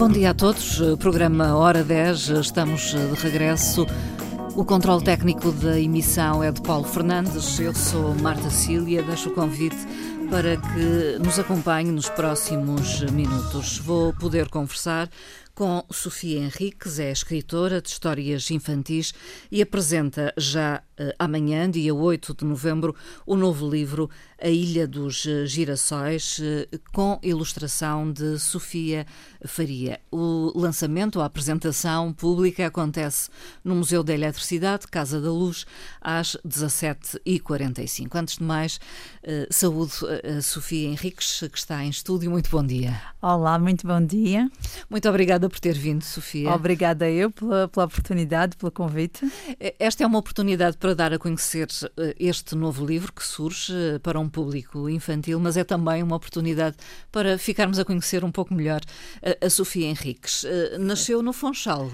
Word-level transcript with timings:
Bom 0.00 0.08
dia 0.08 0.30
a 0.30 0.34
todos. 0.34 0.80
Programa 0.98 1.54
Hora 1.54 1.84
10. 1.84 2.30
Estamos 2.30 2.94
de 2.94 3.20
regresso. 3.20 3.86
O 4.56 4.64
controle 4.64 5.04
técnico 5.04 5.52
da 5.52 5.78
emissão 5.78 6.42
é 6.42 6.50
de 6.50 6.62
Paulo 6.62 6.84
Fernandes. 6.86 7.60
Eu 7.60 7.74
sou 7.74 8.14
Marta 8.14 8.48
Cília. 8.48 9.02
Deixo 9.02 9.28
o 9.28 9.34
convite 9.34 9.76
para 10.30 10.56
que 10.56 11.18
nos 11.22 11.38
acompanhe 11.38 11.92
nos 11.92 12.08
próximos 12.08 13.02
minutos. 13.10 13.76
Vou 13.76 14.14
poder 14.14 14.48
conversar 14.48 15.10
com 15.54 15.84
Sofia 15.90 16.38
Henriques, 16.38 16.98
é 16.98 17.10
escritora 17.10 17.82
de 17.82 17.90
histórias 17.90 18.50
infantis 18.50 19.12
e 19.52 19.60
apresenta 19.60 20.32
já 20.38 20.82
amanhã, 21.18 21.70
dia 21.70 21.94
8 21.94 22.34
de 22.34 22.44
novembro, 22.44 22.94
o 23.26 23.36
novo 23.36 23.68
livro 23.68 24.10
A 24.40 24.48
Ilha 24.48 24.86
dos 24.86 25.26
Girassóis, 25.46 26.38
uh, 26.38 26.80
com 26.92 27.18
ilustração 27.22 28.12
de 28.12 28.38
Sofia 28.38 29.06
Faria. 29.44 30.00
O 30.10 30.52
lançamento, 30.54 31.20
a 31.20 31.24
apresentação 31.24 32.12
pública 32.12 32.66
acontece 32.66 33.30
no 33.64 33.74
Museu 33.74 34.02
da 34.02 34.14
Eletricidade, 34.14 34.86
Casa 34.86 35.20
da 35.20 35.30
Luz, 35.30 35.66
às 36.00 36.36
17h45. 36.46 38.08
Antes 38.14 38.36
de 38.38 38.44
mais, 38.44 38.80
saúde 39.50 39.92
a 40.24 40.42
Sofia 40.42 40.88
Henriques, 40.88 41.44
que 41.50 41.58
está 41.58 41.84
em 41.84 41.90
estúdio. 41.90 42.30
Muito 42.30 42.50
bom 42.50 42.64
dia. 42.64 43.00
Olá, 43.22 43.58
muito 43.58 43.86
bom 43.86 44.04
dia. 44.04 44.50
Muito 44.88 45.08
obrigada 45.08 45.48
por 45.48 45.58
ter 45.60 45.76
vindo, 45.76 46.02
Sofia. 46.02 46.50
Obrigada 46.50 47.08
eu 47.08 47.30
pela, 47.30 47.68
pela, 47.68 47.86
oportunidade, 47.86 48.56
pelo 48.56 48.72
convite. 48.72 49.30
Esta 49.78 50.04
é 50.04 50.06
uma 50.06 50.18
oportunidade 50.18 50.76
para 50.76 50.89
dar 50.94 51.12
a 51.12 51.18
conhecer 51.18 51.68
eh, 51.96 52.14
este 52.18 52.54
novo 52.54 52.84
livro 52.84 53.12
que 53.12 53.24
surge 53.24 53.72
eh, 53.72 53.98
para 53.98 54.18
um 54.18 54.28
público 54.28 54.88
infantil, 54.88 55.38
mas 55.40 55.56
é 55.56 55.64
também 55.64 56.02
uma 56.02 56.16
oportunidade 56.16 56.76
para 57.10 57.38
ficarmos 57.38 57.78
a 57.78 57.84
conhecer 57.84 58.24
um 58.24 58.30
pouco 58.30 58.54
melhor 58.54 58.80
a, 59.22 59.46
a 59.46 59.50
Sofia 59.50 59.86
Henriques. 59.86 60.44
Eh, 60.44 60.78
nasceu 60.78 61.22
no 61.22 61.32
Funchal. 61.32 61.90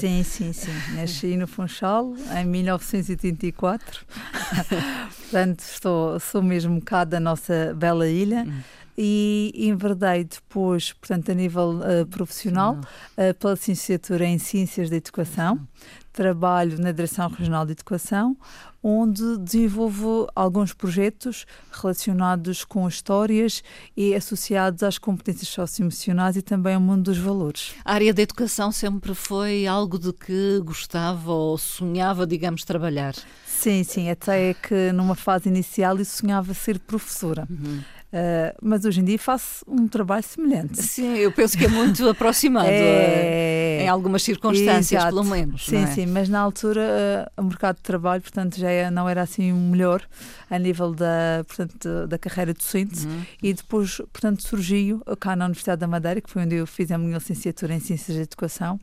Sim, 0.00 0.22
sim, 0.22 0.52
sim. 0.52 0.72
Nasci 0.94 1.36
no 1.36 1.46
Funchal 1.46 2.14
em 2.38 2.44
1984. 2.46 4.04
Portanto, 5.30 5.60
estou, 5.60 6.20
sou 6.20 6.42
mesmo 6.42 6.80
cá 6.80 7.04
da 7.04 7.20
nossa 7.20 7.74
bela 7.74 8.08
ilha. 8.08 8.44
Hum 8.46 8.84
e 8.96 9.52
enverdei 9.56 10.24
depois, 10.24 10.92
portanto, 10.92 11.30
a 11.30 11.34
nível 11.34 11.80
uh, 11.80 12.06
profissional, 12.06 12.74
uh, 12.76 13.34
pela 13.34 13.54
licenciatura 13.54 14.24
em 14.24 14.38
Ciências 14.38 14.88
da 14.88 14.96
Educação. 14.96 15.66
Trabalho 16.14 16.80
na 16.80 16.92
Direção 16.92 17.28
Regional 17.28 17.66
de 17.66 17.72
Educação, 17.72 18.36
onde 18.80 19.36
desenvolvo 19.38 20.28
alguns 20.32 20.72
projetos 20.72 21.44
relacionados 21.72 22.64
com 22.64 22.86
histórias 22.86 23.64
e 23.96 24.14
associados 24.14 24.84
às 24.84 24.96
competências 24.96 25.48
socioemocionais 25.48 26.36
e 26.36 26.42
também 26.42 26.76
ao 26.76 26.80
mundo 26.80 27.02
dos 27.02 27.18
valores. 27.18 27.74
A 27.84 27.94
área 27.94 28.14
da 28.14 28.22
educação 28.22 28.70
sempre 28.70 29.12
foi 29.12 29.66
algo 29.66 29.98
de 29.98 30.12
que 30.12 30.60
gostava 30.64 31.32
ou 31.32 31.58
sonhava, 31.58 32.24
digamos, 32.24 32.62
trabalhar? 32.62 33.14
Sim, 33.44 33.82
sim, 33.82 34.08
até 34.08 34.54
que 34.54 34.92
numa 34.92 35.16
fase 35.16 35.48
inicial 35.48 35.98
eu 35.98 36.04
sonhava 36.04 36.54
ser 36.54 36.78
professora. 36.78 37.48
Uhum. 37.50 37.82
Uh, 38.12 38.54
mas 38.62 38.84
hoje 38.84 39.00
em 39.00 39.04
dia 39.04 39.18
faço 39.18 39.64
um 39.66 39.88
trabalho 39.88 40.22
semelhante. 40.22 40.80
Sim, 40.80 41.16
eu 41.16 41.32
penso 41.32 41.58
que 41.58 41.64
é 41.64 41.68
muito 41.68 42.06
aproximado 42.08 42.68
é... 42.68 43.82
em 43.82 43.88
algumas 43.88 44.22
circunstâncias, 44.22 45.02
Exato. 45.02 45.08
pelo 45.08 45.24
menos. 45.24 45.66
Sim, 45.66 45.82
é? 45.82 45.86
sim, 45.88 46.06
mas 46.06 46.28
na 46.28 46.38
altura 46.38 47.28
uh, 47.36 47.40
o 47.40 47.44
mercado 47.44 47.76
de 47.76 47.82
trabalho, 47.82 48.22
portanto, 48.22 48.56
já 48.56 48.70
é, 48.70 48.88
não 48.88 49.08
era 49.08 49.22
assim 49.22 49.50
o 49.50 49.56
melhor 49.56 50.00
a 50.48 50.58
nível 50.58 50.94
da, 50.94 51.44
portanto, 51.46 52.06
da 52.06 52.16
carreira 52.16 52.54
docente 52.54 53.04
uhum. 53.04 53.22
e 53.42 53.52
depois, 53.52 53.96
portanto, 54.12 54.42
surgiu 54.42 55.02
cá 55.18 55.34
na 55.34 55.46
Universidade 55.46 55.80
da 55.80 55.88
Madeira, 55.88 56.20
que 56.20 56.30
foi 56.30 56.42
onde 56.42 56.54
eu 56.54 56.66
fiz 56.68 56.92
a 56.92 56.98
minha 56.98 57.18
licenciatura 57.18 57.74
em 57.74 57.80
Ciências 57.80 58.16
da 58.16 58.22
Educação 58.22 58.78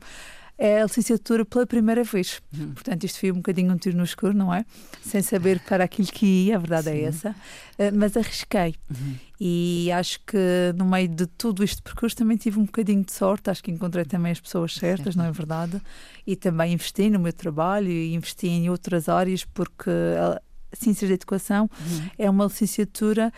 a 0.62 0.84
licenciatura 0.84 1.44
pela 1.44 1.66
primeira 1.66 2.04
vez. 2.04 2.40
Uhum. 2.56 2.72
Portanto, 2.72 3.04
isto 3.04 3.18
foi 3.18 3.32
um 3.32 3.36
bocadinho 3.36 3.72
um 3.72 3.76
tiro 3.76 3.96
no 3.96 4.04
escuro, 4.04 4.32
não 4.32 4.54
é? 4.54 4.64
Sem 5.02 5.20
saber 5.20 5.58
para 5.60 5.84
aquilo 5.84 6.06
que 6.06 6.24
ia, 6.24 6.56
a 6.56 6.58
verdade 6.58 6.90
é 6.90 6.92
Sim. 6.92 6.98
é 6.98 7.04
essa. 7.04 7.30
Uh, 7.30 7.94
mas 7.94 8.16
arrisquei. 8.16 8.76
Uhum. 8.88 9.14
E 9.40 9.90
acho 9.90 10.20
que 10.24 10.38
no 10.76 10.84
meio 10.84 11.08
de 11.08 11.26
tudo 11.26 11.64
este 11.64 11.82
percurso 11.82 12.16
também 12.16 12.36
tive 12.36 12.60
um 12.60 12.64
bocadinho 12.64 13.04
de 13.04 13.12
sorte. 13.12 13.50
Acho 13.50 13.62
que 13.62 13.72
encontrei 13.72 14.04
também 14.04 14.30
as 14.30 14.40
pessoas 14.40 14.74
certas, 14.74 15.14
Sim. 15.14 15.18
não 15.18 15.26
é 15.26 15.32
verdade? 15.32 15.82
E 16.24 16.36
também 16.36 16.74
investi 16.74 17.10
no 17.10 17.18
meu 17.18 17.32
trabalho 17.32 17.88
e 17.88 18.14
investi 18.14 18.46
em 18.46 18.70
outras 18.70 19.08
áreas, 19.08 19.44
porque 19.44 19.90
a 19.90 20.40
Ciências 20.72 21.08
da 21.08 21.14
Educação 21.14 21.68
uhum. 21.80 22.10
é 22.16 22.30
uma 22.30 22.44
licenciatura 22.44 23.32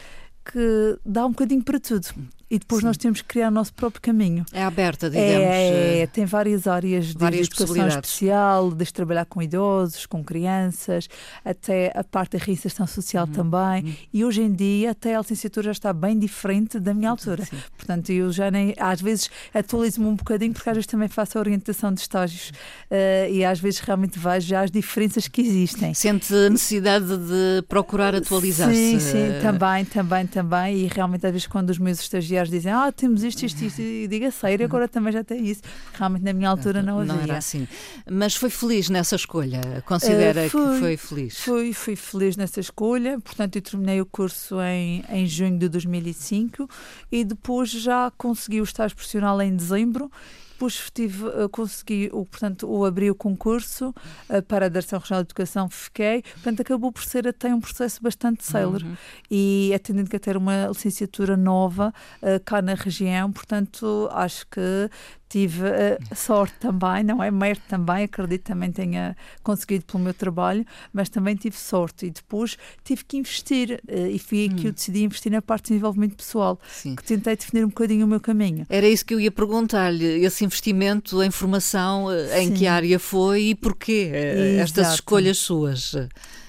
que 0.45 0.99
dá 1.07 1.25
um 1.25 1.31
bocadinho 1.31 1.63
para 1.63 1.81
tudo 1.81 2.07
e 2.51 2.59
depois 2.59 2.81
Sim. 2.81 2.87
nós 2.87 2.97
temos 2.97 3.23
que 3.23 3.29
criar 3.29 3.49
o 3.49 3.51
nosso 3.51 3.73
próprio 3.73 4.01
caminho. 4.03 4.45
É 4.53 4.63
aberta, 4.63 5.09
digamos. 5.09 5.33
É, 5.33 6.01
é 6.01 6.07
tem 6.07 6.25
várias 6.27 6.67
áreas 6.67 7.07
de 7.07 7.19
várias 7.19 7.47
educação 7.47 7.89
especial, 7.89 8.71
desde 8.71 8.93
trabalhar 8.93 9.25
com 9.25 9.41
idosos, 9.41 10.07
com 10.07 10.23
crianças, 10.23 11.09
até 11.45 11.91
a 11.95 12.05
parte 12.05 12.37
da 12.37 12.45
reinserção 12.45 12.87
social 12.87 13.27
uhum. 13.27 13.33
também. 13.33 13.85
Uhum. 13.85 13.95
E 14.13 14.25
hoje 14.25 14.43
em 14.43 14.53
dia 14.53 14.91
até 14.91 15.15
a 15.15 15.21
licenciatura 15.21 15.67
já 15.67 15.73
está 15.73 15.93
bem 15.93 16.19
diferente 16.19 16.79
da 16.79 16.93
minha 16.93 17.11
altura. 17.11 17.45
Sim. 17.45 17.57
Portanto, 17.77 18.11
eu 18.11 18.31
já 18.31 18.51
nem, 18.51 18.75
às 18.79 19.01
vezes 19.01 19.31
atualizo-me 19.53 20.07
um 20.07 20.15
bocadinho, 20.15 20.53
porque 20.53 20.69
às 20.69 20.77
vezes 20.77 20.87
também 20.87 21.09
faço 21.09 21.39
a 21.39 21.41
orientação 21.41 21.93
de 21.93 22.01
estágios 22.01 22.51
uh, 22.91 23.31
e 23.31 23.45
às 23.45 23.59
vezes 23.59 23.81
realmente 23.81 24.19
vejo 24.19 24.49
já 24.49 24.63
as 24.63 24.71
diferenças 24.71 25.27
que 25.29 25.41
existem. 25.41 25.95
Sente 25.95 26.35
a 26.35 26.51
necessidade 26.51 27.07
de 27.07 27.63
procurar 27.69 28.15
atualizar-se? 28.15 28.75
Sim, 28.75 29.01
sim, 29.01 29.29
também, 29.41 29.85
também, 29.85 30.27
também. 30.27 30.77
E 30.79 30.87
realmente 30.87 31.27
às 31.27 31.33
vezes 31.33 31.47
quando 31.47 31.71
os 31.71 31.79
meus 31.79 32.01
estagiários 32.01 32.34
dizem, 32.43 32.73
ah, 32.73 32.91
temos 32.93 33.23
isto, 33.23 33.45
isto, 33.45 33.63
isto, 33.65 33.81
e 33.81 34.07
diga 34.09 34.31
sério, 34.31 34.65
agora 34.67 34.89
também 34.89 35.13
já 35.13 35.23
tem 35.23 35.47
isso. 35.47 35.63
Realmente 35.93 36.23
na 36.23 36.33
minha 36.33 36.49
altura 36.49 36.83
não 36.83 37.01
havia. 37.01 37.15
Não 37.15 37.23
era 37.23 37.39
assim. 37.39 37.67
Mas 38.11 38.35
foi 38.35 38.51
feliz 38.51 38.89
nessa 38.89 39.17
escolha? 39.17 39.61
Considera 39.87 40.47
uh, 40.47 40.51
fui, 40.51 40.73
que 40.75 40.81
foi 40.81 40.97
feliz? 40.97 41.39
Fui, 41.39 41.73
fui 41.73 41.97
feliz 41.97 42.37
nessa 42.37 42.61
escolha, 42.61 43.21
portanto 43.21 43.57
eu 43.57 43.63
terminei 43.63 44.01
o 44.01 44.07
curso 44.07 44.61
em, 44.61 45.05
em 45.09 45.27
junho 45.27 45.59
de 45.59 45.69
2005 45.69 46.69
e 47.11 47.25
depois 47.25 47.71
já 47.71 48.11
consegui 48.17 48.61
o 48.61 48.65
estágio 48.65 48.97
profissional 48.97 49.41
em 49.41 49.55
dezembro 49.55 50.11
depois 50.55 50.91
tive, 50.95 51.27
uh, 51.27 51.49
consegui, 51.49 52.09
o, 52.13 52.25
portanto, 52.25 52.71
o 52.71 52.85
abri 52.85 53.11
o 53.11 53.15
concurso 53.15 53.93
uh, 54.31 54.43
para 54.43 54.67
a 54.67 54.69
Direção 54.69 55.01
Regional 55.01 55.23
de 55.23 55.27
Educação, 55.27 55.69
fiquei, 55.69 56.23
portanto, 56.23 56.63
acabou 56.63 56.93
por 56.93 57.03
ser 57.03 57.27
até 57.27 57.53
um 57.53 57.61
processo 57.61 58.01
bastante 58.01 58.45
célere 58.45 58.85
uhum. 58.85 58.97
e 59.31 59.73
atendendo 59.75 60.09
que 60.09 60.17
a 60.17 60.21
ter 60.21 60.37
uma 60.37 60.69
licenciatura 60.69 61.37
nova 61.37 61.93
uh, 62.23 62.43
cá 62.45 62.63
na 62.63 62.75
região, 62.75 63.33
portanto, 63.33 64.09
acho 64.13 64.47
que 64.47 64.89
tive 65.35 65.63
uh, 65.63 66.15
sorte 66.15 66.55
também, 66.61 67.03
não 67.03 67.21
é? 67.21 67.29
Mérito 67.29 67.65
também, 67.69 68.05
acredito 68.05 68.45
também 68.45 68.71
tenha 68.71 69.17
conseguido 69.43 69.85
pelo 69.85 70.05
meu 70.05 70.15
trabalho, 70.15 70.65
mas 70.93 71.09
também 71.09 71.35
tive 71.35 71.57
sorte 71.57 72.07
e 72.07 72.11
depois 72.11 72.57
tive 72.85 73.05
que 73.05 73.17
investir 73.17 73.83
uh, 73.89 74.07
e 74.07 74.17
fui 74.21 74.49
hum. 74.49 74.55
que 74.55 74.69
eu 74.69 74.73
decidi 74.73 75.03
investir 75.03 75.33
na 75.33 75.43
parte 75.43 75.65
de 75.65 75.69
desenvolvimento 75.71 76.15
pessoal, 76.15 76.57
Sim. 76.69 76.95
que 76.95 77.03
tentei 77.03 77.35
definir 77.35 77.65
um 77.65 77.69
bocadinho 77.69 78.07
o 78.07 78.09
meu 78.09 78.21
caminho. 78.21 78.65
Era 78.69 78.87
isso 78.87 79.05
que 79.05 79.13
eu 79.13 79.19
ia 79.19 79.33
perguntar-lhe, 79.33 80.25
esse 80.25 80.45
investimento 80.45 81.21
em 81.21 81.33
formação, 81.33 82.05
uh, 82.05 82.39
em 82.39 82.53
que 82.53 82.69
área 82.69 83.01
foi 83.01 83.47
e 83.47 83.55
porquê 83.57 84.13
estas 84.61 84.95
escolhas 84.95 85.39
suas? 85.39 85.97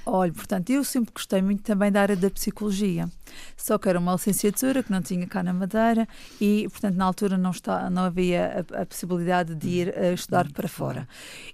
Olha, 0.05 0.31
portanto, 0.31 0.69
eu 0.69 0.83
sempre 0.83 1.11
gostei 1.11 1.41
muito 1.41 1.63
também 1.63 1.91
da 1.91 2.01
área 2.01 2.15
da 2.15 2.29
psicologia. 2.29 3.09
Só 3.55 3.77
que 3.77 3.89
era 3.89 3.99
uma 3.99 4.13
licenciatura 4.13 4.83
que 4.83 4.91
não 4.91 5.01
tinha 5.01 5.25
cá 5.27 5.43
na 5.43 5.53
Madeira 5.53 6.07
e, 6.39 6.67
portanto, 6.69 6.95
na 6.95 7.05
altura 7.05 7.37
não, 7.37 7.51
está, 7.51 7.89
não 7.89 8.03
havia 8.03 8.65
a, 8.73 8.81
a 8.81 8.85
possibilidade 8.85 9.55
de 9.55 9.69
ir 9.69 9.97
estudar 10.13 10.51
para 10.51 10.67
fora. 10.67 11.07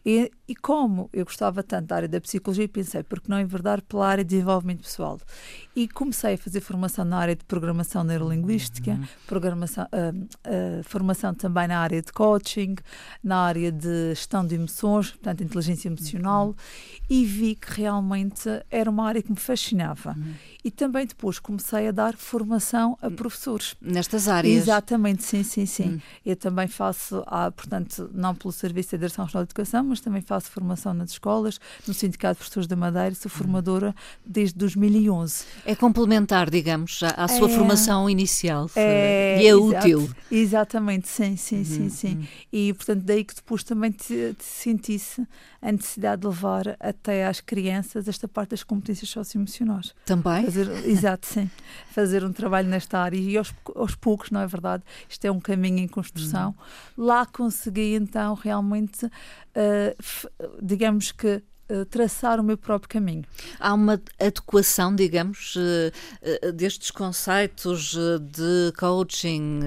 E, 0.06 0.31
e, 0.51 0.56
como 0.56 1.09
eu 1.13 1.23
gostava 1.23 1.63
tanto 1.63 1.88
da 1.88 1.95
área 1.95 2.09
da 2.09 2.19
psicologia, 2.19 2.67
pensei, 2.67 3.03
por 3.03 3.22
que 3.22 3.29
não 3.29 3.39
enverdar 3.39 3.81
pela 3.81 4.06
área 4.06 4.22
de 4.22 4.31
desenvolvimento 4.31 4.81
pessoal? 4.81 5.17
E 5.73 5.88
comecei 5.88 6.34
a 6.34 6.38
fazer 6.38 6.59
formação 6.59 7.06
na 7.06 7.18
área 7.18 7.38
de 7.38 7.45
programação 7.45 8.03
neurolinguística, 8.03 8.92
uhum. 8.92 9.07
programação, 9.25 9.86
uh, 9.86 10.18
uh, 10.19 10.83
formação 10.83 11.33
também 11.33 11.69
na 11.69 11.80
área 11.80 12.01
de 12.01 12.12
coaching, 12.12 12.75
na 13.24 13.38
área 13.38 13.71
de 13.71 14.09
gestão 14.09 14.45
de 14.45 14.56
emoções, 14.56 15.12
portanto, 15.12 15.42
inteligência 15.42 15.88
emocional, 15.88 16.48
uhum. 16.48 16.56
e 17.09 17.24
vi 17.24 17.56
que 17.56 17.71
realmente 17.71 18.50
era 18.69 18.89
uma 18.89 19.07
área 19.07 19.24
que 19.24 19.31
me 19.31 19.39
fascinava. 19.39 20.12
Uhum 20.18 20.33
e 20.63 20.69
também 20.69 21.06
depois 21.06 21.39
comecei 21.39 21.88
a 21.88 21.92
dar 21.92 22.15
formação 22.15 22.98
a 23.01 23.09
professores. 23.09 23.75
Nestas 23.81 24.27
áreas? 24.27 24.63
Exatamente, 24.63 25.24
sim, 25.24 25.44
sim, 25.44 25.65
sim. 25.65 25.89
Hum. 25.89 26.00
Eu 26.25 26.36
também 26.36 26.68
faço, 26.68 27.24
ah, 27.25 27.51
portanto, 27.51 28.09
não 28.13 28.36
pelo 28.36 28.51
Serviço 28.51 28.92
de 28.92 28.98
Direção 28.98 29.25
Regional 29.25 29.45
de 29.45 29.50
Educação, 29.50 29.83
mas 29.83 30.01
também 30.01 30.21
faço 30.21 30.40
formação 30.49 30.93
nas 30.93 31.11
escolas, 31.11 31.59
no 31.88 31.93
Sindicato 31.93 32.35
de 32.35 32.39
Professores 32.39 32.67
da 32.67 32.75
Madeira, 32.75 33.13
sou 33.15 33.31
hum. 33.31 33.38
formadora 33.38 33.95
desde 34.25 34.57
2011. 34.57 35.43
É 35.65 35.75
complementar, 35.75 36.49
digamos, 36.49 37.01
à, 37.03 37.09
à 37.23 37.27
sua 37.27 37.49
é, 37.49 37.55
formação 37.55 38.09
inicial 38.09 38.69
é, 38.75 39.41
e 39.41 39.47
é 39.47 39.49
exato, 39.49 39.65
útil. 39.65 40.09
Exatamente, 40.31 41.07
sim, 41.07 41.35
sim, 41.35 41.57
uhum, 41.57 41.65
sim, 41.65 41.89
sim. 41.89 42.15
Uhum. 42.15 42.27
E, 42.51 42.73
portanto, 42.73 43.03
daí 43.03 43.23
que 43.23 43.35
depois 43.35 43.63
também 43.63 43.91
te, 43.91 44.35
te 44.38 44.43
sentisse 44.43 45.25
a 45.62 45.72
necessidade 45.72 46.22
de 46.22 46.28
levar 46.28 46.75
até 46.80 47.25
às 47.25 47.40
crianças 47.40 48.08
esta 48.08 48.28
parte 48.28 48.52
das 48.52 48.63
competências 48.63 49.10
socioemocionais. 49.10 49.94
Também? 50.06 50.44
Fazer, 50.46 50.69
exato, 50.88 51.28
sim. 51.28 51.50
Fazer 51.92 52.24
um 52.24 52.34
trabalho 52.34 52.68
nesta 52.68 53.00
área 53.00 53.18
e 53.18 53.38
aos, 53.38 53.54
aos 53.75 53.94
poucos, 53.94 54.31
não 54.31 54.42
é 54.42 54.48
verdade? 54.48 54.84
Isto 55.08 55.25
é 55.25 55.31
um 55.31 55.40
caminho 55.40 55.80
em 55.80 55.88
construção. 55.88 56.56
Uhum. 56.98 57.06
Lá 57.06 57.25
consegui 57.25 57.94
então 57.94 58.34
realmente, 58.34 59.06
uh, 59.06 60.52
digamos 60.62 61.12
que 61.12 61.44
traçar 61.89 62.39
o 62.39 62.44
meu 62.44 62.57
próprio 62.57 62.89
caminho. 62.89 63.23
Há 63.59 63.73
uma 63.73 64.01
adequação, 64.19 64.95
digamos, 64.95 65.56
eh, 65.57 65.91
eh, 66.21 66.51
destes 66.51 66.91
conceitos 66.91 67.95
de 68.21 68.73
coaching, 68.77 69.59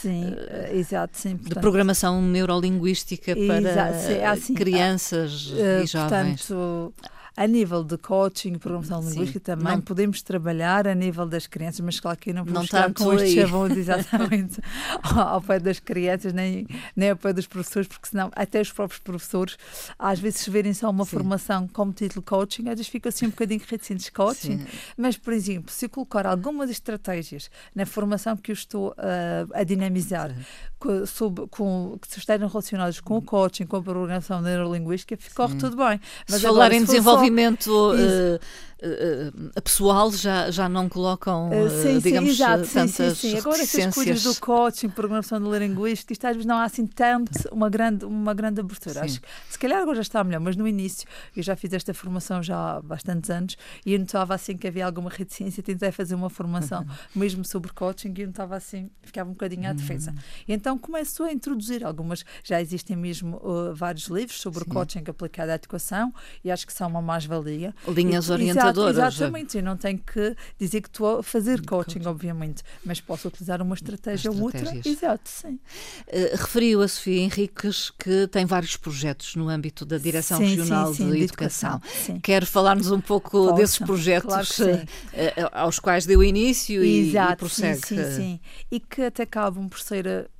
sim, 0.00 0.34
exato, 0.72 1.16
sim, 1.18 1.36
portanto, 1.36 1.54
de 1.54 1.60
programação 1.60 2.22
neurolinguística 2.22 3.34
para 3.34 3.94
sim, 3.94 4.22
assim, 4.24 4.54
crianças 4.54 5.52
e 5.82 5.86
jovens. 5.86 6.46
Portanto, 6.46 6.94
a 7.36 7.46
nível 7.46 7.82
de 7.82 7.96
coaching, 7.96 8.58
programação 8.58 9.00
linguística 9.00 9.40
também 9.40 9.74
não, 9.74 9.80
podemos 9.80 10.22
trabalhar 10.22 10.86
a 10.86 10.94
nível 10.94 11.26
das 11.26 11.46
crianças, 11.46 11.80
mas 11.80 11.98
claro 11.98 12.18
que 12.18 12.32
não 12.32 12.44
podemos 12.44 12.70
não 12.70 12.92
com 12.92 13.12
estes 13.14 13.34
chavões 13.34 13.76
exatamente 13.78 14.60
ao 15.02 15.40
pé 15.40 15.58
das 15.58 15.80
crianças, 15.80 16.32
nem, 16.32 16.66
nem 16.94 17.10
ao 17.10 17.16
pé 17.16 17.32
dos 17.32 17.46
professores, 17.46 17.88
porque 17.88 18.08
senão 18.08 18.30
até 18.36 18.60
os 18.60 18.70
próprios 18.70 19.00
professores, 19.00 19.56
às 19.98 20.20
vezes 20.20 20.40
se 20.40 20.50
verem 20.50 20.74
só 20.74 20.90
uma 20.90 21.04
Sim. 21.04 21.10
formação 21.10 21.68
como 21.68 21.92
título 21.92 22.22
coaching, 22.22 22.62
às 22.68 22.76
vezes 22.76 22.88
ficam 22.88 23.08
assim 23.08 23.26
um 23.26 23.30
bocadinho 23.30 23.60
reticentes. 23.66 24.10
Coaching, 24.10 24.58
Sim. 24.58 24.66
mas 24.96 25.16
por 25.16 25.32
exemplo, 25.32 25.72
se 25.72 25.86
eu 25.86 25.90
colocar 25.90 26.26
algumas 26.26 26.70
estratégias 26.70 27.50
na 27.74 27.86
formação 27.86 28.36
que 28.36 28.50
eu 28.50 28.54
estou 28.54 28.90
uh, 28.90 29.50
a 29.54 29.64
dinamizar, 29.64 30.34
com, 30.82 31.06
sobre, 31.06 31.46
com, 31.46 31.96
que 32.00 32.18
estejam 32.18 32.48
relacionadas 32.48 32.98
com 32.98 33.18
o 33.18 33.22
coaching, 33.22 33.66
com 33.66 33.76
a 33.76 33.82
programação 33.82 34.42
neurolinguística, 34.42 35.16
corre 35.34 35.56
tudo 35.56 35.76
bem. 35.76 36.00
Mas 36.28 36.40
se 36.40 36.46
falar 36.46 36.72
em 36.72 36.82
desenvolvimento 36.82 37.12
desenvolvimento 37.22 37.92
uh, 37.92 38.40
uh, 38.82 39.62
pessoal 39.62 40.10
já, 40.12 40.50
já 40.50 40.68
não 40.68 40.88
colocam, 40.88 41.50
uh, 41.50 41.70
sim, 41.70 41.98
digamos, 41.98 42.36
sim, 42.36 42.42
exato, 42.42 42.66
tantas 42.66 43.18
sim, 43.18 43.30
sim, 43.30 43.30
sim. 43.30 43.38
Agora 43.38 43.62
essas 43.62 43.94
coisas 43.94 44.22
do 44.22 44.40
coaching, 44.40 44.88
programação 44.88 45.40
de 45.40 45.58
linguística, 45.58 46.12
isto 46.12 46.26
às 46.26 46.32
vezes 46.34 46.46
não 46.46 46.56
há 46.56 46.64
assim 46.64 46.86
tanto 46.86 47.30
uma 47.52 47.68
grande, 47.68 48.04
uma 48.04 48.34
grande 48.34 48.60
abertura. 48.60 49.04
Acho 49.04 49.20
que 49.20 49.28
se 49.48 49.58
calhar 49.58 49.80
agora 49.80 49.96
já 49.96 50.02
está 50.02 50.22
melhor, 50.24 50.40
mas 50.40 50.56
no 50.56 50.66
início 50.66 51.06
eu 51.36 51.42
já 51.42 51.54
fiz 51.56 51.72
esta 51.72 51.94
formação 51.94 52.42
já 52.42 52.76
há 52.76 52.82
bastantes 52.82 53.30
anos 53.30 53.56
e 53.86 53.94
eu 53.94 53.98
notava 53.98 54.34
assim 54.34 54.56
que 54.56 54.66
havia 54.66 54.84
alguma 54.84 55.10
reticência, 55.10 55.62
tentei 55.62 55.92
fazer 55.92 56.14
uma 56.14 56.30
formação 56.30 56.84
mesmo 57.14 57.44
sobre 57.44 57.72
coaching 57.72 58.12
e 58.16 58.22
eu 58.22 58.26
notava 58.26 58.56
assim, 58.56 58.90
ficava 59.02 59.28
um 59.28 59.32
bocadinho 59.32 59.68
à 59.68 59.72
defesa. 59.72 60.10
Uhum. 60.10 60.16
Então 60.48 60.78
começou 60.78 61.26
a 61.26 61.32
introduzir 61.32 61.84
algumas, 61.84 62.24
já 62.42 62.60
existem 62.60 62.96
mesmo 62.96 63.40
vários 63.74 64.06
livros 64.06 64.40
sobre 64.40 64.64
coaching 64.64 65.04
aplicado 65.08 65.50
à 65.50 65.54
educação 65.54 66.12
e 66.44 66.50
acho 66.50 66.66
que 66.66 66.72
são 66.72 66.88
uma 66.88 67.02
mais-valia. 67.02 67.74
Linhas 67.86 68.28
e, 68.28 68.32
orientadoras. 68.78 69.14
Exatamente, 69.14 69.56
eu 69.56 69.62
não 69.62 69.76
tenho 69.76 69.98
que 69.98 70.36
dizer 70.58 70.80
que 70.80 70.88
estou 70.88 71.18
a 71.18 71.22
fazer 71.22 71.64
coaching, 71.64 72.02
obviamente, 72.06 72.62
mas 72.84 73.00
posso 73.00 73.28
utilizar 73.28 73.60
uma 73.62 73.74
estratégia 73.74 74.30
ou 74.30 74.40
outra. 74.40 74.72
Exato, 74.84 75.28
sim. 75.28 75.58
Uh, 76.08 76.36
referiu 76.36 76.82
a 76.82 76.88
Sofia 76.88 77.20
Henriques 77.20 77.90
que 77.90 78.26
tem 78.28 78.44
vários 78.44 78.76
projetos 78.76 79.34
no 79.36 79.48
âmbito 79.48 79.84
da 79.84 79.98
Direção 79.98 80.38
sim, 80.38 80.44
Regional 80.44 80.94
sim, 80.94 81.04
sim, 81.04 81.10
de, 81.10 81.22
Educação. 81.22 81.74
educação 81.76 82.20
Quer 82.20 82.44
falar-nos 82.44 82.90
um 82.90 83.00
pouco 83.00 83.30
Posso, 83.30 83.54
desses 83.54 83.78
projetos 83.78 84.56
claro 84.56 84.82
uh, 84.82 85.48
aos 85.52 85.78
quais 85.78 86.06
deu 86.06 86.22
início 86.22 86.82
Exato, 86.82 87.30
e, 87.30 87.32
e 87.32 87.36
prossegue? 87.36 87.86
Sim, 87.86 87.96
sim, 87.96 88.16
sim. 88.16 88.40
E 88.70 88.80
que 88.80 89.02
até 89.02 89.22
acabam 89.22 89.68
por 89.68 89.80
ser 89.80 90.30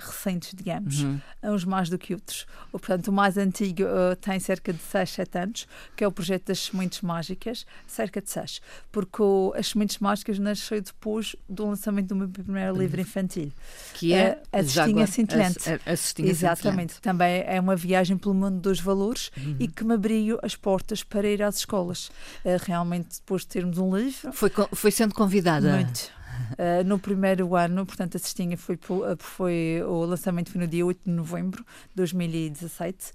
recentes, 0.00 0.52
digamos, 0.54 1.02
uhum. 1.02 1.20
uns 1.42 1.64
mais 1.64 1.88
do 1.88 1.98
que 1.98 2.14
outros. 2.14 2.46
O, 2.72 2.78
portanto, 2.78 3.08
o 3.08 3.12
mais 3.12 3.36
antigo 3.36 3.82
uh, 3.82 4.16
tem 4.16 4.38
cerca 4.38 4.72
de 4.72 4.80
6, 4.80 5.10
7 5.10 5.38
anos, 5.38 5.68
que 5.96 6.04
é 6.04 6.08
o 6.08 6.12
projeto 6.12 6.46
das 6.46 6.60
sementes 6.60 7.00
mágicas, 7.02 7.66
cerca 7.86 8.20
de 8.20 8.30
6, 8.30 8.60
porque 8.90 9.22
o, 9.22 9.52
as 9.56 9.68
sementes 9.68 9.98
mágicas 9.98 10.38
nasceu 10.38 10.80
depois 10.80 11.36
do 11.48 11.66
lançamento 11.66 12.08
do 12.08 12.16
meu 12.16 12.28
primeiro 12.28 12.76
livro 12.76 12.96
uhum. 12.96 13.02
infantil, 13.02 13.52
que 13.94 14.12
é 14.12 14.42
a, 14.52 14.58
a 14.58 14.62
Cestinha 14.62 15.06
Cintilante. 15.06 15.70
A, 15.70 15.92
a, 15.92 15.96
Cestinha 15.96 16.30
Exatamente. 16.30 16.94
Cintilante. 16.94 17.00
Também 17.02 17.44
é 17.46 17.60
uma 17.60 17.76
viagem 17.76 18.16
pelo 18.16 18.34
mundo 18.34 18.60
dos 18.60 18.80
valores 18.80 19.30
uhum. 19.36 19.56
e 19.58 19.68
que 19.68 19.84
me 19.84 19.94
abriu 19.94 20.38
as 20.42 20.56
portas 20.56 21.02
para 21.02 21.28
ir 21.28 21.42
às 21.42 21.58
escolas. 21.58 22.08
Uh, 22.44 22.56
realmente, 22.62 23.18
depois 23.18 23.42
de 23.42 23.48
termos 23.48 23.78
um 23.78 23.96
livro. 23.96 24.32
Foi, 24.32 24.50
foi 24.72 24.90
sendo 24.90 25.14
convidada? 25.14 25.76
Muito 25.76 26.19
Uh, 26.52 26.84
no 26.84 26.98
primeiro 26.98 27.54
ano, 27.54 27.84
portanto, 27.86 28.16
a 28.16 28.18
cestinha 28.20 28.56
foi, 28.56 28.78
foi, 29.18 29.82
o 29.86 30.04
lançamento 30.04 30.50
foi 30.50 30.60
no 30.60 30.66
dia 30.66 30.84
8 30.84 31.00
de 31.04 31.10
novembro 31.10 31.64
de 31.90 31.96
2017 31.96 33.12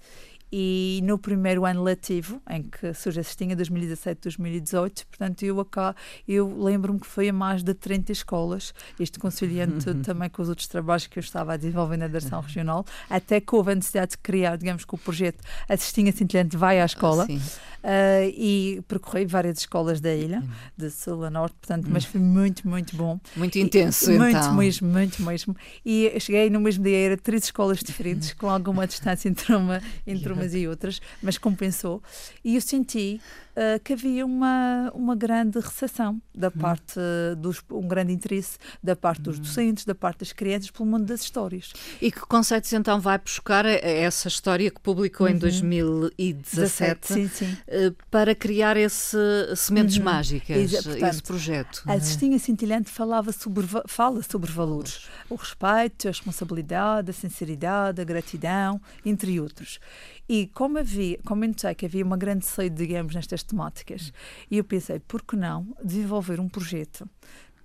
e 0.50 1.00
no 1.02 1.18
primeiro 1.18 1.64
ano 1.64 1.82
letivo, 1.82 2.40
em 2.48 2.62
que 2.62 2.94
surge 2.94 3.20
a 3.20 3.22
cestinha 3.22 3.56
2017-2018, 3.56 5.04
portanto, 5.06 5.42
eu, 5.42 5.60
acá, 5.60 5.94
eu 6.26 6.62
lembro-me 6.62 7.00
que 7.00 7.06
foi 7.06 7.28
a 7.28 7.32
mais 7.32 7.62
de 7.62 7.74
30 7.74 8.12
escolas, 8.12 8.72
isto 8.98 9.18
conciliando 9.18 9.94
também 10.02 10.28
com 10.30 10.42
os 10.42 10.48
outros 10.48 10.68
trabalhos 10.68 11.06
que 11.06 11.18
eu 11.18 11.20
estava 11.20 11.54
a 11.54 11.56
desenvolver 11.56 11.96
na 11.96 12.06
direção 12.06 12.40
regional, 12.40 12.84
até 13.10 13.40
que 13.40 13.54
houve 13.54 13.72
a 13.72 13.74
necessidade 13.74 14.12
de 14.12 14.18
criar, 14.18 14.56
digamos, 14.56 14.84
que 14.84 14.94
o 14.94 14.98
projeto 14.98 15.42
A 15.68 15.76
Cestinha 15.76 16.12
Cintilante 16.12 16.56
vai 16.56 16.80
à 16.80 16.84
escola. 16.84 17.26
Sim 17.26 17.40
uh, 17.86 18.32
e 18.34 18.82
percorri 18.88 19.24
várias 19.24 19.58
escolas 19.58 20.00
da 20.00 20.14
ilha, 20.14 20.42
de 20.76 20.90
sul 20.90 21.24
a 21.24 21.30
norte, 21.30 21.54
portanto, 21.60 21.86
mas 21.88 22.04
foi 22.04 22.20
muito, 22.20 22.68
muito 22.68 22.96
bom. 22.96 23.18
Muito 23.36 23.58
intenso, 23.58 24.10
e, 24.10 24.14
então. 24.14 24.28
Muito 24.28 24.52
mesmo, 24.52 24.88
muito 24.88 25.22
mesmo. 25.22 25.56
E 25.84 26.12
cheguei 26.18 26.50
no 26.50 26.60
mesmo 26.60 26.82
dia, 26.82 26.98
era 26.98 27.16
três 27.16 27.44
escolas 27.44 27.78
diferentes, 27.78 28.32
com 28.34 28.50
alguma 28.50 28.86
distância 28.86 29.28
entre, 29.28 29.54
uma, 29.54 29.80
entre 30.06 30.32
umas 30.46 30.54
e 30.54 30.68
outras, 30.68 31.00
mas 31.22 31.36
compensou. 31.36 32.02
E 32.44 32.54
eu 32.54 32.60
senti 32.60 33.20
uh, 33.56 33.80
que 33.82 33.92
havia 33.92 34.24
uma, 34.24 34.90
uma 34.94 35.16
grande 35.16 35.58
recepção 35.58 36.20
da 36.34 36.48
uhum. 36.48 36.52
parte 36.52 37.00
dos, 37.38 37.62
um 37.70 37.88
grande 37.88 38.12
interesse 38.12 38.58
da 38.82 38.94
parte 38.94 39.22
dos 39.22 39.36
uhum. 39.36 39.42
docentes, 39.42 39.84
da 39.84 39.94
parte 39.94 40.20
das 40.20 40.32
crianças 40.32 40.70
pelo 40.70 40.86
mundo 40.86 41.04
das 41.04 41.22
histórias. 41.22 41.72
E 42.00 42.12
que 42.12 42.20
conceitos 42.20 42.72
então 42.72 43.00
vai 43.00 43.18
buscar 43.18 43.64
essa 43.64 44.28
história 44.28 44.70
que 44.70 44.80
publicou 44.80 45.26
uhum. 45.26 45.34
em 45.34 45.38
2017 45.38 47.06
sim, 47.06 47.28
sim. 47.28 47.56
Uh, 47.66 47.94
para 48.10 48.34
criar 48.34 48.76
esse 48.76 49.16
Sementes 49.56 49.96
uhum. 49.96 50.04
Mágicas, 50.04 50.72
Portanto, 50.72 51.04
esse 51.04 51.22
projeto? 51.22 51.82
A 51.86 51.98
Cestinha 51.98 52.38
Cintilante 52.38 52.90
falava 52.90 53.32
sobre, 53.32 53.66
fala 53.86 54.22
sobre 54.22 54.50
valores, 54.50 55.08
o 55.28 55.34
respeito, 55.34 56.06
a 56.06 56.10
responsabilidade, 56.10 57.10
a 57.10 57.12
sinceridade, 57.12 58.00
a 58.00 58.04
gratidão, 58.04 58.80
entre 59.04 59.40
outros. 59.40 59.78
E 60.28 60.48
como 60.48 60.78
havia, 60.78 61.18
como 61.24 61.44
eu 61.44 61.48
notei 61.48 61.74
que 61.74 61.86
havia 61.86 62.04
uma 62.04 62.16
grande 62.16 62.44
sede, 62.44 62.74
digamos, 62.74 63.14
nestas 63.14 63.42
temáticas, 63.42 64.12
e 64.50 64.58
eu 64.58 64.64
pensei, 64.64 64.98
por 64.98 65.22
que 65.22 65.36
não 65.36 65.66
desenvolver 65.82 66.40
um 66.40 66.48
projeto 66.48 67.08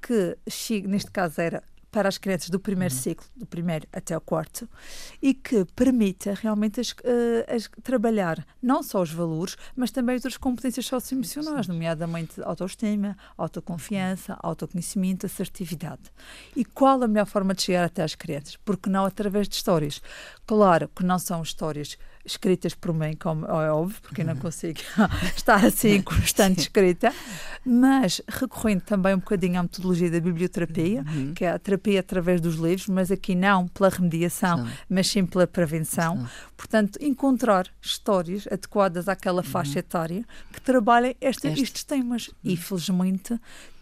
que, 0.02 0.38
neste 0.88 1.12
caso, 1.12 1.40
era 1.40 1.64
para 1.92 2.08
as 2.08 2.18
crianças 2.18 2.50
do 2.50 2.60
primeiro 2.60 2.94
uhum. 2.94 3.00
ciclo, 3.00 3.26
do 3.36 3.46
primeiro 3.46 3.86
até 3.92 4.16
o 4.16 4.22
quarto, 4.22 4.68
e 5.22 5.34
que 5.34 5.66
permita 5.76 6.34
realmente 6.34 6.80
as, 6.80 6.92
uh, 6.92 7.54
as, 7.54 7.70
trabalhar 7.84 8.46
não 8.62 8.82
só 8.82 9.02
os 9.02 9.12
valores, 9.12 9.58
mas 9.76 9.92
também 9.92 10.16
outras 10.16 10.38
competências 10.38 10.86
socioemocionais, 10.86 11.68
nomeadamente 11.68 12.42
autoestima, 12.42 13.18
autoconfiança, 13.38 14.38
autoconhecimento, 14.42 15.26
assertividade. 15.26 16.04
E 16.56 16.64
qual 16.64 17.04
a 17.04 17.08
melhor 17.08 17.26
forma 17.26 17.54
de 17.54 17.64
chegar 17.64 17.84
até 17.84 18.02
às 18.02 18.16
crianças? 18.16 18.56
Porque 18.64 18.90
não 18.90 19.04
através 19.04 19.50
de 19.50 19.56
histórias. 19.56 20.02
Claro 20.48 20.88
que 20.96 21.04
não 21.04 21.20
são 21.20 21.42
histórias 21.42 21.98
escritas 22.26 22.74
por 22.74 22.94
mim, 22.94 23.14
como 23.14 23.46
é 23.46 23.72
óbvio, 23.72 23.98
porque 24.02 24.22
eu 24.22 24.26
não 24.26 24.36
consigo 24.36 24.80
estar 25.36 25.64
assim 25.66 25.96
em 25.96 26.02
constante 26.04 26.62
escrita, 26.62 27.14
mas 27.66 28.22
recorrendo 28.28 28.82
também 28.82 29.14
um 29.14 29.20
bocadinho 29.20 29.60
à 29.60 29.64
metodologia 29.64 30.10
da 30.10 30.20
biblioterapia, 30.20 31.04
uhum. 31.08 31.34
que 31.34 31.46
é 31.46 31.52
a 31.52 31.60
terapia 31.60 32.00
através 32.00 32.42
dos 32.42 32.56
livros, 32.56 32.88
mas 32.88 33.12
aqui 33.12 33.36
não 33.36 33.68
pela 33.68 33.90
remediação, 33.90 34.68
mas 34.90 35.08
sim 35.08 35.26
pela 35.26 35.48
prevenção. 35.48 36.28
Portanto, 36.56 36.98
encontrar 37.02 37.68
histórias 37.82 38.48
adequadas 38.48 39.08
àquela 39.08 39.44
faixa 39.44 39.74
uhum. 39.74 39.80
etária 39.80 40.26
que 40.52 40.62
trabalhem 40.62 41.16
esta, 41.20 41.48
este. 41.48 41.64
estes 41.64 41.84
temas. 41.84 42.30
E, 42.44 42.52
uhum. 42.52 42.58
felizmente, 42.58 43.40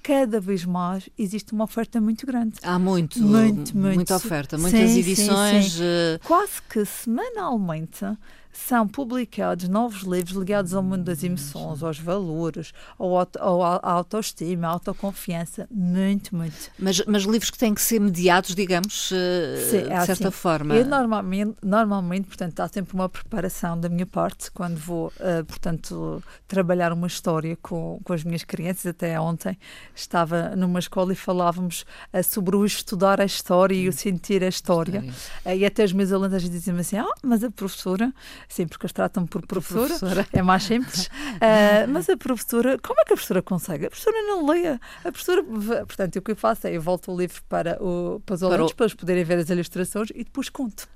cada 0.09 0.39
vez 0.41 0.65
mais 0.65 1.07
existe 1.15 1.53
uma 1.53 1.65
oferta 1.65 2.01
muito 2.01 2.25
grande. 2.25 2.55
Há 2.63 2.79
muito, 2.79 3.21
muito, 3.21 3.77
muito. 3.77 3.95
muita 3.95 4.15
oferta, 4.15 4.57
muitas 4.57 4.89
sim, 4.89 4.99
edições. 5.01 5.65
Sim, 5.65 5.77
sim. 5.77 5.83
Uh... 5.83 6.19
Quase 6.25 6.61
que 6.67 6.83
semanalmente 6.83 8.03
são 8.51 8.87
publicados 8.87 9.67
novos 9.67 10.01
livros 10.01 10.35
ligados 10.35 10.73
ao 10.73 10.81
mundo 10.81 11.03
das 11.03 11.23
emoções, 11.23 11.83
aos 11.83 11.99
valores, 11.99 12.73
ao, 12.97 13.17
auto, 13.17 13.39
ao, 13.39 13.63
à 13.63 13.91
autoestima, 13.91 14.67
à 14.67 14.71
autoconfiança, 14.71 15.67
muito, 15.71 16.35
muito. 16.35 16.71
Mas, 16.77 17.01
mas 17.05 17.23
livros 17.23 17.49
que 17.49 17.57
têm 17.57 17.73
que 17.73 17.81
ser 17.81 17.99
mediados, 17.99 18.55
digamos, 18.55 19.11
eh, 19.11 19.69
Sim, 19.69 19.77
é 19.91 19.99
de 19.99 20.05
certa 20.05 20.27
assim. 20.29 20.31
forma. 20.31 20.75
Eu 20.75 20.85
normalmente, 20.85 21.57
normalmente, 21.63 22.27
portanto, 22.27 22.59
há 22.59 22.67
sempre 22.67 22.93
uma 22.93 23.07
preparação 23.07 23.79
da 23.79 23.87
minha 23.87 24.05
parte 24.05 24.51
quando 24.51 24.77
vou, 24.77 25.07
uh, 25.07 25.45
portanto, 25.45 26.23
trabalhar 26.47 26.91
uma 26.91 27.07
história 27.07 27.57
com, 27.61 27.99
com 28.03 28.13
as 28.13 28.23
minhas 28.23 28.43
crianças. 28.43 28.87
Até 28.87 29.19
ontem 29.19 29.57
estava 29.95 30.55
numa 30.55 30.79
escola 30.79 31.13
e 31.13 31.15
falávamos 31.15 31.85
uh, 32.13 32.23
sobre 32.23 32.55
o 32.55 32.65
estudar 32.65 33.21
a 33.21 33.25
história 33.25 33.75
e 33.75 33.87
o 33.87 33.93
sentir 33.93 34.43
a 34.43 34.47
história. 34.47 34.99
história. 34.99 35.13
Uh, 35.45 35.59
e 35.59 35.65
até 35.65 35.83
os 35.83 35.93
meus 35.93 36.11
alunos 36.11 36.33
às 36.33 36.41
vezes 36.41 36.57
diziam 36.57 36.77
assim, 36.77 36.97
ah, 36.97 37.13
mas 37.21 37.43
a 37.43 37.51
professora 37.51 38.13
sim, 38.47 38.67
porque 38.67 38.85
eles 38.85 38.93
tratam 38.93 39.25
por 39.25 39.45
professora, 39.45 39.87
professora. 39.87 40.27
é 40.31 40.41
mais 40.41 40.63
simples. 40.63 41.07
uh, 41.07 41.87
mas 41.89 42.09
a 42.09 42.17
professora, 42.17 42.77
como 42.79 42.99
é 42.99 43.03
que 43.03 43.13
a 43.13 43.15
professora 43.15 43.41
consegue? 43.41 43.85
A 43.85 43.89
professora 43.89 44.21
não 44.23 44.45
lê. 44.47 44.67
A 44.67 45.11
professora, 45.11 45.43
portanto, 45.43 46.15
o 46.17 46.21
que 46.21 46.31
eu 46.31 46.35
faço 46.35 46.67
é 46.67 46.75
eu 46.75 46.81
volto 46.81 47.11
o 47.11 47.17
livro 47.17 47.41
para, 47.47 47.81
o, 47.81 48.21
para 48.25 48.35
os 48.35 48.43
alunos, 48.43 48.71
para, 48.71 48.73
o... 48.73 48.75
para 48.75 48.85
eles 48.85 48.93
poderem 48.93 49.23
ver 49.23 49.39
as 49.39 49.49
ilustrações 49.49 50.09
e 50.11 50.23
depois 50.23 50.49
conto. 50.49 50.87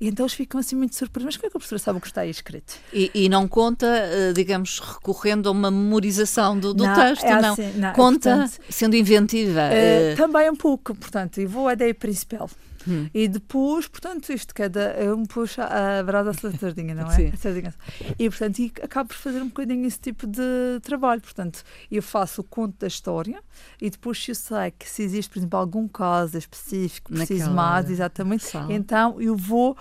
E 0.00 0.08
então 0.08 0.24
eles 0.24 0.34
ficam 0.34 0.58
assim 0.58 0.76
muito 0.76 0.96
surpresos. 0.96 1.26
Mas 1.26 1.36
como 1.36 1.46
é 1.46 1.50
que 1.50 1.56
a 1.56 1.60
professora 1.60 1.78
sabe 1.78 1.98
o 1.98 2.00
que 2.00 2.06
está 2.06 2.22
aí 2.22 2.30
escrito? 2.30 2.74
E, 2.92 3.10
e 3.14 3.28
não 3.28 3.46
conta, 3.46 3.86
eh, 3.86 4.32
digamos, 4.32 4.78
recorrendo 4.80 5.48
a 5.48 5.52
uma 5.52 5.70
memorização 5.70 6.58
do, 6.58 6.72
do 6.72 6.84
não, 6.84 6.94
texto, 6.94 7.24
é 7.24 7.40
não. 7.40 7.52
Assim, 7.52 7.72
não. 7.76 7.92
Conta 7.92 8.36
portanto, 8.36 8.60
sendo 8.68 8.96
inventiva. 8.96 9.60
Uh, 9.60 10.14
uh... 10.14 10.16
Também 10.16 10.50
um 10.50 10.56
pouco, 10.56 10.94
portanto, 10.94 11.40
e 11.40 11.46
vou 11.46 11.68
à 11.68 11.74
ideia 11.74 11.94
principal. 11.94 12.48
Hum. 12.86 13.08
E 13.12 13.28
depois, 13.28 13.86
portanto, 13.88 14.32
isto 14.32 14.54
cada 14.54 14.94
um 15.14 15.24
puxa 15.24 15.64
a 15.64 16.02
brasa 16.02 16.32
da 16.32 16.58
sardinha, 16.58 16.94
não 16.94 17.10
é? 17.10 17.14
Sim. 17.16 17.30
A 17.32 17.36
sardinha. 17.36 17.74
E, 18.18 18.28
portanto, 18.28 18.58
e 18.58 18.72
acabo 18.82 19.08
por 19.08 19.16
fazer 19.16 19.42
um 19.42 19.48
bocadinho 19.48 19.86
esse 19.86 19.98
tipo 19.98 20.26
de 20.26 20.80
trabalho. 20.82 21.20
Portanto, 21.20 21.62
eu 21.90 22.02
faço 22.02 22.40
o 22.40 22.44
conto 22.44 22.78
da 22.78 22.86
história 22.86 23.42
e 23.80 23.90
depois, 23.90 24.22
se 24.22 24.30
eu 24.30 24.34
sei 24.34 24.70
que 24.70 24.88
se 24.88 25.02
existe, 25.02 25.30
por 25.30 25.38
exemplo, 25.38 25.58
algum 25.58 25.88
caso 25.88 26.36
específico, 26.38 27.12
preciso 27.12 27.50
mais, 27.50 27.90
exatamente, 27.90 28.46
então 28.68 29.20
eu 29.20 29.36
vou 29.36 29.72
uh, 29.72 29.76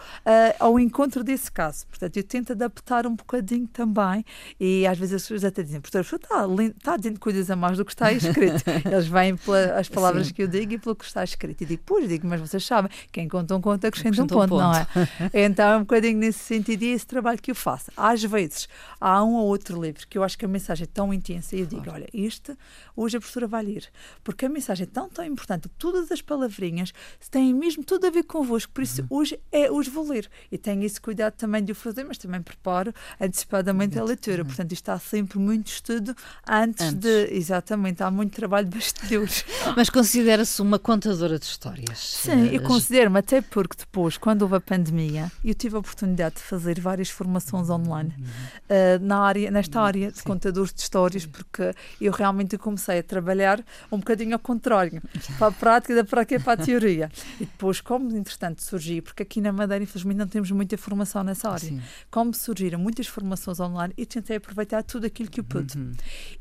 ao 0.60 0.80
encontro 0.80 1.24
desse 1.24 1.52
caso. 1.52 1.86
Portanto, 1.88 2.18
eu 2.18 2.24
tento 2.24 2.52
adaptar 2.52 3.06
um 3.06 3.16
bocadinho 3.16 3.68
também 3.68 4.26
e 4.60 4.86
às 4.88 4.98
vezes 4.98 5.16
as 5.16 5.22
pessoas 5.24 5.44
até 5.44 5.64
dizem, 5.64 5.82
portanto, 5.82 6.16
está, 6.16 6.46
está 6.78 6.98
dizendo 6.98 7.20
coisas 7.20 7.50
a 7.50 7.56
mais 7.56 7.78
do 7.78 7.86
que 7.86 7.92
está 7.92 8.12
escrito. 8.12 8.64
Eles 8.86 9.08
vêm 9.08 9.36
pelas 9.36 9.90
palavras 9.90 10.28
Sim. 10.28 10.34
que 10.34 10.44
eu 10.44 10.48
digo 10.48 10.74
e 10.74 10.78
pelo 10.78 10.96
que 10.96 11.06
está 11.06 11.24
escrito. 11.24 11.62
E 11.62 11.66
digo, 11.66 11.84
pois, 11.86 12.08
digo, 12.08 12.28
mas 12.28 12.40
vocês 12.40 12.66
sabem, 12.66 12.89
quem 13.12 13.28
conta 13.28 13.56
um 13.56 13.62
conto 13.62 13.86
acrescenta 13.86 14.24
um 14.24 14.28
ponto, 14.28 14.44
um 14.44 14.48
ponto, 14.48 14.62
não 14.62 14.74
é? 14.74 14.88
então 15.46 15.74
é 15.74 15.78
um 15.78 15.82
bocadinho 15.82 16.20
nesse 16.20 16.40
sentido 16.40 16.84
e 16.84 16.88
esse 16.88 17.08
trabalho 17.08 17.42
que 17.42 17.52
eu 17.52 17.56
faço. 17.56 17.92
Às 17.96 18.24
vezes 18.24 18.68
há 19.00 19.24
um 19.24 19.36
ou 19.36 19.48
outro 19.48 19.82
livro 19.82 20.08
que 20.08 20.18
eu 20.18 20.24
acho 20.24 20.38
que 20.38 20.46
a 20.46 20.48
mensagem 20.48 20.84
é 20.84 20.90
tão 20.92 21.14
intensa 21.14 21.56
e 21.56 21.62
eu 21.62 21.66
digo, 21.66 21.90
olha, 21.90 22.08
este 22.14 22.56
hoje 22.96 23.18
a 23.18 23.20
professora 23.20 23.48
vai 23.48 23.64
ler, 23.64 23.88
porque 24.24 24.46
a 24.46 24.50
mensagem 24.50 24.84
é 24.84 24.90
tão, 24.92 25.10
tão 25.10 25.24
importante, 25.24 25.70
todas 25.78 26.12
as 26.12 26.22
palavrinhas 26.22 26.94
têm 27.32 27.54
mesmo 27.54 27.84
tudo 27.84 28.08
a 28.08 28.10
ver 28.10 28.24
convosco, 28.24 28.72
por 28.74 28.84
isso 28.84 29.02
uhum. 29.02 29.08
hoje 29.10 29.40
é 29.52 29.70
hoje 29.72 29.90
vou 29.90 30.08
ler. 30.08 30.30
E 30.52 30.58
tenho 30.58 30.84
esse 30.84 31.00
cuidado 31.00 31.34
também 31.34 31.64
de 31.64 31.72
o 31.72 31.76
fazer, 31.76 32.04
mas 32.04 32.18
também 32.18 32.42
preparo 32.42 32.94
antecipadamente 33.20 33.98
a 33.98 34.04
leitura. 34.04 34.44
Portanto, 34.44 34.72
isto 34.72 34.84
está 34.84 35.00
sempre 35.00 35.40
muito 35.40 35.68
estudo 35.68 36.16
antes, 36.48 36.88
antes. 36.88 37.00
de. 37.00 37.34
Exatamente, 37.34 38.04
há 38.04 38.12
muito 38.12 38.34
trabalho 38.34 38.68
de 38.68 38.76
bastidores. 38.76 39.46
Mas 39.76 39.90
considera-se 39.90 40.62
uma 40.62 40.80
contadora 40.80 41.38
de 41.38 41.46
histórias? 41.46 42.00
Sim, 42.00 42.48
eu 42.48 42.62
considero-me, 42.80 43.20
até 43.20 43.42
porque 43.42 43.76
depois, 43.78 44.18
quando 44.18 44.44
houve 44.44 44.56
a 44.56 44.62
pandemia, 44.62 45.32
eu 45.44 45.54
tive 45.54 45.76
a 45.76 45.80
oportunidade 45.80 46.36
de 46.36 46.42
fazer 46.42 46.80
várias 46.80 47.10
formações 47.10 47.70
online 47.70 48.14
uh, 48.18 49.04
na 49.04 49.20
área, 49.20 49.52
nesta 49.52 49.82
área 49.82 50.12
de 50.12 50.24
contadores 50.24 50.74
de 50.74 50.82
histórias, 50.82 51.26
porque 51.26 51.74
eu 52.00 52.12
realmente 52.12 52.58
comecei 52.58 53.00
a 53.00 53.04
trabalhar 53.04 53.64
um 53.92 53.98
bocadinho 53.98 54.34
ao 54.34 54.40
contrário, 54.40 55.02
para 55.38 55.48
a 55.48 55.52
prática 55.52 55.96
da 55.96 56.04
prática 56.04 56.40
para 56.40 56.62
a 56.62 56.66
teoria. 56.66 57.12
E 57.40 57.46
depois, 57.46 57.82
como 57.82 58.16
entretanto 58.16 58.64
surgiu, 58.64 59.04
porque 59.04 59.24
aqui 59.24 59.42
na 59.42 59.52
Madeira, 59.52 59.84
infelizmente, 59.84 60.18
não 60.18 60.28
temos 60.28 60.50
muita 60.52 60.78
formação 60.78 61.24
nessa 61.24 61.50
área, 61.50 61.70
Sim. 61.70 61.82
como 62.10 62.34
surgiram 62.34 62.80
muitas 62.80 63.08
formações 63.08 63.60
online, 63.60 63.94
eu 63.98 64.06
tentei 64.06 64.38
aproveitar 64.38 64.84
tudo 64.84 65.06
aquilo 65.06 65.30
que 65.30 65.42
eu 65.42 65.44
pude. 65.44 65.78
Uhum. 65.78 65.92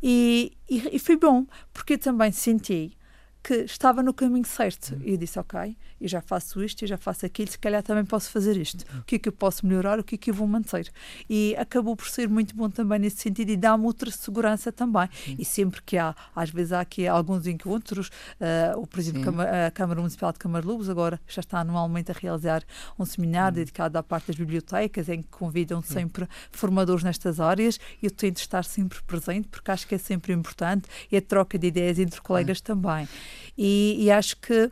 E, 0.02 0.52
e, 0.70 0.96
e 0.96 0.98
foi 0.98 1.16
bom, 1.16 1.46
porque 1.72 1.94
eu 1.94 1.98
também 1.98 2.30
senti 2.30 2.97
que 3.48 3.54
estava 3.64 4.02
no 4.02 4.12
caminho 4.12 4.44
certo. 4.44 4.92
Uhum. 4.92 5.00
E 5.04 5.12
eu 5.12 5.16
disse, 5.16 5.38
ok, 5.38 5.74
eu 5.98 6.06
já 6.06 6.20
faço 6.20 6.62
isto, 6.62 6.84
eu 6.84 6.88
já 6.88 6.98
faço 6.98 7.24
aquilo, 7.24 7.50
se 7.50 7.58
calhar 7.58 7.82
também 7.82 8.04
posso 8.04 8.30
fazer 8.30 8.58
isto. 8.58 8.84
O 8.98 9.02
que 9.04 9.14
é 9.14 9.18
que 9.18 9.26
eu 9.26 9.32
posso 9.32 9.66
melhorar, 9.66 9.98
o 9.98 10.04
que 10.04 10.16
é 10.16 10.18
que 10.18 10.28
eu 10.28 10.34
vou 10.34 10.46
manter? 10.46 10.92
E 11.30 11.56
acabou 11.56 11.96
por 11.96 12.06
ser 12.08 12.28
muito 12.28 12.54
bom 12.54 12.68
também 12.68 12.98
nesse 12.98 13.22
sentido 13.22 13.48
e 13.48 13.56
dá-me 13.56 13.86
outra 13.86 14.10
segurança 14.10 14.70
também. 14.70 15.08
Sim. 15.24 15.36
E 15.38 15.46
sempre 15.46 15.80
que 15.80 15.96
há, 15.96 16.14
às 16.36 16.50
vezes 16.50 16.74
há 16.74 16.80
aqui 16.80 17.06
alguns 17.06 17.46
encontros, 17.46 18.08
uh, 18.08 18.78
o, 18.78 18.86
por 18.86 19.00
exemplo, 19.00 19.34
a 19.40 19.70
Câmara 19.70 19.98
Municipal 19.98 20.30
de 20.30 20.38
Camarlubos 20.38 20.90
agora 20.90 21.18
já 21.26 21.40
está 21.40 21.60
anualmente 21.60 22.10
a 22.10 22.14
realizar 22.14 22.62
um 22.98 23.06
seminário 23.06 23.56
uhum. 23.56 23.64
dedicado 23.64 23.96
à 23.96 24.02
parte 24.02 24.26
das 24.26 24.36
bibliotecas, 24.36 25.08
em 25.08 25.22
que 25.22 25.28
convidam 25.28 25.80
sempre 25.80 26.28
formadores 26.52 27.02
nestas 27.02 27.40
áreas 27.40 27.80
e 28.02 28.04
eu 28.04 28.10
tento 28.10 28.36
estar 28.36 28.62
sempre 28.62 29.02
presente, 29.04 29.48
porque 29.48 29.70
acho 29.70 29.88
que 29.88 29.94
é 29.94 29.98
sempre 29.98 30.34
importante 30.34 30.86
e 31.10 31.16
a 31.16 31.22
troca 31.22 31.58
de 31.58 31.68
ideias 31.68 31.98
entre 31.98 32.20
colegas 32.20 32.60
também. 32.60 33.08
E, 33.56 33.96
e 33.98 34.10
acho 34.10 34.36
que 34.36 34.70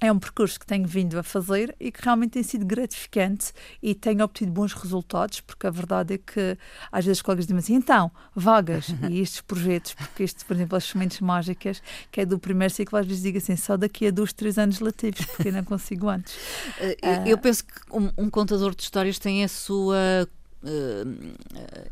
é 0.00 0.12
um 0.12 0.18
percurso 0.18 0.58
que 0.58 0.66
tenho 0.66 0.86
vindo 0.86 1.18
a 1.18 1.22
fazer 1.22 1.74
e 1.78 1.90
que 1.90 2.02
realmente 2.02 2.32
tem 2.32 2.42
sido 2.42 2.66
gratificante 2.66 3.52
e 3.82 3.94
tenho 3.94 4.22
obtido 4.22 4.50
bons 4.52 4.72
resultados, 4.72 5.40
porque 5.40 5.66
a 5.66 5.70
verdade 5.70 6.14
é 6.14 6.18
que 6.18 6.58
às 6.90 7.04
vezes 7.04 7.18
os 7.18 7.22
colegas 7.22 7.46
dizem 7.46 7.58
assim, 7.58 7.74
então, 7.74 8.10
vagas 8.34 8.88
e 9.08 9.20
estes 9.20 9.40
projetos, 9.40 9.94
porque 9.94 10.22
este, 10.22 10.44
por 10.44 10.54
exemplo, 10.54 10.76
as 10.76 10.84
sementes 10.84 11.20
mágicas, 11.20 11.82
que 12.10 12.20
é 12.20 12.26
do 12.26 12.38
primeiro 12.38 12.72
ciclo, 12.72 12.98
às 12.98 13.06
vezes 13.06 13.22
digo 13.22 13.38
assim, 13.38 13.56
só 13.56 13.76
daqui 13.76 14.08
a 14.08 14.10
dois, 14.10 14.32
três 14.32 14.58
anos 14.58 14.80
letivos, 14.80 15.24
porque 15.26 15.48
eu 15.48 15.52
não 15.52 15.64
consigo 15.64 16.08
antes. 16.08 16.34
Eu 17.26 17.38
penso 17.38 17.64
que 17.64 17.72
um, 17.90 18.10
um 18.18 18.30
contador 18.30 18.74
de 18.74 18.82
histórias 18.82 19.18
tem 19.18 19.44
a 19.44 19.48
sua 19.48 20.28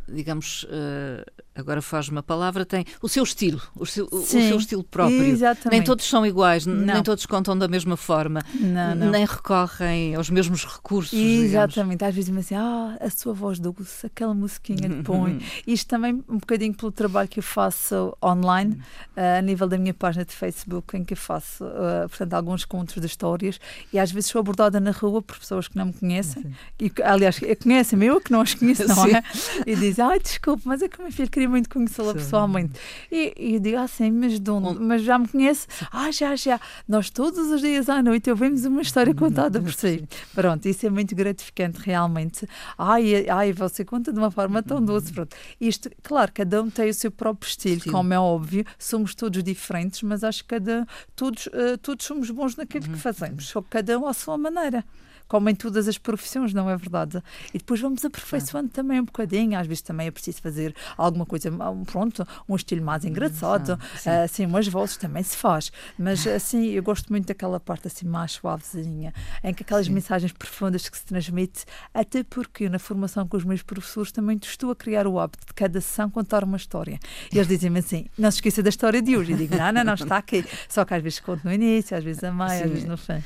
digamos, 0.08 0.64
uh, 0.64 1.24
agora 1.54 1.82
faz 1.82 2.08
uma 2.08 2.22
palavra, 2.22 2.64
tem 2.64 2.84
o 3.00 3.08
seu 3.08 3.22
estilo, 3.22 3.60
o 3.76 3.84
seu, 3.84 4.08
o 4.10 4.22
seu 4.22 4.56
estilo 4.56 4.82
próprio. 4.82 5.22
Exatamente. 5.24 5.70
Nem 5.70 5.82
todos 5.82 6.08
são 6.08 6.24
iguais, 6.24 6.64
não. 6.66 6.74
nem 6.74 7.02
todos 7.02 7.26
contam 7.26 7.56
da 7.56 7.68
mesma 7.68 7.96
forma, 7.96 8.40
não, 8.58 8.94
não. 8.94 9.10
nem 9.10 9.26
recorrem 9.26 10.14
aos 10.14 10.30
mesmos 10.30 10.64
recursos. 10.64 11.12
Exatamente, 11.18 11.98
digamos. 11.98 12.02
às 12.02 12.14
vezes 12.14 12.30
dizem 12.30 12.38
assim, 12.38 12.54
ah, 12.54 12.96
a 13.00 13.10
sua 13.10 13.34
voz 13.34 13.58
doce, 13.58 14.06
aquela 14.06 14.34
musiquinha 14.34 14.88
de 14.88 15.02
põe. 15.02 15.40
Isto 15.66 15.88
também 15.88 16.24
um 16.28 16.38
bocadinho 16.38 16.74
pelo 16.74 16.92
trabalho 16.92 17.28
que 17.28 17.40
eu 17.40 17.44
faço 17.44 18.16
online, 18.24 18.80
uh, 19.16 19.38
a 19.38 19.42
nível 19.42 19.68
da 19.68 19.76
minha 19.76 19.94
página 19.94 20.24
de 20.24 20.32
Facebook, 20.32 20.96
em 20.96 21.04
que 21.04 21.12
eu 21.12 21.18
faço, 21.18 21.64
portanto, 22.08 22.34
alguns 22.34 22.64
contos 22.64 22.94
de 22.94 23.06
histórias 23.06 23.58
e 23.92 23.98
às 23.98 24.10
vezes 24.10 24.30
sou 24.30 24.40
abordada 24.40 24.80
na 24.80 24.90
rua 24.90 25.20
por 25.20 25.38
pessoas 25.38 25.68
que 25.68 25.76
não 25.76 25.86
me 25.86 25.92
conhecem, 25.92 26.54
e, 26.80 26.90
aliás, 27.02 27.38
conhecem-me, 27.62 28.06
eu 28.06 28.20
que 28.20 28.32
não 28.32 28.40
as 28.40 28.54
conheço, 28.62 28.86
não 28.86 29.06
é? 29.06 29.22
E 29.66 29.76
dizem, 29.76 30.04
ai, 30.04 30.18
desculpe, 30.18 30.62
mas 30.64 30.82
é 30.82 30.88
que 30.88 30.98
o 30.98 31.02
meu 31.02 31.12
filho 31.12 31.30
queria 31.30 31.48
muito 31.48 31.68
conhecê-la 31.68 32.14
pessoalmente. 32.14 32.72
E, 33.10 33.34
e 33.36 33.54
eu 33.54 33.60
digo 33.60 33.78
assim, 33.78 34.10
mas 34.10 34.38
de 34.38 34.50
onde? 34.50 34.80
Mas 34.80 35.02
já 35.02 35.18
me 35.18 35.28
conhece? 35.28 35.66
Ah, 35.90 36.10
já, 36.10 36.34
já. 36.36 36.60
Nós 36.88 37.10
todos 37.10 37.50
os 37.50 37.60
dias 37.60 37.88
à 37.88 38.02
noite 38.02 38.30
ouvimos 38.30 38.64
uma 38.64 38.82
história 38.82 39.14
contada 39.14 39.60
por 39.60 39.72
si. 39.72 40.06
Pronto, 40.34 40.66
isso 40.66 40.86
é 40.86 40.90
muito 40.90 41.14
gratificante 41.14 41.80
realmente. 41.82 42.46
Ai, 42.78 43.28
ai, 43.28 43.52
você 43.52 43.84
conta 43.84 44.12
de 44.12 44.18
uma 44.18 44.30
forma 44.30 44.62
tão 44.62 44.82
doce. 44.82 45.12
Pronto. 45.12 45.36
Isto, 45.60 45.90
claro, 46.02 46.30
cada 46.32 46.62
um 46.62 46.70
tem 46.70 46.88
o 46.88 46.94
seu 46.94 47.10
próprio 47.10 47.48
estilo, 47.48 47.80
Sim. 47.80 47.90
como 47.90 48.12
é 48.12 48.18
óbvio. 48.18 48.64
Somos 48.78 49.14
todos 49.14 49.42
diferentes, 49.42 50.02
mas 50.02 50.22
acho 50.22 50.42
que 50.42 50.48
cada, 50.48 50.86
todos, 51.16 51.46
uh, 51.46 51.76
todos 51.80 52.04
somos 52.04 52.30
bons 52.30 52.56
naquilo 52.56 52.84
que 52.84 52.90
uhum. 52.90 52.96
fazemos, 52.96 53.48
só 53.48 53.62
cada 53.62 53.98
um 53.98 54.06
à 54.06 54.12
sua 54.12 54.36
maneira 54.38 54.84
como 55.32 55.48
em 55.48 55.54
todas 55.54 55.88
as 55.88 55.96
profissões, 55.96 56.52
não 56.52 56.68
é 56.68 56.76
verdade? 56.76 57.22
E 57.54 57.58
depois 57.58 57.80
vamos 57.80 58.04
aperfeiçoando 58.04 58.68
ah. 58.70 58.74
também 58.74 59.00
um 59.00 59.04
bocadinho, 59.06 59.58
às 59.58 59.66
vezes 59.66 59.80
também 59.80 60.06
é 60.06 60.10
preciso 60.10 60.42
fazer 60.42 60.76
alguma 60.94 61.24
coisa, 61.24 61.50
pronto, 61.86 62.28
um 62.46 62.54
estilo 62.54 62.84
mais 62.84 63.02
engraçado, 63.06 63.78
assim, 64.22 64.44
umas 64.44 64.68
vozes 64.68 64.98
também 64.98 65.22
se 65.22 65.34
faz, 65.34 65.72
mas 65.98 66.26
assim, 66.28 66.66
eu 66.66 66.82
gosto 66.82 67.10
muito 67.10 67.28
daquela 67.28 67.58
parte 67.58 67.86
assim 67.86 68.06
mais 68.06 68.32
suavezinha, 68.32 69.14
em 69.42 69.54
que 69.54 69.62
aquelas 69.62 69.86
sim. 69.86 69.92
mensagens 69.92 70.32
profundas 70.32 70.86
que 70.86 70.98
se 70.98 71.06
transmite, 71.06 71.64
até 71.94 72.22
porque 72.22 72.68
na 72.68 72.78
formação 72.78 73.26
com 73.26 73.38
os 73.38 73.44
meus 73.44 73.62
professores 73.62 74.12
também 74.12 74.38
estou 74.42 74.70
a 74.70 74.76
criar 74.76 75.06
o 75.06 75.18
hábito 75.18 75.46
de 75.46 75.54
cada 75.54 75.80
sessão 75.80 76.10
contar 76.10 76.44
uma 76.44 76.58
história. 76.58 77.00
E 77.32 77.38
eles 77.38 77.48
dizem-me 77.48 77.78
assim, 77.78 78.04
não 78.18 78.30
se 78.30 78.36
esqueça 78.36 78.62
da 78.62 78.68
história 78.68 79.00
de 79.00 79.16
hoje. 79.16 79.32
E 79.32 79.36
digo, 79.36 79.56
não, 79.56 79.72
não, 79.72 79.82
não, 79.82 79.94
está 79.94 80.18
aqui. 80.18 80.44
Só 80.68 80.84
que 80.84 80.92
às 80.92 81.02
vezes 81.02 81.20
conto 81.20 81.42
no 81.42 81.52
início, 81.52 81.96
às 81.96 82.04
vezes 82.04 82.22
a 82.22 82.30
meio, 82.30 82.64
às 82.64 82.70
vezes 82.70 82.84
no 82.84 82.98
fim. 82.98 83.22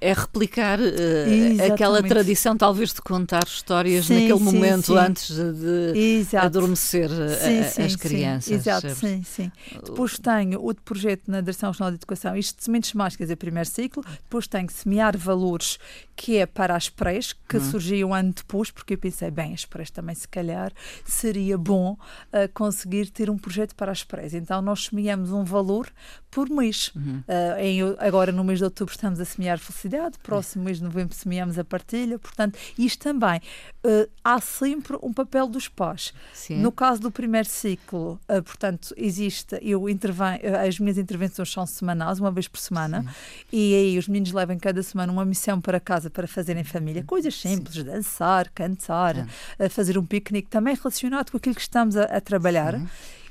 É 0.00 0.12
replicar 0.12 0.80
uh, 0.80 1.27
Exatamente. 1.28 1.72
aquela 1.72 2.02
tradição, 2.02 2.56
talvez, 2.56 2.92
de 2.92 3.00
contar 3.00 3.44
histórias 3.46 4.06
sim, 4.06 4.14
naquele 4.14 4.38
sim, 4.38 4.44
momento 4.44 4.86
sim. 4.86 4.96
antes 4.96 5.36
de 5.36 6.36
adormecer 6.36 7.10
a, 7.10 7.84
as 7.84 7.96
crianças. 7.96 8.50
Exato, 8.50 8.94
sim, 8.94 9.22
sim. 9.22 9.52
Depois 9.84 10.18
tenho 10.18 10.60
outro 10.60 10.82
projeto 10.82 11.28
na 11.28 11.40
Direção 11.40 11.70
Regional 11.70 11.90
de 11.90 11.96
Educação, 11.96 12.36
isto 12.36 12.58
de 12.58 12.64
sementes 12.64 12.92
mágicas 12.92 13.30
é 13.30 13.34
o 13.34 13.36
primeiro 13.36 13.68
ciclo. 13.68 14.04
Depois 14.22 14.46
tenho 14.46 14.70
Semear 14.70 15.16
Valores, 15.16 15.78
que 16.16 16.36
é 16.36 16.46
para 16.46 16.74
as 16.74 16.88
prés, 16.88 17.34
que 17.48 17.56
uhum. 17.56 17.70
surgiu 17.70 18.08
um 18.08 18.14
ano 18.14 18.32
depois, 18.32 18.70
porque 18.70 18.94
eu 18.94 18.98
pensei, 18.98 19.30
bem, 19.30 19.54
as 19.54 19.64
prés 19.64 19.90
também, 19.90 20.14
se 20.14 20.26
calhar, 20.26 20.72
seria 21.04 21.56
bom 21.56 21.92
uh, 21.92 22.52
conseguir 22.52 23.10
ter 23.10 23.30
um 23.30 23.38
projeto 23.38 23.74
para 23.74 23.92
as 23.92 24.02
prés. 24.02 24.34
Então, 24.34 24.60
nós 24.60 24.86
semeamos 24.86 25.30
um 25.30 25.44
valor 25.44 25.88
por 26.30 26.50
mês. 26.50 26.90
Uhum. 26.94 27.22
Uh, 27.26 27.60
em, 27.60 27.80
agora, 27.98 28.32
no 28.32 28.44
mês 28.44 28.58
de 28.58 28.64
outubro, 28.64 28.92
estamos 28.92 29.20
a 29.20 29.24
semear 29.24 29.58
felicidade, 29.58 30.18
próximo 30.22 30.64
mês 30.64 30.78
de 30.78 30.84
novembro 30.84 31.14
semeamos 31.18 31.58
a 31.58 31.64
partilha, 31.64 32.18
portanto, 32.18 32.58
isto 32.78 33.02
também. 33.02 33.40
Uh, 33.84 34.08
há 34.24 34.40
sempre 34.40 34.96
um 35.02 35.12
papel 35.12 35.46
dos 35.46 35.68
pais. 35.68 36.12
Sim. 36.32 36.56
No 36.58 36.72
caso 36.72 37.00
do 37.00 37.10
primeiro 37.10 37.48
ciclo, 37.48 38.20
uh, 38.28 38.42
portanto, 38.42 38.94
existe, 38.96 39.58
eu 39.62 39.88
intervenho, 39.88 40.40
as 40.66 40.78
minhas 40.78 40.98
intervenções 40.98 41.50
são 41.50 41.64
semanais, 41.66 42.18
uma 42.18 42.30
vez 42.30 42.48
por 42.48 42.58
semana, 42.58 43.02
Sim. 43.02 43.08
e 43.52 43.74
aí 43.74 43.98
os 43.98 44.08
meninos 44.08 44.32
levam 44.32 44.58
cada 44.58 44.82
semana 44.82 45.12
uma 45.12 45.24
missão 45.24 45.60
para 45.60 45.78
casa 45.78 46.10
para 46.10 46.26
fazerem 46.26 46.64
família, 46.64 47.02
coisas 47.04 47.34
simples, 47.34 47.74
Sim. 47.74 47.84
dançar, 47.84 48.50
cantar, 48.50 49.26
fazer 49.70 49.96
um 49.96 50.04
piquenique, 50.04 50.48
também 50.48 50.74
relacionado 50.74 51.30
com 51.30 51.36
aquilo 51.36 51.54
que 51.54 51.60
estamos 51.60 51.96
a, 51.96 52.04
a 52.04 52.20
trabalhar. 52.20 52.80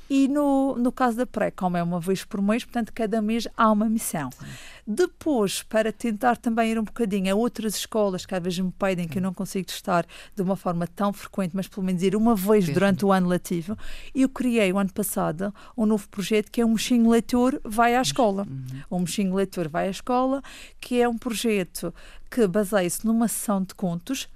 E 0.08 0.26
no, 0.28 0.76
no 0.76 0.90
caso 0.90 1.18
da 1.18 1.26
pré, 1.26 1.50
como 1.50 1.76
é 1.76 1.82
uma 1.82 2.00
vez 2.00 2.24
por 2.24 2.40
mês, 2.40 2.64
portanto, 2.64 2.92
cada 2.92 3.20
mês 3.20 3.46
há 3.56 3.70
uma 3.70 3.88
missão. 3.88 4.30
Sim. 4.30 4.46
Depois, 4.86 5.62
para 5.62 5.92
tentar 5.92 6.38
também 6.38 6.70
ir 6.70 6.78
um 6.78 6.84
bocadinho 6.84 7.30
a 7.30 7.36
outras 7.36 7.76
escolas 7.76 8.24
que 8.24 8.34
às 8.34 8.42
vezes 8.42 8.58
me 8.58 8.72
pedem 8.72 9.06
que 9.06 9.18
eu 9.18 9.22
não 9.22 9.34
consigo 9.34 9.68
estar 9.68 10.06
de 10.34 10.40
uma 10.40 10.56
forma 10.56 10.86
tão 10.86 11.12
frequente, 11.12 11.54
mas 11.54 11.68
pelo 11.68 11.84
menos 11.84 12.02
ir 12.02 12.16
uma 12.16 12.34
vez 12.34 12.64
Sim. 12.64 12.72
durante 12.72 13.04
o 13.04 13.12
ano 13.12 13.28
letivo, 13.28 13.76
eu 14.14 14.30
criei 14.30 14.72
o 14.72 14.78
ano 14.78 14.90
passado 14.90 15.54
um 15.76 15.84
novo 15.84 16.08
projeto 16.08 16.50
que 16.50 16.62
é 16.62 16.64
o 16.64 16.68
Mochinho 16.68 17.10
Leitor 17.10 17.60
Vai 17.62 17.96
à 17.96 18.00
Escola. 18.00 18.46
Uhum. 18.48 18.82
O 18.88 18.98
Mochinho 19.00 19.34
Leitor 19.34 19.68
Vai 19.68 19.88
à 19.88 19.90
Escola, 19.90 20.42
que 20.80 21.02
é 21.02 21.06
um 21.08 21.18
projeto 21.18 21.92
que 22.30 22.46
baseia-se 22.46 23.06
numa 23.06 23.28
sessão 23.28 23.62
de 23.62 23.74
contos 23.74 24.28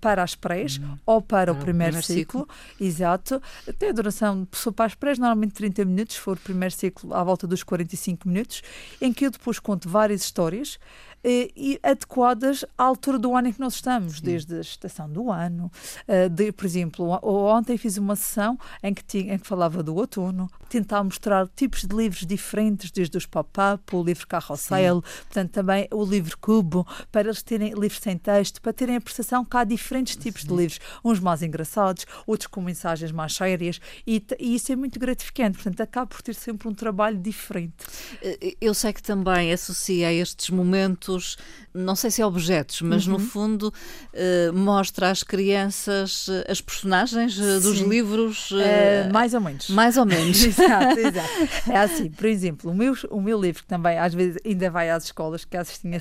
para 0.00 0.22
as 0.22 0.34
prés 0.34 0.78
uhum. 0.78 0.98
ou 1.06 1.22
para, 1.22 1.52
para, 1.52 1.52
o 1.52 1.62
primeiro, 1.62 1.96
primeiro 1.98 2.06
ciclo. 2.06 2.40
ciclo. 2.40 2.48
Exato. 2.80 3.42
Tem 3.78 3.90
a 3.90 3.92
duração, 3.92 4.46
para 4.74 4.86
as 4.86 4.94
prés, 4.94 5.18
normalmente 5.18 5.54
30 5.54 5.84
minutos, 5.84 6.16
se 6.16 6.20
for 6.20 6.36
o 6.36 6.40
primeiro 6.40 6.74
ciclo, 6.74 7.14
à 7.14 7.22
volta 7.22 7.46
dos 7.46 7.62
45 7.62 8.28
minutos, 8.28 8.62
em 9.00 9.12
que 9.12 9.26
eu 9.26 9.30
depois 9.30 9.58
conto 9.58 9.88
várias 9.88 10.22
histórias 10.22 10.78
eh, 11.17 11.17
e 11.56 11.78
adequadas 11.82 12.64
à 12.76 12.84
altura 12.84 13.18
do 13.18 13.36
ano 13.36 13.48
em 13.48 13.52
que 13.52 13.60
nós 13.60 13.74
estamos, 13.74 14.16
Sim. 14.16 14.24
desde 14.24 14.54
a 14.56 14.60
estação 14.60 15.08
do 15.08 15.30
ano. 15.30 15.70
Uh, 16.06 16.28
de, 16.28 16.52
por 16.52 16.64
exemplo, 16.64 17.18
ontem 17.22 17.76
fiz 17.76 17.96
uma 17.96 18.16
sessão 18.16 18.58
em 18.82 18.94
que, 18.94 19.04
tinha, 19.04 19.34
em 19.34 19.38
que 19.38 19.46
falava 19.46 19.82
do 19.82 19.94
outono, 19.94 20.50
tentar 20.68 21.02
mostrar 21.02 21.48
tipos 21.56 21.84
de 21.84 21.94
livros 21.94 22.26
diferentes, 22.26 22.90
desde 22.90 23.16
os 23.16 23.26
pop-up, 23.26 23.94
o 23.94 24.02
livro 24.02 24.26
carrossel, 24.26 24.96
Sim. 24.96 25.22
portanto 25.24 25.50
também 25.50 25.88
o 25.92 26.04
livro 26.04 26.36
cubo, 26.38 26.86
para 27.10 27.28
eles 27.28 27.42
terem 27.42 27.72
livros 27.72 28.00
sem 28.00 28.16
texto, 28.16 28.60
para 28.60 28.72
terem 28.72 28.96
a 28.96 29.00
percepção 29.00 29.44
que 29.44 29.56
há 29.56 29.64
diferentes 29.64 30.16
tipos 30.16 30.42
Sim. 30.42 30.48
de 30.48 30.54
livros, 30.54 30.80
uns 31.04 31.20
mais 31.20 31.42
engraçados, 31.42 32.06
outros 32.26 32.46
com 32.46 32.60
mensagens 32.60 33.12
mais 33.12 33.34
sérias, 33.34 33.80
e, 34.06 34.24
e 34.38 34.54
isso 34.54 34.72
é 34.72 34.76
muito 34.76 34.98
gratificante, 34.98 35.56
portanto 35.58 35.80
acaba 35.80 36.06
por 36.06 36.22
ter 36.22 36.34
sempre 36.34 36.68
um 36.68 36.74
trabalho 36.74 37.18
diferente. 37.18 37.74
Eh, 38.22 38.56
eu 38.60 38.74
sei 38.74 38.92
que 38.92 39.02
também 39.02 39.52
associa 39.52 40.08
a 40.08 40.12
estes 40.12 40.50
momentos 40.50 41.17
objetos, 41.18 41.36
não 41.74 41.94
sei 41.94 42.10
se 42.10 42.22
é 42.22 42.26
objetos, 42.26 42.80
mas 42.80 43.06
uhum. 43.06 43.14
no 43.14 43.18
fundo 43.18 43.72
uh, 43.72 44.52
mostra 44.52 45.10
às 45.10 45.22
crianças 45.22 46.28
eh, 46.28 46.50
as 46.50 46.60
personagens 46.60 47.38
uh, 47.38 47.60
dos 47.60 47.78
livros. 47.80 48.50
Uh, 48.50 49.12
mais 49.12 49.34
ou 49.34 49.40
menos. 49.40 49.68
Mais 49.68 49.96
ou 49.96 50.06
menos. 50.06 50.42
exato, 50.44 50.98
exato. 50.98 51.28
É 51.70 51.78
assim, 51.78 52.10
por 52.10 52.26
exemplo, 52.26 52.70
o 52.70 52.74
meu, 52.74 52.94
o 53.10 53.20
meu 53.20 53.40
livro, 53.40 53.62
que 53.62 53.68
também 53.68 53.98
às 53.98 54.14
vezes 54.14 54.38
ainda 54.44 54.70
vai 54.70 54.90
às 54.90 55.04
escolas, 55.04 55.44
que 55.44 55.56
é 55.56 55.60
a 55.60 55.64
Cestinha. 55.64 56.00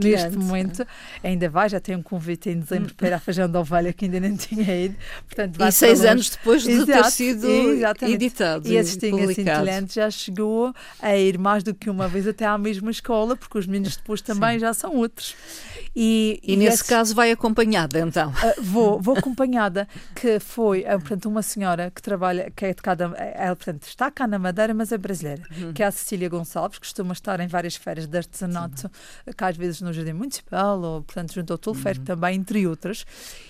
Neste 0.00 0.38
momento 0.38 0.86
ainda 1.22 1.48
vai, 1.48 1.68
já 1.68 1.80
tem 1.80 1.96
um 1.96 2.02
convite 2.02 2.50
em 2.50 2.60
dezembro 2.60 2.94
para 2.94 3.08
ir 3.08 3.12
à 3.12 3.18
Feijão 3.18 3.50
da 3.50 3.60
Ovelha, 3.60 3.92
que 3.92 4.04
ainda 4.04 4.20
não 4.20 4.36
tinha 4.36 4.84
ido. 4.84 4.96
Portanto, 5.26 5.62
e 5.62 5.72
seis 5.72 6.04
anos 6.04 6.30
depois 6.30 6.62
de 6.62 6.72
exato, 6.72 6.92
ter 6.92 7.10
sido 7.10 7.48
exatamente. 7.48 8.14
editado. 8.14 8.68
E 8.68 8.78
a 8.78 8.84
Cestinha 8.84 9.26
Cintilante 9.28 9.94
já 9.94 10.10
chegou 10.10 10.72
a 11.00 11.16
ir 11.16 11.38
mais 11.38 11.62
do 11.62 11.74
que 11.74 11.90
uma 11.90 12.08
vez 12.08 12.26
até 12.26 12.46
à 12.46 12.56
mesma 12.56 12.90
escola, 12.90 13.36
porque 13.36 13.58
os 13.58 13.66
meninos 13.66 13.96
depois 14.00 14.20
também 14.20 14.54
Sim. 14.54 14.60
já 14.60 14.74
são 14.74 14.96
outros. 14.96 15.36
E, 15.94 16.40
e, 16.42 16.52
e 16.52 16.56
nesse 16.56 16.82
esse, 16.82 16.84
caso 16.84 17.14
vai 17.14 17.32
acompanhada, 17.32 17.98
então? 17.98 18.30
Uh, 18.30 18.62
vou, 18.62 19.00
vou 19.00 19.16
acompanhada, 19.16 19.88
que 20.14 20.38
foi, 20.38 20.82
uh, 20.82 21.00
portanto, 21.00 21.26
uma 21.26 21.42
senhora 21.42 21.90
que 21.90 22.00
trabalha, 22.00 22.50
que 22.54 22.64
é 22.64 22.74
de 22.74 22.80
cada, 22.80 23.06
ela, 23.16 23.56
portanto, 23.56 23.82
está 23.82 24.10
cá 24.10 24.26
na 24.26 24.38
Madeira, 24.38 24.72
mas 24.72 24.92
é 24.92 24.98
brasileira, 24.98 25.42
uhum. 25.50 25.72
que 25.72 25.82
é 25.82 25.86
a 25.86 25.90
Cecília 25.90 26.28
Gonçalves, 26.28 26.78
que 26.78 26.86
costuma 26.86 27.12
estar 27.12 27.40
em 27.40 27.48
várias 27.48 27.74
feiras 27.74 28.06
de 28.06 28.16
artesanato, 28.16 28.82
Sim. 28.82 29.32
que 29.36 29.44
às 29.44 29.56
vezes 29.56 29.80
no 29.80 29.92
Jardim 29.92 30.12
Municipal, 30.12 30.80
ou, 30.80 31.02
portanto, 31.02 31.34
junto 31.34 31.52
ao 31.52 31.58
Tulfer 31.58 31.98
uhum. 31.98 32.04
também, 32.04 32.36
entre 32.36 32.66
outras. 32.66 33.04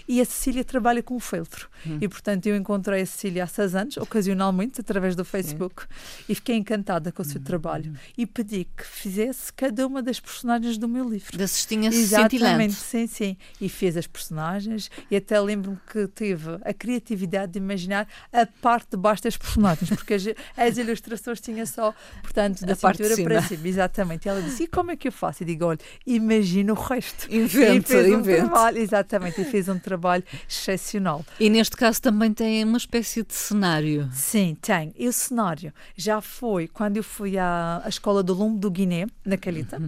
E 0.08 0.20
a 0.20 0.24
Cecília 0.24 0.64
trabalha 0.64 1.02
com 1.02 1.20
feltro. 1.20 1.68
Uhum. 1.84 1.98
E, 2.00 2.08
portanto, 2.08 2.46
eu 2.46 2.56
encontrei 2.56 3.02
a 3.02 3.06
Cecília 3.06 3.44
há 3.44 3.46
seis 3.46 3.74
anos, 3.74 3.96
ocasionalmente, 3.98 4.80
através 4.80 5.14
do 5.14 5.24
Facebook, 5.24 5.82
Sim. 5.82 6.24
e 6.30 6.34
fiquei 6.34 6.56
encantada 6.56 7.12
com 7.12 7.20
o 7.22 7.24
seu 7.24 7.38
uhum. 7.38 7.44
trabalho. 7.44 7.92
E 8.16 8.26
pedi 8.26 8.64
que 8.64 8.84
fizesse 8.84 9.52
cada 9.52 9.86
uma 9.86 10.02
das 10.02 10.18
personagens 10.18 10.78
do 10.78 10.88
meu 10.88 11.08
livro. 11.08 11.36
Da 11.36 11.46
cestinha 11.46 11.90
Exatamente, 11.90 12.29
sim, 12.70 13.06
sim. 13.06 13.36
E 13.60 13.68
fez 13.68 13.96
as 13.96 14.06
personagens 14.06 14.90
e 15.10 15.16
até 15.16 15.40
lembro-me 15.40 15.78
que 15.90 16.06
teve 16.08 16.58
a 16.62 16.72
criatividade 16.72 17.52
de 17.52 17.58
imaginar 17.58 18.06
a 18.32 18.46
parte 18.46 18.90
de 18.92 18.96
baixo 18.96 19.22
das 19.22 19.36
personagens, 19.36 19.88
porque 19.90 20.14
as, 20.14 20.24
as 20.56 20.78
ilustrações 20.78 21.40
tinham 21.40 21.66
só, 21.66 21.94
portanto, 22.22 22.64
da 22.64 22.72
a 22.72 22.76
cintura 22.76 23.14
cima. 23.14 23.28
para 23.28 23.42
cima. 23.42 23.68
Exatamente. 23.68 24.26
E 24.26 24.28
ela 24.28 24.42
disse, 24.42 24.64
e 24.64 24.66
como 24.66 24.90
é 24.90 24.96
que 24.96 25.08
eu 25.08 25.12
faço? 25.12 25.42
E 25.42 25.46
digo, 25.46 25.64
olha, 25.64 25.78
imagina 26.06 26.72
o 26.72 26.76
resto. 26.76 27.32
Invento, 27.32 27.92
e 27.92 28.14
um 28.14 28.22
Trabalho, 28.22 28.78
exatamente, 28.78 29.40
e 29.40 29.44
fez 29.44 29.68
um 29.68 29.78
trabalho 29.78 30.24
excepcional. 30.48 31.24
E 31.38 31.48
neste 31.48 31.76
caso 31.76 32.00
também 32.00 32.32
tem 32.32 32.64
uma 32.64 32.78
espécie 32.78 33.22
de 33.22 33.34
cenário. 33.34 34.08
Sim, 34.12 34.56
tem. 34.60 34.92
E 34.96 35.08
o 35.08 35.12
cenário 35.12 35.72
já 35.96 36.20
foi 36.20 36.68
quando 36.68 36.96
eu 36.96 37.02
fui 37.02 37.38
à, 37.38 37.82
à 37.84 37.88
escola 37.88 38.22
do 38.22 38.34
Lume 38.34 38.58
do 38.58 38.70
Guiné, 38.70 39.06
na 39.24 39.36
Calita. 39.36 39.80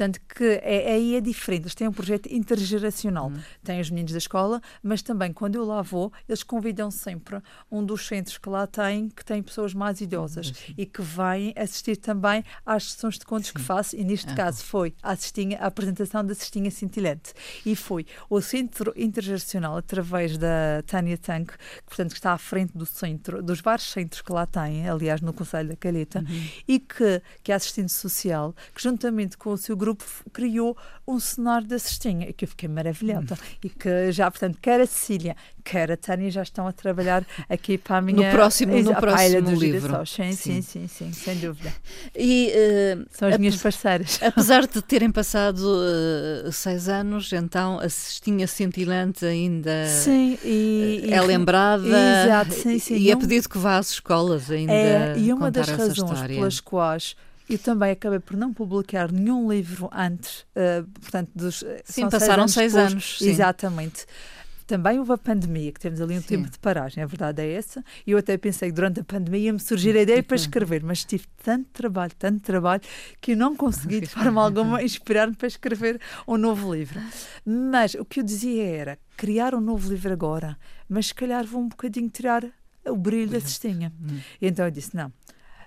Portanto, 0.00 0.18
que 0.34 0.58
é, 0.62 0.92
aí 0.92 1.14
é 1.14 1.20
diferente. 1.20 1.64
Eles 1.64 1.74
têm 1.74 1.86
um 1.86 1.92
projeto 1.92 2.26
intergeracional. 2.32 3.26
Uhum. 3.26 3.38
Tem 3.62 3.78
os 3.82 3.90
meninos 3.90 4.12
da 4.12 4.18
escola, 4.18 4.62
mas 4.82 5.02
também, 5.02 5.30
quando 5.30 5.56
eu 5.56 5.64
lá 5.66 5.82
vou, 5.82 6.10
eles 6.26 6.42
convidam 6.42 6.90
sempre 6.90 7.38
um 7.70 7.84
dos 7.84 8.06
centros 8.06 8.38
que 8.38 8.48
lá 8.48 8.66
tem, 8.66 9.10
que 9.10 9.22
tem 9.22 9.42
pessoas 9.42 9.74
mais 9.74 10.00
idosas 10.00 10.48
uhum. 10.48 10.74
e 10.78 10.86
que 10.86 11.02
vêm 11.02 11.52
assistir 11.54 11.98
também 11.98 12.42
às 12.64 12.92
sessões 12.92 13.18
de 13.18 13.26
contos 13.26 13.48
Sim. 13.48 13.54
que 13.56 13.60
faço. 13.60 13.94
E 13.94 14.02
neste 14.02 14.34
caso 14.34 14.64
foi 14.64 14.94
a, 15.02 15.14
cestinha, 15.14 15.58
a 15.58 15.66
apresentação 15.66 16.24
da 16.24 16.34
Cestinha 16.34 16.70
Cintilante. 16.70 17.34
E 17.66 17.76
foi 17.76 18.06
o 18.30 18.40
Centro 18.40 18.94
Intergeracional, 18.96 19.76
através 19.76 20.38
da 20.38 20.82
Tânia 20.86 21.18
Tank, 21.18 21.50
que, 21.50 21.84
portanto, 21.84 22.12
que 22.12 22.16
está 22.16 22.32
à 22.32 22.38
frente 22.38 22.72
do 22.72 22.86
centro, 22.86 23.42
dos 23.42 23.60
vários 23.60 23.92
centros 23.92 24.22
que 24.22 24.32
lá 24.32 24.46
têm, 24.46 24.88
aliás, 24.88 25.20
no 25.20 25.34
Conselho 25.34 25.68
da 25.68 25.76
Calheta, 25.76 26.20
uhum. 26.20 26.48
e 26.66 26.78
que, 26.78 27.20
que 27.42 27.52
é 27.52 27.54
assistente 27.54 27.92
social, 27.92 28.54
que 28.74 28.82
juntamente 28.82 29.36
com 29.36 29.50
o 29.50 29.58
seu 29.58 29.76
grupo 29.76 29.89
grupo 29.90 30.04
criou 30.32 30.76
um 31.06 31.18
cenário 31.18 31.66
da 31.66 31.78
cestinha 31.78 32.32
que 32.32 32.44
eu 32.44 32.48
fiquei 32.48 32.68
maravilhada. 32.68 33.34
Hum. 33.34 33.56
E 33.64 33.68
que 33.68 34.12
já, 34.12 34.30
portanto, 34.30 34.58
quer 34.60 34.80
a 34.80 34.86
Cecília, 34.86 35.36
quer 35.64 35.90
a 35.90 35.96
Tânia 35.96 36.30
já 36.30 36.42
estão 36.42 36.66
a 36.66 36.72
trabalhar 36.72 37.26
aqui 37.48 37.76
para 37.76 37.98
a 37.98 38.00
minha. 38.00 38.28
No 38.28 38.34
próximo, 38.34 38.80
no 38.82 38.94
próximo 38.94 39.50
livro. 39.54 40.06
Sim, 40.06 40.32
sim, 40.32 40.62
sim, 40.62 40.86
sim, 40.86 41.12
sem 41.12 41.36
dúvida. 41.38 41.72
E, 42.14 42.52
uh, 42.52 43.06
São 43.10 43.28
as 43.28 43.38
minhas 43.38 43.56
parceiras. 43.56 44.20
Apesar 44.22 44.66
de 44.66 44.80
terem 44.82 45.10
passado 45.10 45.60
uh, 45.60 46.52
seis 46.52 46.88
anos, 46.88 47.32
então 47.32 47.78
a 47.80 47.88
cestinha 47.88 48.46
cintilante 48.46 49.24
ainda 49.24 49.86
sim, 49.86 50.38
e, 50.44 51.08
é 51.10 51.20
lembrada. 51.20 51.86
Exato, 51.86 52.52
sim, 52.52 52.78
sim. 52.78 52.96
E, 52.96 53.10
é 53.10 53.16
pedido 53.16 53.48
que 53.48 53.58
vá 53.58 53.78
às 53.78 53.90
escolas 53.90 54.50
ainda. 54.50 54.72
É, 54.72 55.14
e 55.18 55.32
uma 55.32 55.50
das 55.50 55.68
razões 55.68 56.22
pelas 56.22 56.60
quais 56.60 57.16
eu 57.50 57.58
também 57.58 57.90
acabei 57.90 58.20
por 58.20 58.36
não 58.36 58.52
publicar 58.52 59.10
nenhum 59.10 59.50
livro 59.50 59.90
antes, 59.92 60.46
uh, 60.54 60.86
portanto, 61.00 61.30
dos. 61.34 61.62
Eh, 61.64 61.82
sim, 61.84 62.08
passaram 62.08 62.46
seis 62.46 62.76
anos. 62.76 62.92
Seis 62.92 62.92
anos 62.92 63.18
sim. 63.18 63.28
Exatamente. 63.28 64.06
Também 64.68 65.00
houve 65.00 65.12
a 65.12 65.18
pandemia, 65.18 65.72
que 65.72 65.80
temos 65.80 66.00
ali 66.00 66.16
um 66.16 66.20
sim. 66.20 66.28
tempo 66.28 66.48
de 66.48 66.56
paragem, 66.60 67.02
a 67.02 67.06
verdade 67.06 67.42
é 67.42 67.52
essa. 67.54 67.84
E 68.06 68.12
eu 68.12 68.18
até 68.18 68.38
pensei 68.38 68.68
que 68.68 68.74
durante 68.74 69.00
a 69.00 69.04
pandemia 69.04 69.40
ia-me 69.46 69.58
surgir 69.58 69.96
a 69.96 70.02
ideia 70.02 70.22
para 70.22 70.36
escrever, 70.36 70.84
mas 70.84 71.04
tive 71.04 71.24
tanto 71.42 71.66
trabalho, 71.72 72.12
tanto 72.16 72.40
trabalho, 72.40 72.80
que 73.20 73.32
eu 73.32 73.36
não 73.36 73.56
consegui 73.56 74.00
de 74.00 74.06
forma 74.06 74.40
alguma 74.40 74.80
inspirar-me 74.84 75.34
para 75.34 75.48
escrever 75.48 76.00
um 76.24 76.36
novo 76.36 76.72
livro. 76.72 77.00
Mas 77.44 77.94
o 77.94 78.04
que 78.04 78.20
eu 78.20 78.24
dizia 78.24 78.64
era 78.64 78.98
criar 79.16 79.56
um 79.56 79.60
novo 79.60 79.90
livro 79.90 80.12
agora, 80.12 80.56
mas 80.88 81.08
se 81.08 81.14
calhar 81.16 81.44
vou 81.44 81.62
um 81.62 81.68
bocadinho 81.68 82.08
tirar 82.08 82.44
o 82.86 82.96
brilho 82.96 83.30
da 83.30 83.40
cestinha. 83.40 83.92
Hum. 84.00 84.20
E 84.40 84.46
então 84.46 84.64
eu 84.64 84.70
disse: 84.70 84.94
não, 84.94 85.12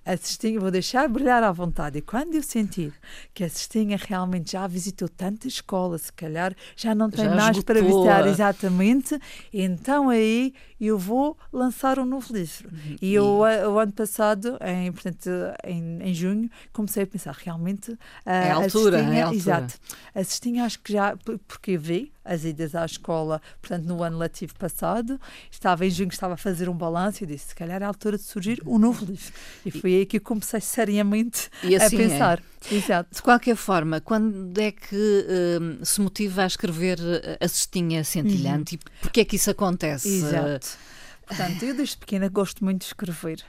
a 0.05 0.17
cestinha, 0.17 0.59
vou 0.59 0.71
deixar 0.71 1.07
brilhar 1.07 1.43
à 1.43 1.51
vontade. 1.51 1.99
E 1.99 2.01
quando 2.01 2.35
eu 2.35 2.43
sentir 2.43 2.93
que 3.33 3.43
a 3.43 3.49
cestinha 3.49 3.97
realmente 3.97 4.51
já 4.51 4.67
visitou 4.67 5.07
tantas 5.07 5.53
escolas, 5.53 6.03
se 6.03 6.13
calhar 6.13 6.55
já 6.75 6.93
não 6.93 7.09
tem 7.09 7.25
já 7.25 7.35
mais 7.35 7.57
esgotou. 7.57 7.63
para 7.63 7.81
visitar 7.81 8.27
exatamente, 8.27 9.19
então 9.53 10.09
aí 10.09 10.53
eu 10.79 10.97
vou 10.97 11.37
lançar 11.51 11.97
um 11.99 12.05
novo 12.05 12.33
livro. 12.33 12.69
Uhum. 12.69 12.95
E 13.01 13.13
eu, 13.13 13.25
o 13.25 13.79
ano 13.79 13.91
passado, 13.91 14.57
em, 14.61 14.91
portanto, 14.91 15.29
em, 15.63 15.99
em 16.01 16.13
junho, 16.13 16.49
comecei 16.71 17.03
a 17.03 17.07
pensar 17.07 17.33
realmente. 17.33 17.97
É 18.25 18.51
a, 18.51 18.55
altura, 18.55 18.97
cestinha, 18.97 19.19
é 19.19 19.21
a 19.21 19.25
altura. 19.25 19.37
Exato. 19.37 19.73
A 20.13 20.23
cestinha 20.23 20.65
acho 20.65 20.79
que 20.79 20.93
já, 20.93 21.17
porque 21.47 21.77
vi 21.77 22.12
as 22.23 22.45
idas 22.45 22.75
à 22.75 22.85
escola, 22.85 23.41
portanto, 23.61 23.85
no 23.85 24.03
ano 24.03 24.17
letivo 24.17 24.55
passado, 24.55 25.19
estava 25.51 25.85
em 25.85 25.89
junho, 25.89 26.09
estava 26.09 26.35
a 26.35 26.37
fazer 26.37 26.69
um 26.69 26.73
balanço 26.73 27.23
e 27.23 27.27
disse: 27.27 27.49
se 27.49 27.55
calhar 27.55 27.81
é 27.81 27.85
a 27.85 27.87
altura 27.87 28.17
de 28.17 28.23
surgir 28.23 28.61
um 28.65 28.77
novo 28.77 29.05
livro. 29.05 29.33
E 29.65 29.71
foi 29.71 29.95
aí 29.95 30.05
que 30.05 30.17
eu 30.17 30.21
comecei 30.21 30.61
seriamente 30.61 31.49
assim 31.63 31.75
a 31.75 31.85
é. 31.85 31.89
pensar. 31.89 32.43
É. 32.71 32.75
Exato. 32.75 33.15
De 33.15 33.21
qualquer 33.21 33.55
forma, 33.57 33.99
quando 33.99 34.57
é 34.57 34.71
que 34.71 34.95
uh, 34.95 35.85
se 35.85 35.99
motiva 35.99 36.43
a 36.43 36.47
escrever 36.47 36.97
a 37.39 37.47
cestinha 37.47 38.03
cintilhante 38.03 38.75
uhum. 38.75 38.79
e 38.81 39.01
porquê 39.01 39.21
é 39.21 39.25
que 39.25 39.35
isso 39.35 39.51
acontece? 39.51 40.07
Exato. 40.07 40.77
Portanto, 41.25 41.63
eu 41.63 41.75
desde 41.75 41.97
pequena 41.97 42.27
gosto 42.29 42.63
muito 42.63 42.81
de 42.81 42.87
escrever. 42.87 43.43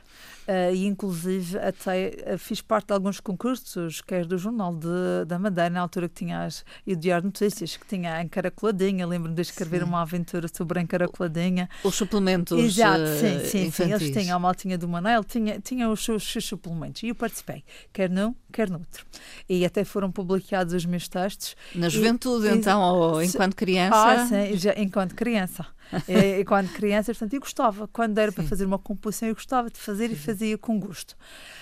Uh, 0.47 0.75
e 0.75 0.85
inclusive 0.85 1.59
até 1.59 2.35
uh, 2.35 2.39
fiz 2.39 2.61
parte 2.61 2.89
de 2.89 2.93
alguns 2.93 3.19
concursos, 3.19 4.03
quer 4.03 4.27
do 4.27 4.37
Jornal 4.37 4.75
de, 4.75 5.25
da 5.27 5.39
Madeira, 5.39 5.71
na 5.71 5.81
altura 5.81 6.07
que 6.07 6.17
tinha 6.17 6.45
as, 6.45 6.65
e 6.87 6.95
do 6.95 7.01
Diário 7.01 7.25
Notícias, 7.25 7.79
que 7.79 7.87
tinha 7.87 8.17
a 8.17 8.23
encaracoladinha, 8.23 9.07
lembro-me 9.07 9.35
de 9.35 9.41
escrever 9.41 9.81
sim. 9.81 9.85
uma 9.85 10.03
aventura 10.03 10.47
sobre 10.55 10.79
a 10.79 10.83
encaracoladinha. 10.83 11.67
Os 11.83 11.95
suplementos 11.95 12.59
Exato, 12.59 13.07
sim, 13.19 13.39
sim, 13.47 13.71
sim, 13.71 13.91
eles 13.91 14.11
tinham, 14.11 14.37
a 14.37 14.39
maltinha 14.39 14.77
do 14.77 14.87
Manel, 14.87 15.25
tinha, 15.25 15.59
tinha 15.61 15.89
os 15.89 16.05
seus, 16.05 16.31
seus 16.31 16.45
suplementos, 16.45 17.03
e 17.03 17.09
eu 17.09 17.15
participei, 17.15 17.65
quer 17.91 18.11
num, 18.11 18.35
quer 18.53 18.69
noutro. 18.69 19.07
E 19.49 19.65
até 19.65 19.83
foram 19.83 20.13
publicados 20.13 20.75
os 20.75 20.85
meus 20.85 21.09
textos. 21.09 21.57
Na 21.75 21.89
juventude, 21.89 22.49
e, 22.49 22.51
então, 22.51 22.83
ou 22.83 23.23
enquanto 23.23 23.57
criança? 23.57 23.97
Ah, 23.97 24.27
sim, 24.27 24.57
já, 24.59 24.75
enquanto 24.77 25.15
criança. 25.15 25.67
E, 26.09 26.41
e, 26.41 26.45
quando 26.45 26.73
criança, 26.73 27.13
portanto, 27.13 27.35
eu 27.35 27.41
gostava, 27.41 27.89
quando 27.89 28.17
era 28.19 28.31
Sim. 28.31 28.37
para 28.37 28.45
fazer 28.45 28.65
uma 28.65 28.79
composição, 28.79 29.29
eu 29.29 29.35
gostava 29.35 29.69
de 29.71 29.79
fazer 29.79 30.09
Sim. 30.09 30.15
e 30.15 30.17
fazia 30.17 30.59
com 30.59 30.79
gosto. 30.79 31.17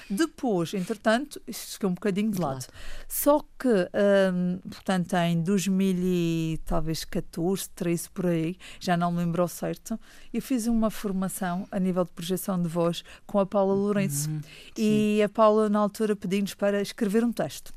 Depois, 0.08 0.74
entretanto, 0.74 1.40
isso 1.46 1.72
ficou 1.72 1.90
um 1.90 1.94
bocadinho 1.94 2.30
de 2.30 2.40
lado. 2.40 2.66
Só 3.08 3.40
que, 3.58 3.88
um, 4.35 4.58
portanto, 4.68 5.14
em 5.14 5.42
2014, 5.42 7.68
13 7.74 8.11
por 8.11 8.26
aí, 8.26 8.56
já 8.78 8.96
não 8.96 9.11
me 9.12 9.18
lembro 9.18 9.46
certo, 9.48 9.98
eu 10.32 10.40
fiz 10.40 10.66
uma 10.66 10.90
formação 10.90 11.66
a 11.70 11.78
nível 11.78 12.04
de 12.04 12.11
projeção 12.11 12.62
de 12.62 12.68
voz 12.68 13.04
com 13.26 13.38
a 13.38 13.46
Paula 13.46 13.74
Lourenço. 13.74 14.30
Uhum. 14.30 14.40
E 14.76 15.22
a 15.22 15.28
Paula, 15.28 15.68
na 15.68 15.78
altura, 15.78 16.16
pediu-nos 16.16 16.54
para 16.54 16.80
escrever 16.80 17.24
um 17.24 17.32
texto 17.32 17.72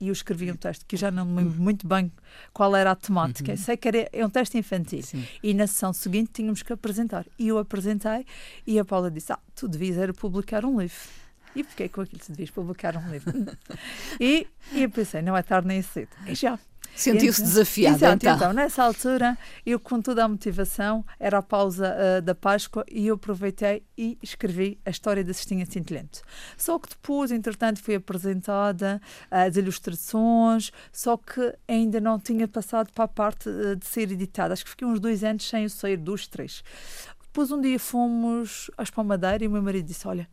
e 0.00 0.08
eu 0.08 0.12
escrevi 0.12 0.50
um 0.50 0.56
texto 0.56 0.86
que 0.86 0.96
já 0.96 1.10
não 1.10 1.24
me 1.24 1.36
lembro 1.36 1.60
muito 1.60 1.86
bem 1.86 2.10
qual 2.52 2.74
era 2.76 2.92
a 2.92 2.94
temática. 2.94 3.52
Uhum. 3.52 3.56
Sei 3.56 3.76
que 3.76 3.88
era 3.88 4.08
é 4.12 4.24
um 4.24 4.30
texto 4.30 4.56
infantil. 4.56 5.02
Sim. 5.02 5.26
E 5.42 5.52
na 5.54 5.66
sessão 5.66 5.92
seguinte 5.92 6.30
tínhamos 6.32 6.62
que 6.62 6.72
apresentar. 6.72 7.26
E 7.38 7.48
eu 7.48 7.58
apresentei 7.58 8.24
e 8.66 8.78
a 8.78 8.84
Paula 8.84 9.10
disse: 9.10 9.32
Ah, 9.32 9.38
tu 9.54 9.66
devias 9.66 9.96
era 9.96 10.12
publicar 10.14 10.64
um 10.64 10.80
livro. 10.80 10.96
E 11.56 11.64
fiquei 11.64 11.88
com 11.88 12.02
aquilo, 12.02 12.20
tu 12.20 12.30
devias 12.30 12.50
publicar 12.50 12.96
um 12.96 13.10
livro. 13.10 13.32
e, 14.20 14.46
e 14.72 14.82
eu 14.82 14.90
pensei: 14.90 15.22
não 15.22 15.36
é 15.36 15.42
tarde 15.42 15.66
nem 15.68 15.82
cedo. 15.82 16.10
E 16.26 16.34
já. 16.34 16.58
Sentiu-se 16.94 17.40
então, 17.40 17.52
desafiada. 17.52 17.96
Exato, 17.96 18.16
então. 18.16 18.36
então. 18.36 18.52
nessa 18.52 18.82
altura, 18.82 19.38
eu 19.64 19.78
com 19.78 20.00
toda 20.00 20.24
a 20.24 20.28
motivação, 20.28 21.04
era 21.20 21.38
a 21.38 21.42
pausa 21.42 21.94
uh, 21.94 22.22
da 22.22 22.34
Páscoa 22.34 22.84
e 22.90 23.06
eu 23.06 23.14
aproveitei 23.14 23.84
e 23.96 24.18
escrevi 24.20 24.80
a 24.84 24.90
história 24.90 25.22
da 25.22 25.32
cestinha 25.32 25.64
cintilante. 25.64 26.22
Só 26.56 26.78
que 26.78 26.88
depois, 26.88 27.30
entretanto, 27.30 27.80
foi 27.80 27.94
apresentada 27.94 29.00
uh, 29.30 29.34
as 29.48 29.56
ilustrações, 29.56 30.72
só 30.92 31.16
que 31.16 31.54
ainda 31.68 32.00
não 32.00 32.18
tinha 32.18 32.48
passado 32.48 32.92
para 32.92 33.04
a 33.04 33.08
parte 33.08 33.48
uh, 33.48 33.76
de 33.76 33.86
ser 33.86 34.10
editada. 34.10 34.52
Acho 34.52 34.64
que 34.64 34.70
fiquei 34.70 34.86
uns 34.86 34.98
dois 34.98 35.22
anos 35.22 35.48
sem 35.48 35.64
o 35.64 35.70
sair 35.70 35.96
dos 35.96 36.26
três. 36.26 36.64
Depois, 37.22 37.52
um 37.52 37.60
dia 37.60 37.78
fomos 37.78 38.70
às 38.76 38.90
Palmadeiras 38.90 39.42
e 39.42 39.46
o 39.46 39.50
meu 39.50 39.62
marido 39.62 39.86
disse: 39.86 40.08
Olha, 40.08 40.28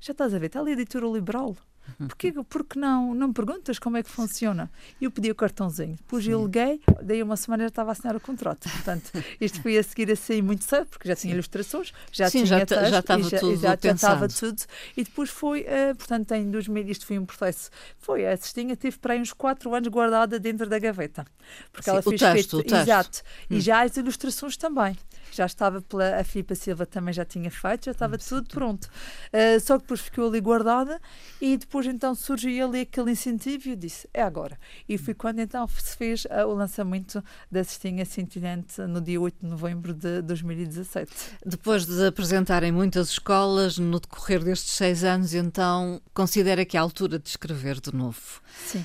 já 0.00 0.12
estás 0.12 0.32
a 0.32 0.38
ver, 0.38 0.46
está 0.46 0.60
ali 0.60 0.70
a 0.70 0.74
editora 0.74 1.06
liberal 1.06 1.56
Porquê, 1.98 2.32
porque 2.48 2.78
não, 2.78 3.14
não 3.14 3.28
me 3.28 3.34
perguntas 3.34 3.78
como 3.78 3.96
é 3.96 4.02
que 4.02 4.10
funciona? 4.10 4.70
Eu 5.00 5.10
pedi 5.10 5.30
o 5.30 5.34
cartãozinho, 5.34 5.96
depois 5.96 6.26
eu 6.26 6.42
liguei, 6.44 6.80
daí 7.02 7.22
uma 7.22 7.36
semana 7.36 7.64
já 7.64 7.68
estava 7.68 7.90
a 7.90 7.92
assinar 7.92 8.16
o 8.16 8.20
contrato. 8.20 8.68
Portanto, 8.68 9.10
isto 9.40 9.62
foi 9.62 9.78
a 9.78 9.82
seguir 9.82 10.10
a 10.10 10.16
sair 10.16 10.42
muito 10.42 10.64
cedo, 10.64 10.86
porque 10.86 11.08
já 11.08 11.14
tinha 11.14 11.32
Sim. 11.32 11.34
ilustrações, 11.34 11.92
já 12.10 12.28
Sim, 12.28 12.44
tinha 12.44 12.46
já, 12.46 12.66
texto, 12.66 12.90
já 12.90 12.98
estava 12.98 13.22
já, 13.22 13.38
tudo 13.38 13.56
já, 13.56 13.78
já 13.80 13.92
estava 13.92 14.28
tudo. 14.28 14.62
E 14.96 15.04
depois 15.04 15.30
foi, 15.30 15.62
uh, 15.62 15.94
portanto, 15.96 16.32
em 16.32 16.50
2000, 16.50 16.88
isto 16.88 17.06
foi 17.06 17.18
um 17.18 17.24
processo, 17.24 17.70
foi 17.98 18.26
a 18.26 18.36
cestinha, 18.36 18.74
tive 18.76 18.98
para 18.98 19.14
aí 19.14 19.20
uns 19.20 19.32
4 19.32 19.74
anos 19.74 19.88
guardada 19.88 20.38
dentro 20.38 20.68
da 20.68 20.78
gaveta. 20.78 21.24
Porque 21.70 21.84
Sim, 21.84 21.90
ela 21.90 22.02
fez 22.02 22.20
o 22.20 22.24
texto, 22.24 22.32
feito, 22.32 22.58
o 22.58 22.62
texto. 22.62 22.82
Exato. 22.82 23.22
Hum. 23.50 23.56
E 23.56 23.60
já 23.60 23.82
as 23.82 23.96
ilustrações 23.96 24.56
também 24.56 24.96
já 25.32 25.46
estava 25.46 25.80
pela 25.82 26.20
a 26.20 26.24
Filipa 26.24 26.54
Silva 26.54 26.86
também 26.86 27.12
já 27.12 27.24
tinha 27.24 27.50
feito, 27.50 27.86
já 27.86 27.90
estava 27.92 28.18
tudo 28.18 28.48
pronto. 28.48 28.84
Uh, 28.84 29.60
só 29.60 29.76
que 29.76 29.82
depois 29.82 30.00
ficou 30.00 30.28
ali 30.28 30.40
guardada 30.40 31.00
e 31.40 31.56
depois 31.56 31.86
então 31.86 32.14
surgiu 32.14 32.66
ali 32.66 32.80
aquele 32.80 33.12
incentivo 33.12 33.68
e 33.68 33.70
eu 33.70 33.76
disse, 33.76 34.08
é 34.12 34.22
agora. 34.22 34.58
E 34.88 34.96
foi 34.98 35.14
quando 35.14 35.40
então 35.40 35.66
se 35.68 35.96
fez 35.96 36.24
uh, 36.24 36.46
o 36.46 36.54
lançamento 36.54 37.22
da 37.50 37.62
cestinha 37.64 38.04
cintilante 38.04 38.80
no 38.82 39.00
dia 39.00 39.20
8 39.20 39.38
de 39.40 39.46
novembro 39.46 39.94
de 39.94 40.22
2017. 40.22 41.10
Depois 41.44 41.86
de 41.86 42.06
apresentarem 42.06 42.72
muitas 42.72 43.10
escolas 43.10 43.78
no 43.78 44.00
decorrer 44.00 44.42
destes 44.42 44.72
seis 44.74 45.04
anos, 45.04 45.34
então 45.34 46.00
considera 46.12 46.64
que 46.64 46.76
é 46.76 46.80
a 46.80 46.82
altura 46.82 47.18
de 47.18 47.28
escrever 47.28 47.80
de 47.80 47.94
novo. 47.94 48.40
Sim. 48.66 48.84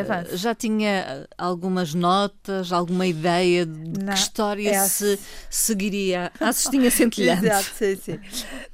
Avança. 0.00 0.36
Já 0.36 0.54
tinha 0.54 1.28
algumas 1.38 1.94
notas, 1.94 2.72
alguma 2.72 3.06
ideia 3.06 3.64
de 3.66 4.00
não, 4.04 4.12
que 4.12 4.18
história 4.18 4.70
é 4.70 4.84
se 4.88 5.14
assim. 5.14 5.22
seguiria 5.48 6.32
a 6.40 6.52
cestinha 6.52 6.90
centelhante? 6.90 7.46
Exato, 7.46 7.70
sim, 7.74 7.96
sim. 7.96 8.20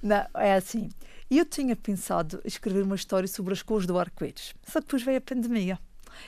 Não, 0.03 0.25
é 0.37 0.55
assim. 0.55 0.89
Eu 1.31 1.45
tinha 1.45 1.75
pensado 1.75 2.41
escrever 2.45 2.83
uma 2.83 2.95
história 2.95 3.27
sobre 3.29 3.53
as 3.53 3.63
cores 3.63 3.87
do 3.87 3.99
arco-íris, 3.99 4.55
só 4.65 4.81
que 4.81 4.87
depois 4.87 5.03
veio 5.03 5.19
a 5.19 5.21
pandemia. 5.21 5.79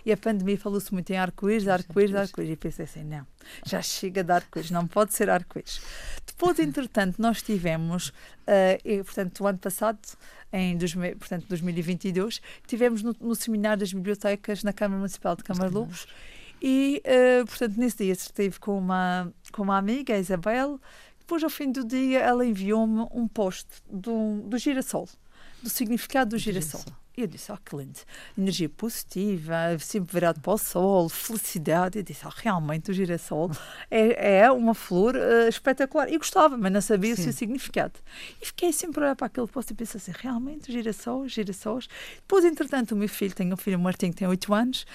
E 0.05 0.13
a 0.13 0.17
pandemia 0.17 0.59
falou-se 0.59 0.93
muito 0.93 1.11
em 1.11 1.17
arco-íris, 1.17 1.69
arco-íris, 1.69 2.15
arco-íris. 2.15 2.53
E 2.53 2.57
pensei 2.57 2.85
assim, 2.85 3.05
não, 3.05 3.27
já 3.65 3.83
chega 3.83 4.23
de 4.23 4.33
arco-íris, 4.33 4.71
não 4.71 4.87
pode 4.87 5.15
ser 5.15 5.31
arco-íris. 5.31 5.81
Depois, 6.27 6.59
entretanto, 6.61 7.21
nós 7.21 7.43
tivemos, 7.43 8.09
uh, 8.09 8.79
e, 8.85 9.03
portanto, 9.03 9.41
o 9.43 9.47
ano 9.47 9.59
passado, 9.59 9.99
em 10.53 10.77
dois, 10.77 10.95
portanto, 10.95 11.47
2022, 11.49 12.41
tivemos 12.67 13.03
no, 13.03 13.15
no, 13.21 13.35
seminário 13.35 13.81
das 13.81 13.93
bibliotecas 13.93 14.63
na 14.63 14.73
Câmara 14.73 14.99
Municipal 14.99 15.37
de 15.37 15.45
Câmara 15.45 15.71
Lobos. 15.71 16.07
E, 16.61 17.03
uh, 17.05 17.47
portanto, 17.47 17.77
nesse 17.77 17.99
dia 18.05 18.13
estive 18.13 18.59
com 18.59 18.77
uma, 18.77 19.33
com 19.53 19.63
uma 19.63 19.79
amiga, 19.79 20.15
a 20.15 20.19
Isabel, 20.19 20.81
depois, 21.29 21.45
ao 21.45 21.51
fim 21.51 21.71
do 21.71 21.85
dia, 21.85 22.21
ela 22.21 22.43
enviou-me 22.43 23.07
um 23.13 23.29
post 23.29 23.69
do, 23.87 24.41
do 24.47 24.57
girassol, 24.57 25.07
do 25.63 25.69
significado 25.69 26.31
do 26.31 26.39
girassol. 26.39 26.81
girassol. 26.81 27.09
E 27.19 27.23
eu 27.23 27.27
disse, 27.27 27.51
ah, 27.51 27.59
que 27.65 27.75
lindo. 27.75 27.99
Energia 28.39 28.69
positiva, 28.69 29.77
sempre 29.81 30.13
virado 30.13 30.41
para 30.41 30.53
o 30.53 30.57
sol, 30.57 31.09
felicidade. 31.09 31.99
Eu 31.99 32.05
disse, 32.05 32.25
ah, 32.25 32.33
realmente 32.33 32.93
o 32.93 32.95
girassol 32.95 33.51
é, 33.91 34.43
é 34.43 34.53
uma 34.53 34.73
flor 34.73 35.17
uh, 35.17 35.49
espetacular. 35.49 36.09
E 36.13 36.17
gostava, 36.17 36.57
mas 36.57 36.71
não 36.71 36.81
sabia 36.81 37.17
Sim. 37.17 37.23
o 37.23 37.25
seu 37.25 37.33
significado. 37.33 37.95
E 38.41 38.47
fiquei 38.47 38.73
sempre 38.73 39.01
a 39.01 39.07
olhar 39.07 39.17
para 39.17 39.27
aquele 39.27 39.49
posto 39.49 39.73
e 39.73 39.75
pensei 39.75 39.99
assim, 39.99 40.13
realmente, 40.17 40.71
girassol, 40.71 41.27
girassóis. 41.27 41.89
Depois, 42.19 42.45
entretanto, 42.45 42.93
o 42.93 42.97
meu 42.97 43.09
filho, 43.09 43.35
tem 43.35 43.53
um 43.53 43.57
filho, 43.57 43.79
o 43.79 43.81
Martim, 43.81 44.11
que 44.11 44.19
tem 44.19 44.29
8 44.29 44.55
anos, 44.55 44.87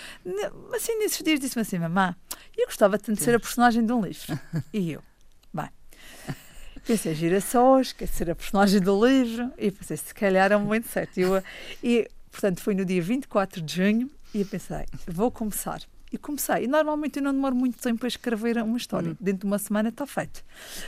assim, 0.73 0.97
nesses 0.99 1.21
dias 1.21 1.41
disse-me 1.41 1.63
assim, 1.63 1.77
mamã, 1.77 2.15
eu 2.57 2.67
gostava 2.67 2.97
tanto 2.97 3.17
de 3.17 3.23
ser 3.23 3.35
a 3.35 3.39
personagem 3.39 3.85
de 3.85 3.91
um 3.91 4.01
livro. 4.01 4.39
E 4.71 4.93
eu, 4.93 5.03
pensei, 6.85 7.15
girassóis, 7.15 7.93
quer 7.93 8.07
ser 8.07 8.29
a 8.29 8.35
personagem 8.35 8.79
do 8.81 9.05
livro, 9.05 9.51
e 9.57 9.71
pensei, 9.71 9.97
se 9.97 10.13
calhar 10.13 10.51
é 10.51 10.57
um 10.57 10.61
momento 10.61 10.87
certo. 10.87 11.17
E, 11.17 11.21
eu, 11.21 11.43
e, 11.83 12.07
portanto, 12.31 12.61
foi 12.61 12.75
no 12.75 12.85
dia 12.85 13.01
24 13.01 13.61
de 13.61 13.75
junho, 13.75 14.09
e 14.33 14.41
eu 14.41 14.45
pensei, 14.45 14.85
vou 15.07 15.31
começar. 15.31 15.81
E 16.13 16.17
comecei. 16.19 16.65
E 16.65 16.67
normalmente 16.67 17.17
eu 17.17 17.23
não 17.23 17.33
demoro 17.33 17.55
muito 17.55 17.79
tempo 17.79 18.05
a 18.05 18.07
escrever 18.07 18.57
uma 18.57 18.77
história. 18.77 19.13
Hum. 19.13 19.17
Dentro 19.19 19.39
de 19.39 19.45
uma 19.47 19.57
semana 19.57 19.89
está 19.89 20.05
feito. 20.05 20.43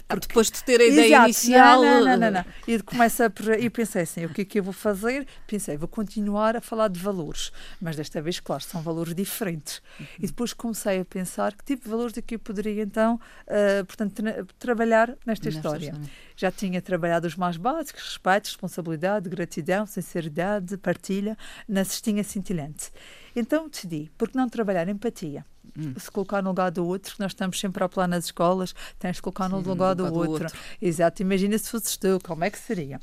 Ah, 0.08 0.14
Porque... 0.14 0.28
depois 0.28 0.52
de 0.52 0.64
ter 0.64 0.80
a 0.80 0.86
ideia 0.86 1.08
Exato. 1.08 1.24
inicial. 1.26 1.82
Não, 1.82 2.06
não, 2.06 2.18
não, 2.18 2.32
não, 2.32 2.46
E 2.68 2.80
começa 2.84 3.26
a... 3.26 3.60
e 3.60 3.68
pensei 3.72 4.04
assim: 4.04 4.26
o 4.26 4.30
que 4.30 4.42
é 4.42 4.46
que 4.46 4.60
eu 4.60 4.64
vou 4.64 4.72
fazer? 4.72 5.26
Pensei, 5.48 5.78
vou 5.78 5.88
continuar 5.88 6.56
a 6.56 6.62
falar 6.62 6.90
de 6.90 7.00
valores. 7.00 7.52
Mas 7.82 7.96
desta 7.96 8.22
vez, 8.22 8.40
claro, 8.40 8.64
são 8.64 8.84
valores 8.84 9.16
diferentes. 9.16 9.82
Uhum. 10.00 10.06
E 10.20 10.28
depois 10.28 10.54
comecei 10.54 11.00
a 11.00 11.06
pensar 11.06 11.56
que 11.56 11.66
tipo 11.66 11.86
de 11.86 11.90
valores 11.90 12.16
é 12.16 12.22
que 12.22 12.36
eu 12.36 12.40
poderia 12.40 12.84
então, 12.84 13.20
uh, 13.48 13.84
portanto, 13.86 14.14
tra 14.22 14.46
trabalhar 14.60 15.08
nesta, 15.26 15.46
nesta 15.46 15.50
história. 15.50 15.86
história. 15.86 16.10
Já 16.36 16.52
tinha 16.52 16.80
trabalhado 16.84 17.26
os 17.26 17.36
mais 17.36 17.58
básicos: 17.58 18.04
respeito, 18.04 18.46
responsabilidade, 18.46 19.28
gratidão, 19.28 19.88
sinceridade, 19.88 20.78
partilha, 20.78 21.36
na 21.68 21.84
cestinha 21.84 22.24
cintilante. 22.24 22.92
Então 23.36 23.68
decidi, 23.68 24.12
porque 24.18 24.38
não 24.38 24.48
trabalhar 24.48 24.88
empatia? 24.88 25.46
Hum. 25.78 25.94
Se 25.98 26.10
colocar 26.10 26.42
no 26.42 26.50
lugar 26.50 26.72
do 26.72 26.86
outro, 26.86 27.16
nós 27.20 27.32
estamos 27.32 27.60
sempre 27.60 27.84
a 27.84 27.86
apelar 27.86 28.08
nas 28.08 28.26
escolas, 28.26 28.74
tens 28.98 29.18
de 29.18 29.22
colocar 29.22 29.50
no, 29.50 29.62
Sim, 29.62 29.70
lugar, 29.70 29.96
no 29.96 30.04
lugar, 30.04 30.12
do, 30.12 30.26
do 30.26 30.32
outro. 30.32 30.46
outro. 30.46 30.60
Exato, 30.82 31.22
imagina 31.22 31.58
se 31.58 31.70
fosses 31.70 31.98
tu, 31.98 32.20
como 32.24 32.44
é 32.44 32.50
que 32.50 32.58
seria? 32.58 33.00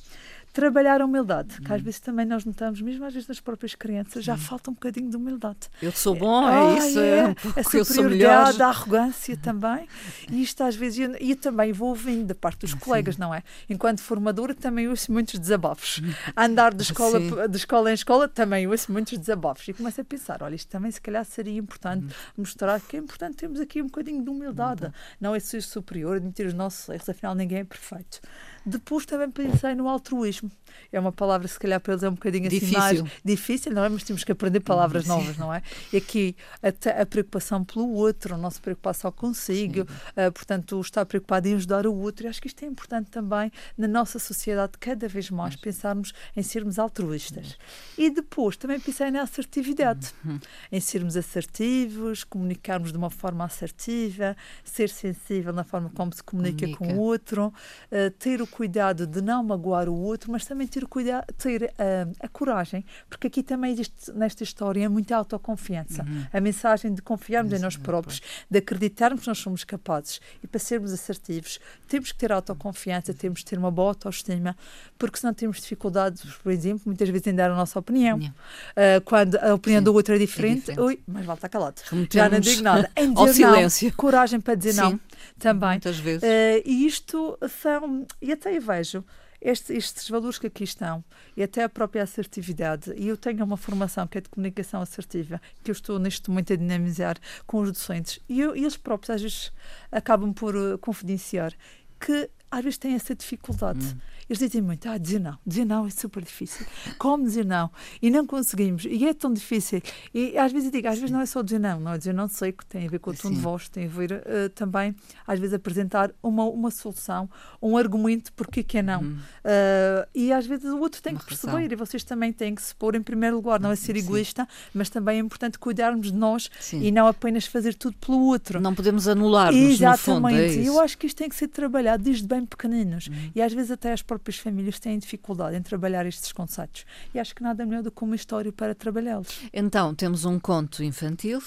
Trabalhar 0.53 1.01
a 1.01 1.05
humildade, 1.05 1.61
que 1.61 1.73
às 1.73 1.81
hum. 1.81 1.85
vezes 1.85 2.01
também 2.01 2.27
nós 2.27 2.45
notamos, 2.45 2.81
mesmo 2.81 3.05
às 3.05 3.13
vezes 3.13 3.29
nas 3.29 3.41
próprias 3.41 3.75
crianças, 3.75 4.23
já 4.25 4.37
falta 4.37 4.71
um 4.71 4.75
bocadinho 4.75 5.11
de 5.11 5.17
humildade. 5.17 5.71
Eu 5.81 5.93
sou 5.93 6.15
bom, 6.15 6.49
é, 6.49 6.75
é 6.75 6.79
isso, 6.79 7.01
é, 7.01 7.19
é 7.57 7.61
a 7.61 7.65
superioridade, 7.65 8.63
a 8.63 8.69
arrogância 8.69 9.37
também. 9.37 9.89
E 10.31 10.43
isto 10.43 10.63
às 10.63 10.77
vezes, 10.77 11.11
e 11.21 11.35
também 11.35 11.73
vou 11.73 11.89
ouvindo 11.89 12.27
da 12.27 12.35
parte 12.35 12.61
dos 12.61 12.75
colegas, 12.75 13.17
não 13.17 13.35
é? 13.35 13.43
Enquanto 13.69 14.01
formadora 14.01 14.55
também 14.55 14.89
ouço 14.89 15.11
muitos 15.11 15.39
desabafos. 15.39 16.03
A 16.37 16.45
andar 16.45 16.75
de 16.75 16.83
escola, 16.83 17.49
de 17.49 17.57
escola 17.57 17.91
em 17.91 17.95
escola 17.95 18.29
também 18.29 18.67
ouço 18.67 18.93
muitos 18.93 19.17
desabafos. 19.19 19.67
E 19.69 19.73
começo 19.73 20.01
a 20.01 20.05
pensar, 20.05 20.43
olha, 20.43 20.55
isto 20.55 20.69
também 20.69 20.91
se 20.91 21.01
calhar 21.01 21.25
seria 21.25 21.59
importante 21.59 22.07
hum. 22.07 22.09
mostrar 22.39 22.81
que 22.81 22.97
é 22.97 23.01
importante 23.01 23.37
termos 23.37 23.61
aqui 23.61 23.81
um 23.81 23.87
bocadinho 23.87 24.23
de 24.23 24.29
humildade. 24.29 24.93
Não 25.21 25.35
é 25.35 25.41
ser 25.41 25.63
superior, 25.63 26.17
admitir 26.17 26.47
os 26.47 26.55
nossos 26.55 26.89
erros, 26.89 27.09
afinal 27.09 27.35
ninguém 27.35 27.61
é 27.61 27.65
perfeito. 27.65 28.21
Depois 28.65 29.05
também 29.07 29.31
pensei 29.31 29.75
no 29.75 29.89
altruísmo. 29.89 30.51
É 30.93 31.01
uma 31.01 31.13
palavra, 31.13 31.49
se 31.49 31.59
calhar, 31.59 31.81
para 31.81 31.95
eles 31.95 32.03
é 32.03 32.09
um 32.09 32.15
bocadinho 32.15 32.47
assim 32.47 32.59
difícil. 32.59 32.79
mais 32.79 33.05
difícil, 33.25 33.73
não 33.73 33.85
é? 33.85 33.89
Mas 33.89 34.03
temos 34.03 34.25
que 34.25 34.33
aprender 34.33 34.61
palavras 34.61 35.07
novas, 35.07 35.37
não 35.37 35.53
é? 35.53 35.63
E 35.93 35.97
aqui 35.97 36.37
a, 36.63 37.03
a 37.03 37.07
preocupação 37.07 37.65
pelo 37.65 37.91
outro, 37.93 38.35
a 38.35 38.39
nossa 38.39 38.61
preocupação 38.61 39.11
consigo, 39.11 39.83
uh, 39.83 40.33
portanto, 40.33 40.81
estar 40.81 41.05
preocupado 41.07 41.49
em 41.49 41.55
ajudar 41.55 41.87
o 41.87 41.95
outro. 41.95 42.27
E 42.27 42.29
acho 42.29 42.41
que 42.41 42.47
isto 42.47 42.63
é 42.65 42.69
importante 42.69 43.11
também 43.11 43.51
na 43.77 43.89
nossa 43.89 44.19
sociedade, 44.19 44.73
cada 44.79 45.09
vez 45.09 45.31
mais, 45.31 45.57
pensarmos 45.57 46.13
em 46.37 46.43
sermos 46.43 46.79
altruístas. 46.79 47.57
E 47.97 48.11
depois 48.11 48.57
também 48.57 48.79
pensei 48.79 49.11
na 49.11 49.23
assertividade, 49.23 50.13
uhum. 50.25 50.39
em 50.71 50.81
sermos 50.81 51.17
assertivos, 51.17 52.25
comunicarmos 52.25 52.93
de 52.93 52.99
uma 52.99 53.11
forma 53.11 53.45
assertiva, 53.45 54.37
ser 54.65 54.89
sensível 54.89 55.53
na 55.53 55.65
forma 55.65 55.91
como 55.95 56.13
se 56.13 56.23
comunica, 56.23 56.67
comunica. 56.67 56.79
com 56.79 56.95
o 56.95 57.01
outro, 57.01 57.47
uh, 57.47 58.11
ter 58.19 58.43
o 58.43 58.47
cuidado 58.53 59.07
de 59.07 59.21
não 59.21 59.43
magoar 59.43 59.89
o 59.89 59.95
outro, 59.95 60.31
mas 60.31 60.45
também 60.45 60.67
ter 60.67 60.87
cuidado, 60.87 61.25
ter 61.39 61.65
uh, 61.65 62.13
a 62.21 62.29
coragem, 62.29 62.85
porque 63.09 63.27
aqui 63.27 63.43
também 63.43 63.73
existe 63.73 64.13
nesta 64.13 64.43
história 64.43 64.89
muita 64.89 65.17
autoconfiança. 65.17 66.03
Uhum. 66.03 66.27
A 66.33 66.41
mensagem 66.41 66.93
de 66.93 67.03
confiarmos 67.03 67.53
em 67.53 67.59
nós 67.59 67.77
próprios, 67.77 68.21
de 68.51 68.59
acreditarmos 68.59 69.23
que 69.23 69.29
nós 69.29 69.39
somos 69.39 69.65
capazes 69.65 70.21
e 70.43 70.47
para 70.47 70.61
sermos 70.61 70.93
assertivos, 70.93 71.59
temos 71.89 72.13
que 72.13 72.19
ter 72.19 72.31
autoconfiança, 72.31 73.15
temos 73.15 73.41
que 73.41 73.47
ter 73.47 73.59
uma 73.59 73.71
boa 73.71 73.89
autoestima, 73.89 74.57
porque 74.99 75.19
senão 75.19 75.33
temos 75.33 75.61
dificuldades, 75.61 76.23
por 76.43 76.53
exemplo, 76.53 76.83
muitas 76.87 77.09
vezes 77.09 77.27
em 77.27 77.35
dar 77.35 77.51
a 77.51 77.57
nossa 77.57 77.79
opinião. 77.79 78.19
Uh, 78.19 79.01
quando 79.05 79.37
a 79.37 79.55
opinião 79.55 79.81
Sim, 79.81 79.85
do 79.85 79.95
outro 79.95 80.15
é 80.15 80.19
diferente, 80.19 80.71
é 80.71 80.75
diferente. 80.75 80.81
Ui, 80.81 81.01
mas 81.07 81.25
vale 81.25 81.39
estar 81.39 81.49
calado. 81.49 81.81
Já 82.11 82.29
não 82.29 82.41
digo 82.41 82.63
nada. 82.63 82.91
Em 82.97 83.13
dizer 83.13 83.35
silêncio. 83.35 83.89
Não, 83.89 83.97
coragem 83.97 84.41
para 84.41 84.55
dizer 84.55 84.75
Sim, 84.75 84.81
não 84.81 85.01
também. 85.39 85.71
Muitas 85.71 85.99
vezes. 85.99 86.23
Uh, 86.23 86.63
e 86.65 86.87
isto 86.87 87.39
são, 87.61 88.07
e 88.21 88.33
até 88.43 88.57
eu 88.57 88.61
vejo, 88.61 89.05
estes, 89.41 89.71
estes, 89.71 90.09
valores 90.09 90.39
que 90.39 90.49
aqui 90.49 90.65
estão 90.65 91.05
e 91.37 91.43
até 91.43 91.63
a 91.63 91.69
própria 91.69 92.03
assertividade. 92.03 92.93
E 92.97 93.07
eu 93.07 93.17
tenho 93.17 93.45
uma 93.45 93.57
formação 93.57 94.07
que 94.07 94.19
é 94.19 94.21
de 94.21 94.29
comunicação 94.29 94.83
assertiva, 94.83 95.41
que 95.63 95.71
eu 95.71 95.73
estou 95.73 95.99
neste 95.99 96.29
momento 96.29 96.53
a 96.53 96.57
dinamizar 96.57 97.17
com 97.47 97.61
os 97.61 97.71
docentes. 97.71 98.19
E, 98.29 98.41
eu, 98.41 98.57
e 98.57 98.61
eles 98.61 98.77
próprios 98.77 99.11
às 99.11 99.23
vezes 99.23 99.53
acabam 99.91 100.33
por 100.33 100.57
uh, 100.57 100.77
confidenciar 100.79 101.53
que 102.01 102.29
às 102.51 102.65
vezes 102.65 102.79
têm 102.79 102.95
essa 102.95 103.15
dificuldade. 103.15 103.87
Hum. 103.87 103.99
Eles 104.33 104.39
dizem 104.39 104.63
muito, 104.63 104.89
ah, 104.89 104.97
dizer 104.97 105.19
não, 105.19 105.39
dizer 105.47 105.67
não 105.67 105.87
é 105.87 105.91
super 105.91 106.25
difícil. 106.25 106.65
Como 106.97 107.23
dizer 107.23 107.45
não? 107.45 107.71
E 108.01 108.11
não 108.11 108.27
conseguimos, 108.27 108.87
e 108.87 109.07
é 109.07 109.13
tão 109.13 109.31
difícil. 109.31 109.83
E 110.15 110.39
às 110.39 110.51
vezes 110.51 110.69
eu 110.69 110.73
digo, 110.73 110.89
às 110.89 110.95
vezes 110.95 111.11
não 111.11 111.21
é 111.21 111.27
só 111.27 111.43
dizer 111.43 111.59
não, 111.59 111.79
não 111.79 111.93
é 111.93 111.99
dizer 111.99 112.15
não 112.15 112.27
sei 112.29 112.51
que 112.51 112.65
tem 112.65 112.87
a 112.87 112.91
ver 112.91 112.99
com 112.99 113.11
o 113.11 113.15
tom 113.15 113.31
de 113.31 113.37
voz, 113.37 113.69
tem 113.69 113.85
a 113.85 113.89
ver 113.89 114.11
uh, 114.11 114.49
também, 114.55 114.97
às 115.27 115.39
vezes, 115.39 115.53
apresentar 115.53 116.11
uma, 116.23 116.45
uma 116.45 116.71
solução, 116.71 117.29
um 117.61 117.77
argumento 117.77 118.33
porque 118.33 118.63
que 118.63 118.79
é 118.79 118.83
não. 118.83 119.03
Uhum. 119.03 119.19
Uh, 119.45 120.09
e 120.15 120.33
às 120.33 120.47
vezes 120.47 120.65
o 120.65 120.79
outro 120.79 121.03
tem 121.03 121.13
uma 121.13 121.21
que 121.21 121.27
perceber, 121.27 121.53
razão. 121.53 121.69
e 121.71 121.77
vocês 121.77 122.03
também 122.03 122.33
têm 122.33 122.55
que 122.55 122.63
se 122.63 122.75
pôr 122.75 122.95
em 122.95 123.03
primeiro 123.03 123.37
lugar, 123.37 123.61
não 123.61 123.71
é 123.71 123.77
ser 123.77 123.97
egoísta, 123.97 124.49
mas 124.73 124.89
também 124.89 125.19
é 125.19 125.21
importante 125.21 125.59
cuidarmos 125.59 126.11
de 126.11 126.17
nós 126.17 126.51
Sim. 126.59 126.81
e 126.83 126.91
não 126.91 127.07
apenas 127.07 127.45
fazer 127.45 127.75
tudo 127.75 127.99
pelo 127.99 128.23
outro. 128.29 128.63
Não 128.63 128.75
podemos 128.75 129.07
anular-nos, 129.07 129.61
Exatamente. 129.61 130.09
No 130.09 130.15
fundo, 130.15 130.63
é 130.65 130.69
eu 130.69 130.81
acho 130.81 130.97
que 130.97 131.07
isto 131.07 131.19
tem 131.19 131.29
que 131.29 131.37
ser 131.37 131.49
trabalhado 131.49 132.03
desde 132.03 132.27
bem 132.27 132.47
pequeninos. 132.47 133.09
Uhum. 133.09 133.31
E 133.35 133.43
às 133.43 133.53
vezes 133.53 133.71
até 133.71 133.93
as 133.93 134.01
próprias 134.01 134.22
famílias 134.31 134.79
têm 134.79 134.99
dificuldade 134.99 135.57
em 135.57 135.63
trabalhar 135.63 136.07
estes 136.07 136.33
conceitos. 136.33 136.85
E 137.15 137.19
acho 137.19 137.35
que 137.35 137.43
nada 137.43 137.65
melhor 137.65 137.83
do 137.83 137.91
que 137.91 138.03
uma 138.05 138.17
história 138.17 138.53
para 138.53 138.75
trabalhá-los. 138.75 139.41
Então, 139.53 139.95
temos 139.95 140.25
um 140.25 140.39
conto 140.39 140.83
infantil 140.83 141.43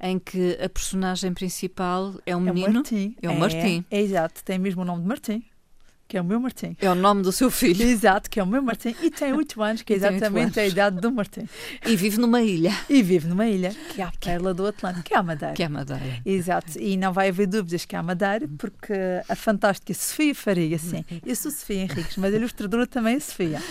em 0.00 0.18
que 0.18 0.58
a 0.62 0.68
personagem 0.68 1.32
principal 1.32 2.14
é 2.24 2.34
um 2.36 2.40
menino. 2.40 2.66
É 2.66 2.70
o 2.70 2.74
Martim. 2.74 3.16
É 3.22 3.30
o 3.30 3.38
Martim. 3.38 3.84
É, 3.90 3.98
é, 3.98 4.02
exato, 4.02 4.44
tem 4.44 4.58
mesmo 4.58 4.82
o 4.82 4.84
nome 4.84 5.02
de 5.02 5.08
Martim 5.08 5.44
que 6.08 6.16
é 6.16 6.20
o 6.20 6.24
meu 6.24 6.40
Martim. 6.40 6.76
É 6.80 6.90
o 6.90 6.94
nome 6.94 7.22
do 7.22 7.32
seu 7.32 7.50
filho. 7.50 7.82
Exato, 7.82 8.30
que 8.30 8.38
é 8.38 8.42
o 8.42 8.46
meu 8.46 8.62
Martim. 8.62 8.94
E 9.02 9.10
tem 9.10 9.32
8 9.32 9.62
anos, 9.62 9.82
que 9.82 9.92
é 9.92 9.96
exatamente 9.96 10.58
a 10.58 10.66
idade 10.66 11.00
do 11.00 11.10
Martim. 11.10 11.48
E 11.84 11.96
vive 11.96 12.18
numa 12.18 12.42
ilha. 12.42 12.72
E 12.88 13.02
vive 13.02 13.28
numa 13.28 13.46
ilha, 13.46 13.74
que 13.90 14.00
é 14.00 14.04
a 14.04 14.12
perla 14.12 14.54
do 14.54 14.66
Atlântico, 14.66 15.04
que 15.04 15.14
é 15.14 15.18
a 15.18 15.22
Madeira. 15.22 15.54
Que 15.54 15.62
é 15.62 15.66
a 15.66 15.68
Madeira. 15.68 16.02
Exato. 16.24 16.78
E 16.78 16.96
não 16.96 17.12
vai 17.12 17.28
haver 17.28 17.46
dúvidas 17.46 17.84
que 17.84 17.94
é 17.94 17.98
a 17.98 18.02
Madeira, 18.02 18.48
porque 18.58 18.92
a 19.28 19.34
fantástica 19.34 19.92
Sofia 19.94 20.34
Faria, 20.34 20.78
sim. 20.78 21.04
Eu 21.24 21.36
sou 21.36 21.50
Sofia 21.50 21.82
Henriques, 21.82 22.16
mas 22.16 22.32
a 22.32 22.36
ilustradora 22.36 22.86
também 22.86 23.16
é 23.16 23.20
Sofia. 23.20 23.62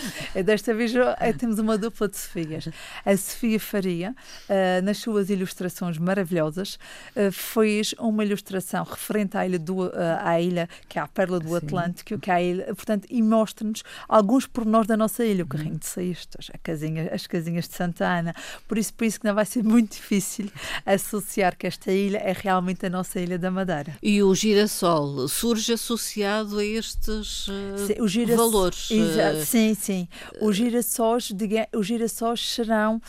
Desta 0.44 0.74
vez 0.74 0.92
temos 1.38 1.58
uma 1.58 1.78
dupla 1.78 2.08
de 2.08 2.16
Sofias. 2.16 2.68
A 3.04 3.16
Sofia 3.16 3.58
Faria, 3.58 4.14
uh, 4.48 4.84
nas 4.84 4.98
suas 4.98 5.30
ilustrações 5.30 5.98
maravilhosas, 5.98 6.78
uh, 7.16 7.32
fez 7.32 7.94
uma 7.98 8.24
ilustração 8.24 8.84
referente 8.84 9.36
à 9.36 9.46
ilha, 9.46 9.58
do, 9.58 9.86
uh, 9.86 9.92
à 10.20 10.40
ilha 10.40 10.68
que 10.88 10.98
é 10.98 11.02
a 11.02 11.08
perla 11.08 11.40
do. 11.40 11.56
Atlântico, 11.56 12.18
que 12.26 12.30
a 12.32 12.42
ilha, 12.42 12.64
portanto, 12.74 13.06
e 13.08 13.22
mostra-nos 13.22 13.84
alguns 14.08 14.48
pormenores 14.48 14.88
da 14.88 14.96
nossa 14.96 15.24
ilha, 15.24 15.44
o 15.44 15.46
carrinho 15.46 15.78
de 15.78 15.86
cestas, 15.86 16.50
a 16.52 16.58
casinha, 16.58 17.08
as 17.14 17.24
casinhas 17.24 17.68
de 17.68 17.76
Santa 17.76 18.04
Ana. 18.04 18.34
Por 18.66 18.76
isso, 18.76 18.92
por 18.94 19.04
isso 19.04 19.20
que 19.20 19.26
não 19.26 19.34
vai 19.34 19.46
ser 19.46 19.62
muito 19.62 19.92
difícil 19.92 20.50
associar 20.84 21.56
que 21.56 21.68
esta 21.68 21.92
ilha 21.92 22.18
é 22.18 22.32
realmente 22.32 22.84
a 22.84 22.90
nossa 22.90 23.20
ilha 23.20 23.38
da 23.38 23.48
Madeira. 23.48 23.96
E 24.02 24.24
o 24.24 24.34
girassol 24.34 25.28
surge 25.28 25.74
associado 25.74 26.58
a 26.58 26.64
estes 26.64 27.46
uh, 27.46 28.08
sim, 28.08 28.26
valores? 28.34 28.90
Uh... 28.90 29.44
Sim, 29.44 29.74
sim. 29.74 30.08
Os 30.40 30.56
girassóis, 30.56 31.32
os 31.72 31.86
girassóis 31.86 32.40
serão 32.40 32.96
uh, 32.96 33.02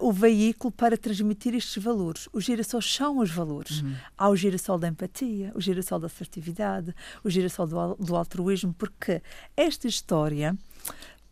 o 0.00 0.10
veículo 0.10 0.72
para 0.72 0.98
transmitir 0.98 1.54
estes 1.54 1.80
valores. 1.80 2.28
Os 2.32 2.42
girassóis 2.42 2.92
são 2.92 3.18
os 3.18 3.30
valores. 3.30 3.82
Uhum. 3.82 3.94
Há 4.16 4.28
o 4.28 4.34
girassol 4.34 4.80
da 4.80 4.88
empatia, 4.88 5.52
o 5.54 5.60
girassol 5.60 6.00
da 6.00 6.06
assertividade, 6.06 6.92
o 7.22 7.30
girassol 7.30 7.68
do, 7.68 7.94
do 7.94 8.16
altruísmo 8.16 8.47
altruísmo, 8.48 8.74
porque 8.74 9.22
esta 9.56 9.86
história 9.86 10.56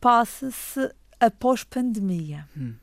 passa-se 0.00 0.92
após 1.18 1.64
pandemia. 1.64 2.46
Hum. 2.56 2.74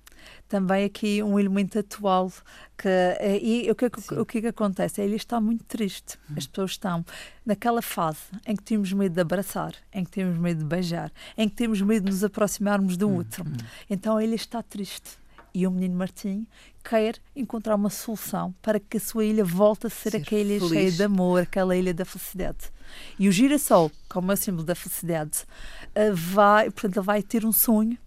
Também 0.48 0.86
aqui 0.86 1.22
um 1.22 1.38
elemento 1.40 1.80
atual 1.80 2.32
que 2.78 2.88
eh, 2.88 3.40
e 3.42 3.72
o 3.72 3.76
que, 3.76 3.86
o 3.86 4.26
que, 4.26 4.42
que 4.42 4.48
acontece? 4.48 5.02
Ele 5.02 5.16
está 5.16 5.42
muito 5.42 5.64
triste. 5.66 6.18
Hum. 6.30 6.36
As 6.38 6.48
pessoas 6.48 6.72
estão 6.72 7.06
naquela 7.46 7.82
fase 7.82 8.22
em 8.46 8.56
que 8.56 8.64
temos 8.64 8.94
medo 8.94 9.14
de 9.14 9.22
abraçar, 9.22 9.74
em 9.94 10.04
que 10.04 10.12
temos 10.12 10.38
medo 10.38 10.60
de 10.60 10.66
beijar, 10.66 11.12
em 11.38 11.50
que 11.50 11.56
temos 11.56 11.82
medo 11.82 12.06
de 12.06 12.12
nos 12.12 12.24
aproximarmos 12.24 12.98
do 12.98 13.10
hum. 13.10 13.16
outro. 13.18 13.44
Hum. 13.44 13.54
Então 13.90 14.20
ele 14.20 14.36
está 14.36 14.62
triste 14.64 15.23
e 15.54 15.68
o 15.68 15.72
menino 15.72 15.96
Martim 15.96 16.48
quer 16.84 17.18
encontrar 17.36 17.76
uma 17.76 17.90
solução 17.90 18.54
para 18.62 18.80
que 18.80 18.98
a 18.98 19.00
sua 19.00 19.24
ilha 19.24 19.46
volte 19.46 19.88
a 19.88 19.90
ser, 19.90 20.12
ser 20.12 20.18
aquela 20.18 20.42
ilha 20.42 20.68
cheia 20.68 20.92
de 20.92 21.04
amor, 21.04 21.42
aquela 21.42 21.76
ilha 21.76 21.94
da 21.94 22.06
felicidade. 22.06 22.72
E 23.20 23.28
o 23.30 23.32
girassol, 23.32 23.92
como 24.10 24.32
é 24.32 24.34
o 24.34 24.38
símbolo 24.38 24.64
da 24.64 24.76
felicidade, 24.76 25.46
eh, 25.94 26.12
vai, 26.12 26.70
portanto, 26.72 26.98
ele 26.98 27.06
vai 27.06 27.24
ter 27.24 27.46
um 27.46 27.52
sonho 27.52 27.98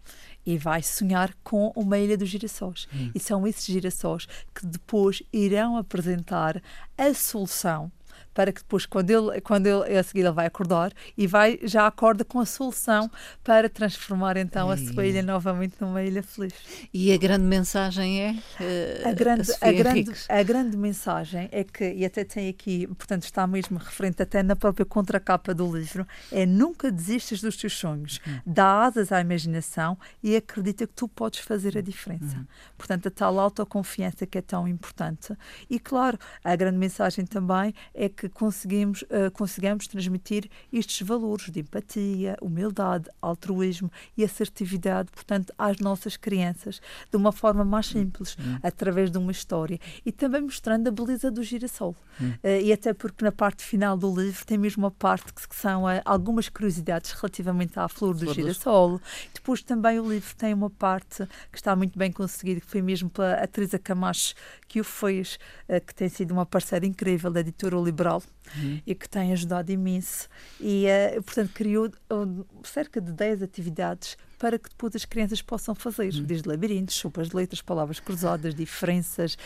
e 0.44 0.56
vai 0.56 0.82
sonhar 0.82 1.34
com 1.42 1.72
uma 1.74 1.98
ilha 1.98 2.16
dos 2.16 2.28
girassóis. 2.28 2.86
Hum. 2.94 3.10
E 3.14 3.20
são 3.20 3.46
esses 3.46 3.66
girassóis 3.66 4.26
que 4.54 4.64
depois 4.64 5.22
irão 5.32 5.76
apresentar 5.76 6.62
a 6.96 7.14
solução 7.14 7.90
para 8.36 8.52
que 8.52 8.60
depois, 8.60 8.84
quando 8.84 9.08
ele, 9.08 9.40
quando 9.40 9.66
ele 9.66 9.96
a 9.96 10.02
seguir, 10.02 10.20
ele 10.20 10.30
vai 10.30 10.44
acordar 10.44 10.92
e 11.16 11.26
vai, 11.26 11.58
já 11.62 11.86
acorda 11.86 12.22
com 12.22 12.38
a 12.38 12.44
solução 12.44 13.10
para 13.42 13.66
transformar 13.66 14.36
então 14.36 14.70
a 14.70 14.76
sua 14.76 15.06
ilha 15.06 15.22
novamente 15.22 15.76
numa 15.80 16.02
ilha 16.02 16.22
feliz. 16.22 16.52
E 16.92 17.10
a 17.14 17.16
grande 17.16 17.44
mensagem 17.46 18.20
é? 18.20 18.32
Uh, 18.32 19.08
a, 19.08 19.12
grande, 19.12 19.50
a, 19.52 19.68
a 19.68 19.72
grande, 19.72 20.12
a 20.28 20.42
grande 20.42 20.76
mensagem 20.76 21.48
é 21.50 21.64
que, 21.64 21.94
e 21.94 22.04
até 22.04 22.24
tem 22.24 22.50
aqui, 22.50 22.86
portanto, 22.88 23.22
está 23.22 23.46
mesmo 23.46 23.78
referente 23.78 24.22
até 24.22 24.42
na 24.42 24.54
própria 24.54 24.84
contracapa 24.84 25.54
do 25.54 25.74
livro, 25.74 26.06
é 26.30 26.44
nunca 26.44 26.92
desistas 26.92 27.40
dos 27.40 27.56
teus 27.56 27.72
sonhos, 27.72 28.20
hum. 28.28 28.38
dá 28.44 28.84
asas 28.84 29.12
à 29.12 29.18
imaginação 29.18 29.96
e 30.22 30.36
acredita 30.36 30.86
que 30.86 30.92
tu 30.92 31.08
podes 31.08 31.40
fazer 31.40 31.78
a 31.78 31.80
diferença. 31.80 32.36
Hum. 32.36 32.44
Portanto, 32.76 33.08
a 33.08 33.10
tal 33.10 33.38
autoconfiança 33.38 34.26
que 34.26 34.36
é 34.36 34.42
tão 34.42 34.68
importante. 34.68 35.34
E 35.70 35.78
claro, 35.78 36.18
a 36.44 36.54
grande 36.54 36.76
mensagem 36.76 37.24
também 37.24 37.72
é 37.94 38.10
que 38.10 38.25
que 38.28 38.34
conseguimos, 38.34 39.02
uh, 39.02 39.30
consigamos 39.32 39.86
transmitir 39.86 40.48
estes 40.72 41.06
valores 41.06 41.50
de 41.50 41.60
empatia, 41.60 42.36
humildade, 42.40 43.08
altruísmo 43.20 43.90
e 44.16 44.24
assertividade, 44.24 45.10
portanto, 45.10 45.52
às 45.58 45.78
nossas 45.78 46.16
crianças 46.16 46.80
de 47.10 47.16
uma 47.16 47.32
forma 47.32 47.64
mais 47.64 47.86
simples, 47.86 48.36
uhum. 48.36 48.58
através 48.62 49.10
de 49.10 49.18
uma 49.18 49.32
história 49.32 49.78
e 50.04 50.12
também 50.12 50.42
mostrando 50.42 50.88
a 50.88 50.90
beleza 50.90 51.30
do 51.30 51.42
girassol. 51.42 51.94
Uhum. 52.20 52.30
Uh, 52.30 52.62
e 52.62 52.72
até 52.72 52.92
porque 52.92 53.24
na 53.24 53.32
parte 53.32 53.62
final 53.62 53.96
do 53.96 54.14
livro 54.14 54.44
tem 54.44 54.58
mesmo 54.58 54.84
uma 54.84 54.90
parte 54.90 55.32
que, 55.32 55.48
que 55.48 55.56
são 55.56 55.84
uh, 55.84 56.00
algumas 56.04 56.48
curiosidades 56.48 57.12
relativamente 57.12 57.78
à 57.78 57.88
flor 57.88 58.14
do 58.14 58.32
girassol. 58.32 59.00
Depois 59.34 59.62
também 59.62 60.00
o 60.00 60.08
livro 60.08 60.34
tem 60.36 60.52
uma 60.52 60.70
parte 60.70 61.26
que 61.52 61.58
está 61.58 61.76
muito 61.76 61.98
bem 61.98 62.10
conseguida, 62.10 62.60
que 62.60 62.66
foi 62.66 62.82
mesmo 62.82 63.10
pela 63.10 63.34
atriz 63.34 63.70
Camacho 63.82 64.34
que 64.68 64.80
o 64.80 64.84
fez, 64.84 65.38
que 65.86 65.94
tem 65.94 66.08
sido 66.08 66.32
uma 66.32 66.46
parceira 66.46 66.86
incrível 66.86 67.30
da 67.30 67.40
editora 67.40 67.76
Liberal 67.76 68.15
uhum. 68.56 68.80
e 68.86 68.94
que 68.94 69.08
tem 69.08 69.32
ajudado 69.32 69.70
imenso. 69.72 70.28
E, 70.60 70.86
uh, 70.86 71.22
portanto, 71.22 71.52
criou 71.52 71.86
uh, 72.12 72.46
cerca 72.64 73.00
de 73.00 73.12
10 73.12 73.42
atividades 73.42 74.16
para 74.38 74.58
que 74.58 74.68
depois 74.68 74.94
as 74.94 75.04
crianças 75.04 75.40
possam 75.40 75.74
fazer, 75.74 76.12
uhum. 76.14 76.24
desde 76.24 76.48
labirintos, 76.48 76.94
sopas 76.94 77.28
de 77.28 77.36
letras, 77.36 77.62
palavras 77.62 77.98
cruzadas, 78.00 78.54
diferenças, 78.54 79.36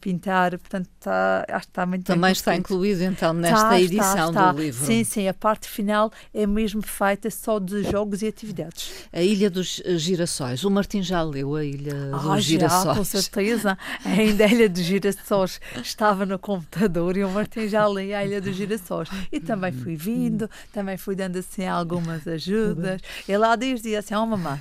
pintar, 0.00 0.58
portanto, 0.58 0.88
está, 0.98 1.46
acho 1.48 1.66
que 1.66 1.70
está 1.70 1.86
muito 1.86 2.04
Também 2.04 2.32
está 2.32 2.56
incluído 2.56 3.02
então 3.04 3.32
nesta 3.32 3.56
está, 3.56 3.80
edição 3.80 4.32
do 4.32 4.60
livro. 4.60 4.84
Sim, 4.84 5.04
sim, 5.04 5.28
a 5.28 5.34
parte 5.34 5.68
final 5.68 6.12
é 6.34 6.46
mesmo 6.46 6.82
feita 6.82 7.30
só 7.30 7.58
de 7.58 7.84
jogos 7.84 8.22
e 8.22 8.26
atividades. 8.26 8.90
A 9.12 9.22
Ilha 9.22 9.48
dos 9.48 9.80
Girassóis, 9.96 10.64
o 10.64 10.70
Martim 10.70 11.02
já 11.02 11.22
leu 11.22 11.54
a 11.54 11.64
Ilha 11.64 12.10
ah, 12.12 12.18
dos 12.18 12.44
Girassóis? 12.44 12.84
Já, 12.84 12.94
com 12.94 13.04
certeza, 13.04 13.78
ainda 14.04 14.44
a 14.44 14.48
Ilha 14.48 14.68
dos 14.68 14.82
Girassóis 14.82 15.60
estava 15.82 16.26
no 16.26 16.38
computador 16.38 17.16
e 17.16 17.24
o 17.24 17.30
Martim 17.30 17.68
já 17.68 17.86
leu 17.86 18.16
a 18.16 18.24
Ilha 18.24 18.40
dos 18.40 18.56
Girassóis. 18.56 19.08
E 19.30 19.38
também 19.38 19.72
fui 19.72 19.94
vindo, 19.94 20.50
também 20.72 20.96
fui 20.96 21.14
dando 21.14 21.38
assim 21.38 21.66
algumas 21.66 22.26
ajudas. 22.26 23.00
Ele 23.28 23.38
lá 23.38 23.54
dizia 23.54 23.99
assim, 24.00 24.14
oh 24.14 24.26
mamãe, 24.26 24.60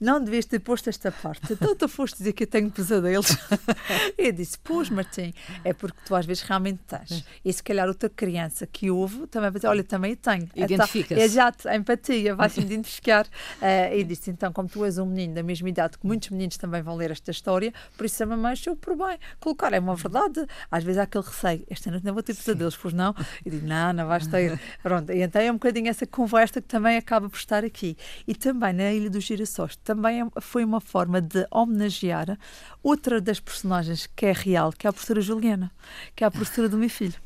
não 0.00 0.22
devias 0.22 0.44
ter 0.46 0.58
posto 0.58 0.88
esta 0.88 1.10
parte. 1.10 1.52
Então 1.52 1.74
tu 1.74 1.88
foste 1.88 2.18
dizer 2.18 2.32
que 2.32 2.44
eu 2.44 2.46
tenho 2.46 2.70
pesadelos. 2.70 3.36
eu 4.16 4.32
disse, 4.32 4.58
pois 4.62 4.90
Martim, 4.90 5.32
é 5.64 5.72
porque 5.72 5.98
tu 6.04 6.14
às 6.14 6.26
vezes 6.26 6.42
realmente 6.42 6.80
tens. 6.86 7.24
E 7.44 7.52
se 7.52 7.62
calhar 7.62 7.88
outra 7.88 8.08
criança 8.08 8.66
que 8.66 8.90
ouve 8.90 9.26
também 9.26 9.50
vai 9.50 9.58
dizer, 9.58 9.68
olha, 9.68 9.84
também 9.84 10.14
tenho. 10.14 10.48
Identifica-se. 10.54 11.20
Exato, 11.20 11.68
a 11.68 11.76
empatia, 11.76 12.34
vai-se 12.34 12.60
identificar. 12.60 13.26
Uh, 13.26 13.94
e 13.94 14.04
disse, 14.04 14.30
então, 14.30 14.52
como 14.52 14.68
tu 14.68 14.84
és 14.84 14.98
um 14.98 15.06
menino 15.06 15.34
da 15.34 15.42
mesma 15.42 15.68
idade, 15.68 15.98
que 15.98 16.06
muitos 16.06 16.30
meninos 16.30 16.56
também 16.56 16.82
vão 16.82 16.96
ler 16.96 17.10
esta 17.10 17.30
história, 17.30 17.72
por 17.96 18.06
isso 18.06 18.22
a 18.22 18.26
mamãe 18.26 18.52
achou 18.52 18.76
por 18.76 18.96
bem 18.96 19.18
colocar. 19.38 19.72
É 19.72 19.78
uma 19.78 19.96
verdade. 19.96 20.46
Às 20.70 20.84
vezes 20.84 20.98
há 20.98 21.02
aquele 21.04 21.24
receio, 21.24 21.64
esta 21.70 21.90
noite 21.90 22.04
não 22.04 22.14
vou 22.14 22.22
ter 22.22 22.34
pesadelos, 22.34 22.76
pois 22.76 22.94
não? 22.94 23.14
E 23.44 23.50
digo, 23.50 23.66
não, 23.66 23.92
não 23.92 24.06
vais 24.06 24.26
ter. 24.26 24.60
Pronto, 24.82 25.12
e 25.12 25.22
então 25.22 25.40
é 25.40 25.50
um 25.50 25.54
bocadinho 25.54 25.88
essa 25.88 26.06
conversa 26.06 26.60
que 26.60 26.68
também 26.68 26.96
acaba 26.96 27.28
por 27.28 27.36
estar 27.36 27.64
aqui. 27.64 27.96
E 28.26 28.34
também 28.34 28.72
na 28.80 28.92
Ilha 28.92 29.10
dos 29.10 29.24
Girassóis, 29.24 29.76
também 29.76 30.22
é, 30.22 30.40
foi 30.40 30.64
uma 30.64 30.80
forma 30.80 31.20
de 31.20 31.46
homenagear 31.50 32.38
outra 32.82 33.20
das 33.20 33.38
personagens 33.38 34.08
que 34.16 34.26
é 34.26 34.32
real, 34.32 34.72
que 34.72 34.86
é 34.86 34.90
a 34.90 34.92
professora 34.92 35.20
Juliana, 35.20 35.70
que 36.16 36.24
é 36.24 36.26
a 36.26 36.30
professora 36.30 36.68
do 36.68 36.78
meu 36.78 36.88
filho. 36.88 37.16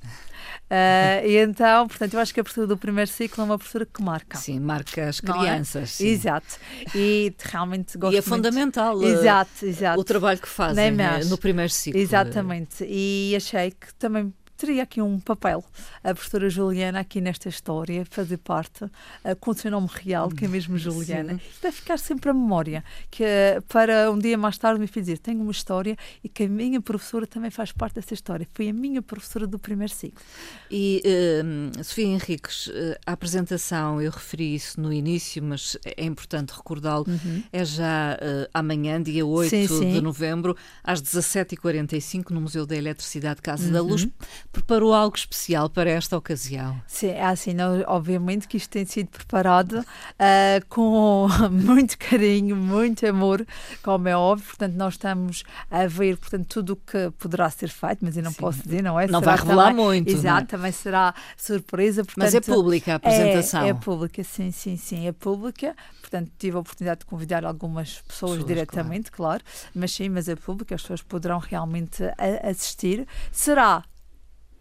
Uh, 0.64 1.22
e 1.26 1.36
então, 1.36 1.86
portanto, 1.86 2.14
eu 2.14 2.20
acho 2.20 2.34
que 2.34 2.40
a 2.40 2.44
professora 2.44 2.66
do 2.66 2.76
primeiro 2.76 3.10
ciclo 3.10 3.42
é 3.42 3.44
uma 3.44 3.58
professora 3.58 3.86
que 3.86 4.02
marca. 4.02 4.36
Sim, 4.36 4.58
marca 4.60 5.08
as 5.08 5.18
é? 5.18 5.32
crianças. 5.32 6.00
É? 6.00 6.04
Exato. 6.04 6.58
E 6.94 7.34
realmente 7.38 7.96
gosto 7.96 8.14
E 8.14 8.16
é 8.16 8.20
muito. 8.20 8.28
fundamental 8.28 8.96
uh, 8.96 9.04
exato, 9.04 9.64
exato. 9.64 10.00
o 10.00 10.04
trabalho 10.04 10.40
que 10.40 10.48
fazem 10.48 10.92
uh, 10.92 11.28
no 11.28 11.38
primeiro 11.38 11.72
ciclo. 11.72 12.00
Exatamente. 12.00 12.84
E 12.84 13.34
achei 13.36 13.70
que 13.70 13.94
também 13.94 14.32
teria 14.64 14.82
aqui 14.82 15.02
um 15.02 15.20
papel 15.20 15.62
a 16.02 16.14
professora 16.14 16.48
Juliana 16.48 17.00
aqui 17.00 17.20
nesta 17.20 17.48
história, 17.48 18.04
fazer 18.06 18.38
parte, 18.38 18.84
uh, 18.84 18.90
com 19.38 19.50
o 19.50 19.54
seu 19.54 19.70
nome 19.70 19.88
real, 19.92 20.30
que 20.30 20.46
é 20.46 20.48
mesmo 20.48 20.76
Juliana, 20.78 21.38
para 21.60 21.70
ficar 21.70 21.98
sempre 21.98 22.30
a 22.30 22.34
memória, 22.34 22.82
que 23.10 23.22
uh, 23.22 23.62
para 23.68 24.10
um 24.10 24.18
dia 24.18 24.38
mais 24.38 24.56
tarde 24.56 24.80
me 24.80 24.86
fiz 24.86 25.04
dizer, 25.04 25.18
tenho 25.18 25.40
uma 25.42 25.52
história 25.52 25.96
e 26.22 26.28
que 26.28 26.44
a 26.44 26.48
minha 26.48 26.80
professora 26.80 27.26
também 27.26 27.50
faz 27.50 27.72
parte 27.72 27.96
dessa 27.96 28.14
história. 28.14 28.46
Foi 28.54 28.68
a 28.68 28.72
minha 28.72 29.02
professora 29.02 29.46
do 29.46 29.58
primeiro 29.58 29.92
ciclo. 29.92 30.22
E, 30.70 31.02
uh, 31.04 31.84
Sofia 31.84 32.06
Henriques, 32.06 32.70
a 33.06 33.12
apresentação, 33.12 34.00
eu 34.00 34.10
referi 34.10 34.54
isso 34.54 34.80
no 34.80 34.92
início, 34.92 35.42
mas 35.42 35.76
é 35.84 36.04
importante 36.04 36.50
recordá-lo, 36.50 37.04
uhum. 37.06 37.42
é 37.52 37.64
já 37.64 38.18
amanhã, 38.52 39.02
dia 39.02 39.26
8 39.26 39.50
sim, 39.50 39.66
sim. 39.66 39.92
de 39.92 40.00
novembro, 40.00 40.56
às 40.82 41.02
17h45, 41.02 42.30
no 42.30 42.40
Museu 42.40 42.64
da 42.64 42.76
Eletricidade 42.76 43.42
Casa 43.42 43.66
uhum. 43.66 43.72
da 43.72 43.82
Luz, 43.82 44.08
preparou 44.54 44.94
algo 44.94 45.16
especial 45.16 45.68
para 45.68 45.90
esta 45.90 46.16
ocasião. 46.16 46.80
Sim, 46.86 47.08
é 47.08 47.24
assim, 47.24 47.52
não, 47.52 47.82
obviamente 47.86 48.46
que 48.46 48.56
isto 48.56 48.70
tem 48.70 48.84
sido 48.86 49.08
preparado 49.08 49.80
uh, 49.80 50.66
com 50.68 51.26
muito 51.50 51.98
carinho, 51.98 52.54
muito 52.54 53.04
amor, 53.06 53.44
como 53.82 54.08
é 54.08 54.16
óbvio, 54.16 54.46
portanto 54.46 54.74
nós 54.74 54.94
estamos 54.94 55.42
a 55.70 55.86
ver 55.86 56.16
portanto, 56.16 56.46
tudo 56.46 56.74
o 56.74 56.76
que 56.76 57.10
poderá 57.18 57.50
ser 57.50 57.68
feito, 57.68 57.98
mas 58.02 58.16
eu 58.16 58.22
não 58.22 58.30
Sim. 58.30 58.36
posso 58.36 58.62
dizer, 58.62 58.82
não 58.82 58.98
é? 58.98 59.08
Não 59.08 59.20
será 59.20 59.32
vai 59.32 59.44
revelar 59.44 59.68
também, 59.70 59.84
muito. 59.84 60.10
Exato, 60.10 60.42
é? 60.42 60.46
também 60.46 60.72
será 60.72 61.14
surpresa. 61.36 62.04
Portanto, 62.04 62.24
mas 62.24 62.34
é 62.34 62.40
pública 62.40 62.92
a 62.92 62.96
apresentação? 62.96 63.62
É, 63.62 63.68
é, 63.70 63.74
pública, 63.74 64.22
sim, 64.22 64.52
sim, 64.52 64.76
sim, 64.76 65.08
é 65.08 65.12
pública, 65.12 65.74
portanto 66.00 66.30
tive 66.38 66.56
a 66.56 66.60
oportunidade 66.60 67.00
de 67.00 67.06
convidar 67.06 67.44
algumas 67.44 68.00
pessoas, 68.02 68.32
pessoas 68.32 68.44
diretamente, 68.46 69.10
claro. 69.10 69.42
claro. 69.44 69.70
mas 69.74 69.92
sim, 69.92 70.08
mas 70.08 70.28
é 70.28 70.36
pública, 70.36 70.74
as 70.76 70.82
pessoas 70.82 71.02
poderão 71.02 71.38
realmente 71.38 72.02
assistir. 72.42 73.06
Será 73.32 73.82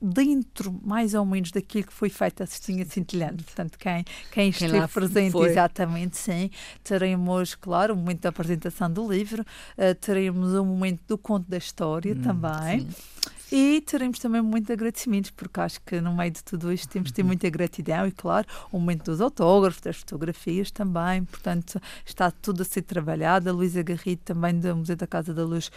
dentro, 0.04 0.78
mais 0.84 1.14
ou 1.14 1.26
menos, 1.26 1.52
daquilo 1.52 1.88
que 1.88 1.94
foi 1.94 2.10
feito 2.10 2.44
a 2.44 2.46
Cestinha 2.46 2.86
Cintilhante. 2.86 3.44
Portanto, 3.44 3.78
quem, 3.78 4.04
quem 4.32 4.50
esteve 4.50 4.88
presente, 4.88 5.32
foi. 5.32 5.50
exatamente, 5.50 6.18
sim, 6.18 6.50
teremos, 6.84 7.56
claro, 7.56 7.94
um 7.94 7.98
momento 7.98 8.22
da 8.22 8.30
apresentação 8.30 8.92
do 8.92 9.10
livro, 9.10 9.42
uh, 9.42 9.96
teremos 10.02 10.54
um 10.54 10.66
momento 10.66 11.02
do 11.08 11.18
conto 11.18 11.50
da 11.50 11.58
história 11.58 12.14
hum, 12.14 12.22
também. 12.22 12.82
Sim. 12.82 12.90
E 13.56 13.82
teremos 13.82 14.18
também 14.18 14.42
muito 14.42 14.74
agradecimentos, 14.74 15.30
porque 15.30 15.60
acho 15.60 15.80
que 15.82 16.02
no 16.02 16.16
meio 16.16 16.32
de 16.32 16.44
tudo 16.44 16.74
isto 16.74 16.90
temos 16.90 17.10
de 17.10 17.14
ter 17.14 17.22
uhum. 17.22 17.28
muita 17.28 17.48
gratidão 17.52 18.08
e, 18.08 18.12
claro, 18.12 18.48
o 18.72 18.80
momento 18.80 19.12
dos 19.12 19.22
autógrafos, 19.22 19.80
das 19.80 19.98
fotografias 19.98 20.72
também. 20.72 21.24
Portanto, 21.24 21.80
está 22.04 22.32
tudo 22.32 22.64
a 22.64 22.66
ser 22.66 22.82
trabalhado. 22.82 23.48
A 23.48 23.54
Luísa 23.54 23.84
Garrido, 23.84 24.24
também 24.26 24.60
do 24.60 24.76
Museu 24.76 24.96
da 24.96 25.06
Casa 25.06 25.36
da 25.36 25.46
Luz, 25.46 25.70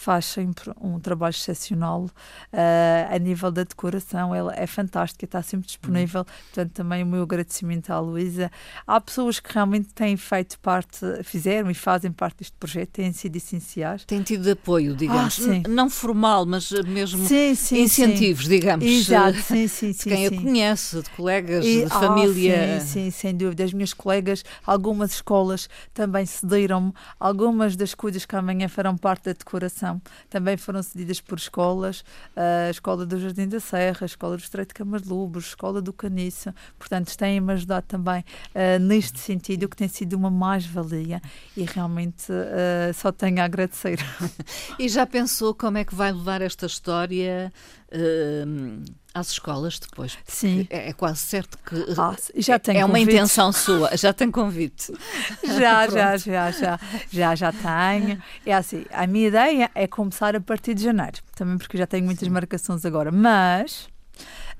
faz 0.00 0.24
sempre 0.24 0.72
um 0.80 0.98
trabalho 0.98 1.34
excepcional 1.34 2.04
uh, 2.04 3.14
a 3.14 3.18
nível 3.18 3.50
da 3.50 3.64
decoração. 3.64 4.34
Ela 4.34 4.54
é 4.56 4.66
fantástica, 4.66 5.26
está 5.26 5.42
sempre 5.42 5.66
disponível. 5.66 6.20
Uhum. 6.20 6.26
Portanto, 6.44 6.72
também 6.72 7.02
o 7.02 7.06
meu 7.06 7.22
agradecimento 7.22 7.90
à 7.90 8.00
Luísa. 8.00 8.50
Há 8.86 9.00
pessoas 9.00 9.38
que 9.38 9.52
realmente 9.52 9.92
têm 9.92 10.16
feito 10.16 10.58
parte, 10.60 10.98
fizeram 11.22 11.70
e 11.70 11.74
fazem 11.74 12.10
parte 12.10 12.38
deste 12.38 12.56
projeto, 12.58 12.88
têm 12.90 13.12
sido 13.12 13.36
essenciais. 13.36 14.04
Têm 14.04 14.22
tido 14.22 14.50
apoio, 14.50 14.96
digamos, 14.96 15.38
ah, 15.40 15.68
não 15.68 15.90
formal, 15.90 16.46
mas 16.46 16.70
mesmo 16.70 17.26
sim, 17.26 17.54
sim, 17.54 17.82
incentivos, 17.82 18.44
sim. 18.44 18.50
digamos. 18.50 18.84
Exato, 18.84 19.38
sim, 19.42 19.68
sim, 19.68 19.90
de 19.92 19.98
quem 19.98 20.26
a 20.26 20.30
conhece, 20.30 21.02
de 21.02 21.10
colegas, 21.10 21.64
e, 21.64 21.84
de 21.84 21.90
família. 21.90 22.76
Ah, 22.76 22.80
sim, 22.80 23.04
sim, 23.04 23.10
sem 23.10 23.36
dúvida. 23.36 23.64
As 23.64 23.72
minhas 23.72 23.92
colegas, 23.92 24.42
algumas 24.64 25.12
escolas 25.12 25.68
também 25.92 26.24
cederam-me 26.24 26.92
algumas 27.18 27.76
das 27.76 27.94
coisas 27.94 28.24
que 28.24 28.34
amanhã 28.34 28.66
farão 28.66 28.96
parte 28.96 29.24
da 29.24 29.32
decoração 29.32 29.89
também 30.28 30.56
foram 30.56 30.82
cedidas 30.82 31.20
por 31.20 31.38
escolas, 31.38 32.04
a 32.36 32.70
Escola 32.70 33.06
do 33.06 33.18
Jardim 33.18 33.48
da 33.48 33.60
Serra, 33.60 33.98
a 34.02 34.06
Escola 34.06 34.36
do 34.36 34.42
Estreito 34.42 34.68
de 34.68 34.74
Câmara 34.74 35.02
de 35.02 35.08
Lubos, 35.08 35.44
a 35.44 35.48
Escola 35.48 35.80
do 35.80 35.92
Caniça, 35.92 36.54
portanto 36.78 37.16
têm-me 37.16 37.52
ajudado 37.52 37.86
também 37.86 38.20
uh, 38.54 38.78
neste 38.80 39.18
sentido, 39.18 39.68
que 39.68 39.76
tem 39.76 39.88
sido 39.88 40.14
uma 40.14 40.30
mais-valia. 40.30 41.20
E 41.56 41.64
realmente 41.64 42.30
uh, 42.30 42.92
só 42.94 43.10
tenho 43.10 43.40
a 43.40 43.44
agradecer. 43.44 43.98
e 44.78 44.88
já 44.88 45.06
pensou 45.06 45.54
como 45.54 45.78
é 45.78 45.84
que 45.84 45.94
vai 45.94 46.12
levar 46.12 46.42
esta 46.42 46.66
história 46.66 47.52
uh, 47.92 48.84
às 49.12 49.30
escolas 49.32 49.78
depois. 49.78 50.16
Sim. 50.26 50.66
É, 50.70 50.90
é, 50.90 50.92
quase 50.92 51.20
certo 51.20 51.58
que 51.58 51.76
ah, 51.98 52.16
já 52.36 52.58
tem 52.58 52.78
é 52.78 52.84
uma 52.84 52.98
intenção 52.98 53.52
sua, 53.52 53.96
já 53.96 54.12
tem 54.12 54.30
convite. 54.30 54.92
já, 55.58 55.86
já, 55.90 56.16
já, 56.16 56.50
já, 56.50 56.80
já, 57.10 57.34
já 57.34 57.52
tenho. 57.52 58.22
É 58.46 58.54
assim, 58.54 58.84
a 58.92 59.06
minha 59.06 59.28
ideia 59.28 59.70
é 59.74 59.86
começar 59.86 60.34
a 60.36 60.40
partir 60.40 60.74
de 60.74 60.84
janeiro, 60.84 61.18
também 61.34 61.58
porque 61.58 61.76
já 61.76 61.86
tenho 61.86 62.04
muitas 62.04 62.26
Sim. 62.26 62.32
marcações 62.32 62.84
agora, 62.84 63.10
mas 63.10 63.88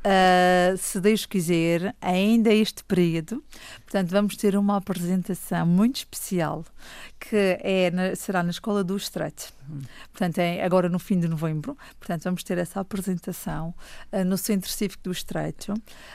Uh, 0.01 0.79
se 0.79 0.99
Deus 0.99 1.27
quiser, 1.27 1.95
ainda 2.01 2.53
este 2.53 2.83
período. 2.85 3.45
Portanto, 3.85 4.11
vamos 4.11 4.35
ter 4.35 4.57
uma 4.57 4.79
apresentação 4.79 5.67
muito 5.67 5.97
especial 5.97 6.65
que 7.19 7.59
é 7.61 7.91
na, 7.91 8.17
será 8.17 8.43
na 8.43 8.51
Escola 8.51 8.83
do 8.83 8.97
Estreito. 8.97 9.53
Uhum. 9.75 9.83
Portanto, 10.13 10.39
é 10.39 10.63
agora 10.63 10.89
no 10.89 10.99
fim 10.99 11.19
de 11.19 11.29
novembro. 11.29 11.77
Portanto, 11.99 12.25
vamos 12.25 12.43
ter 12.43 12.59
essa 12.59 12.81
apresentação 12.81 13.75
uh, 14.13 14.25
no 14.25 14.37
Centro 14.37 14.71
Cívico 14.71 15.03
do 15.05 15.13
Estreito. 15.13 15.73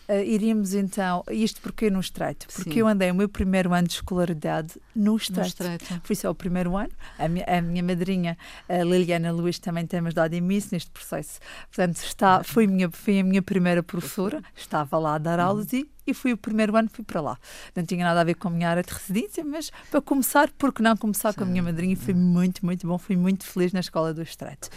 Uh, 0.10 0.24
iríamos 0.24 0.74
então, 0.74 1.24
isto 1.30 1.62
porque 1.62 1.90
no 1.90 2.00
Estreito? 2.00 2.48
Porque 2.48 2.74
Sim. 2.74 2.80
eu 2.80 2.88
andei 2.88 3.12
o 3.12 3.16
meu 3.16 3.30
primeiro 3.30 3.74
ano 3.74 3.88
de 3.88 3.96
escolaridade 3.96 4.80
no 4.96 5.16
Estreito. 5.16 5.64
No 5.64 5.76
estreito. 5.76 6.02
Foi 6.04 6.16
só 6.16 6.30
o 6.30 6.36
primeiro 6.36 6.76
ano. 6.76 6.92
A 7.18 7.28
minha, 7.28 7.46
a 7.46 7.62
minha 7.62 7.84
madrinha, 7.84 8.38
a 8.68 8.84
Liliana 8.84 9.32
Luís, 9.32 9.60
também 9.60 9.86
tem-me 9.86 10.08
ajudado 10.08 10.36
imenso 10.36 10.70
neste 10.72 10.92
processo. 10.92 11.40
Portanto, 11.68 11.98
está, 11.98 12.44
foi, 12.44 12.68
minha, 12.68 12.90
foi 12.90 13.20
a 13.20 13.24
minha 13.24 13.42
primeira 13.42 13.82
professora, 13.82 14.42
estava 14.56 14.98
lá 14.98 15.16
a 15.16 15.18
dar 15.18 15.40
aulas 15.40 15.72
uhum. 15.72 15.80
e 15.80 15.95
e 16.06 16.14
fui 16.14 16.34
o 16.34 16.38
primeiro 16.38 16.76
ano 16.76 16.90
fui 16.92 17.04
para 17.04 17.22
lá. 17.22 17.38
Não 17.76 17.86
tinha 17.86 18.04
nada 18.04 18.22
a 18.22 18.24
ver 18.24 18.36
com 18.36 18.48
a 18.48 18.52
minha 18.52 18.70
área 18.70 18.84
de 18.84 18.94
residência, 18.94 19.44
mas 19.44 19.72
para 19.90 20.02
começar, 20.02 20.50
porque 20.58 20.82
não 20.82 20.96
começar 20.96 21.32
Sim. 21.32 21.38
com 21.40 21.44
a 21.44 21.48
minha 21.48 21.64
madrinha? 21.64 21.96
Foi 21.96 22.14
muito, 22.14 22.66
muito 22.66 22.88
bom, 22.88 22.98
fui 22.98 23.16
muito 23.16 23.46
feliz 23.46 23.74
na 23.74 23.80
Escola 23.80 24.14
do 24.14 24.22
Estreito. 24.22 24.70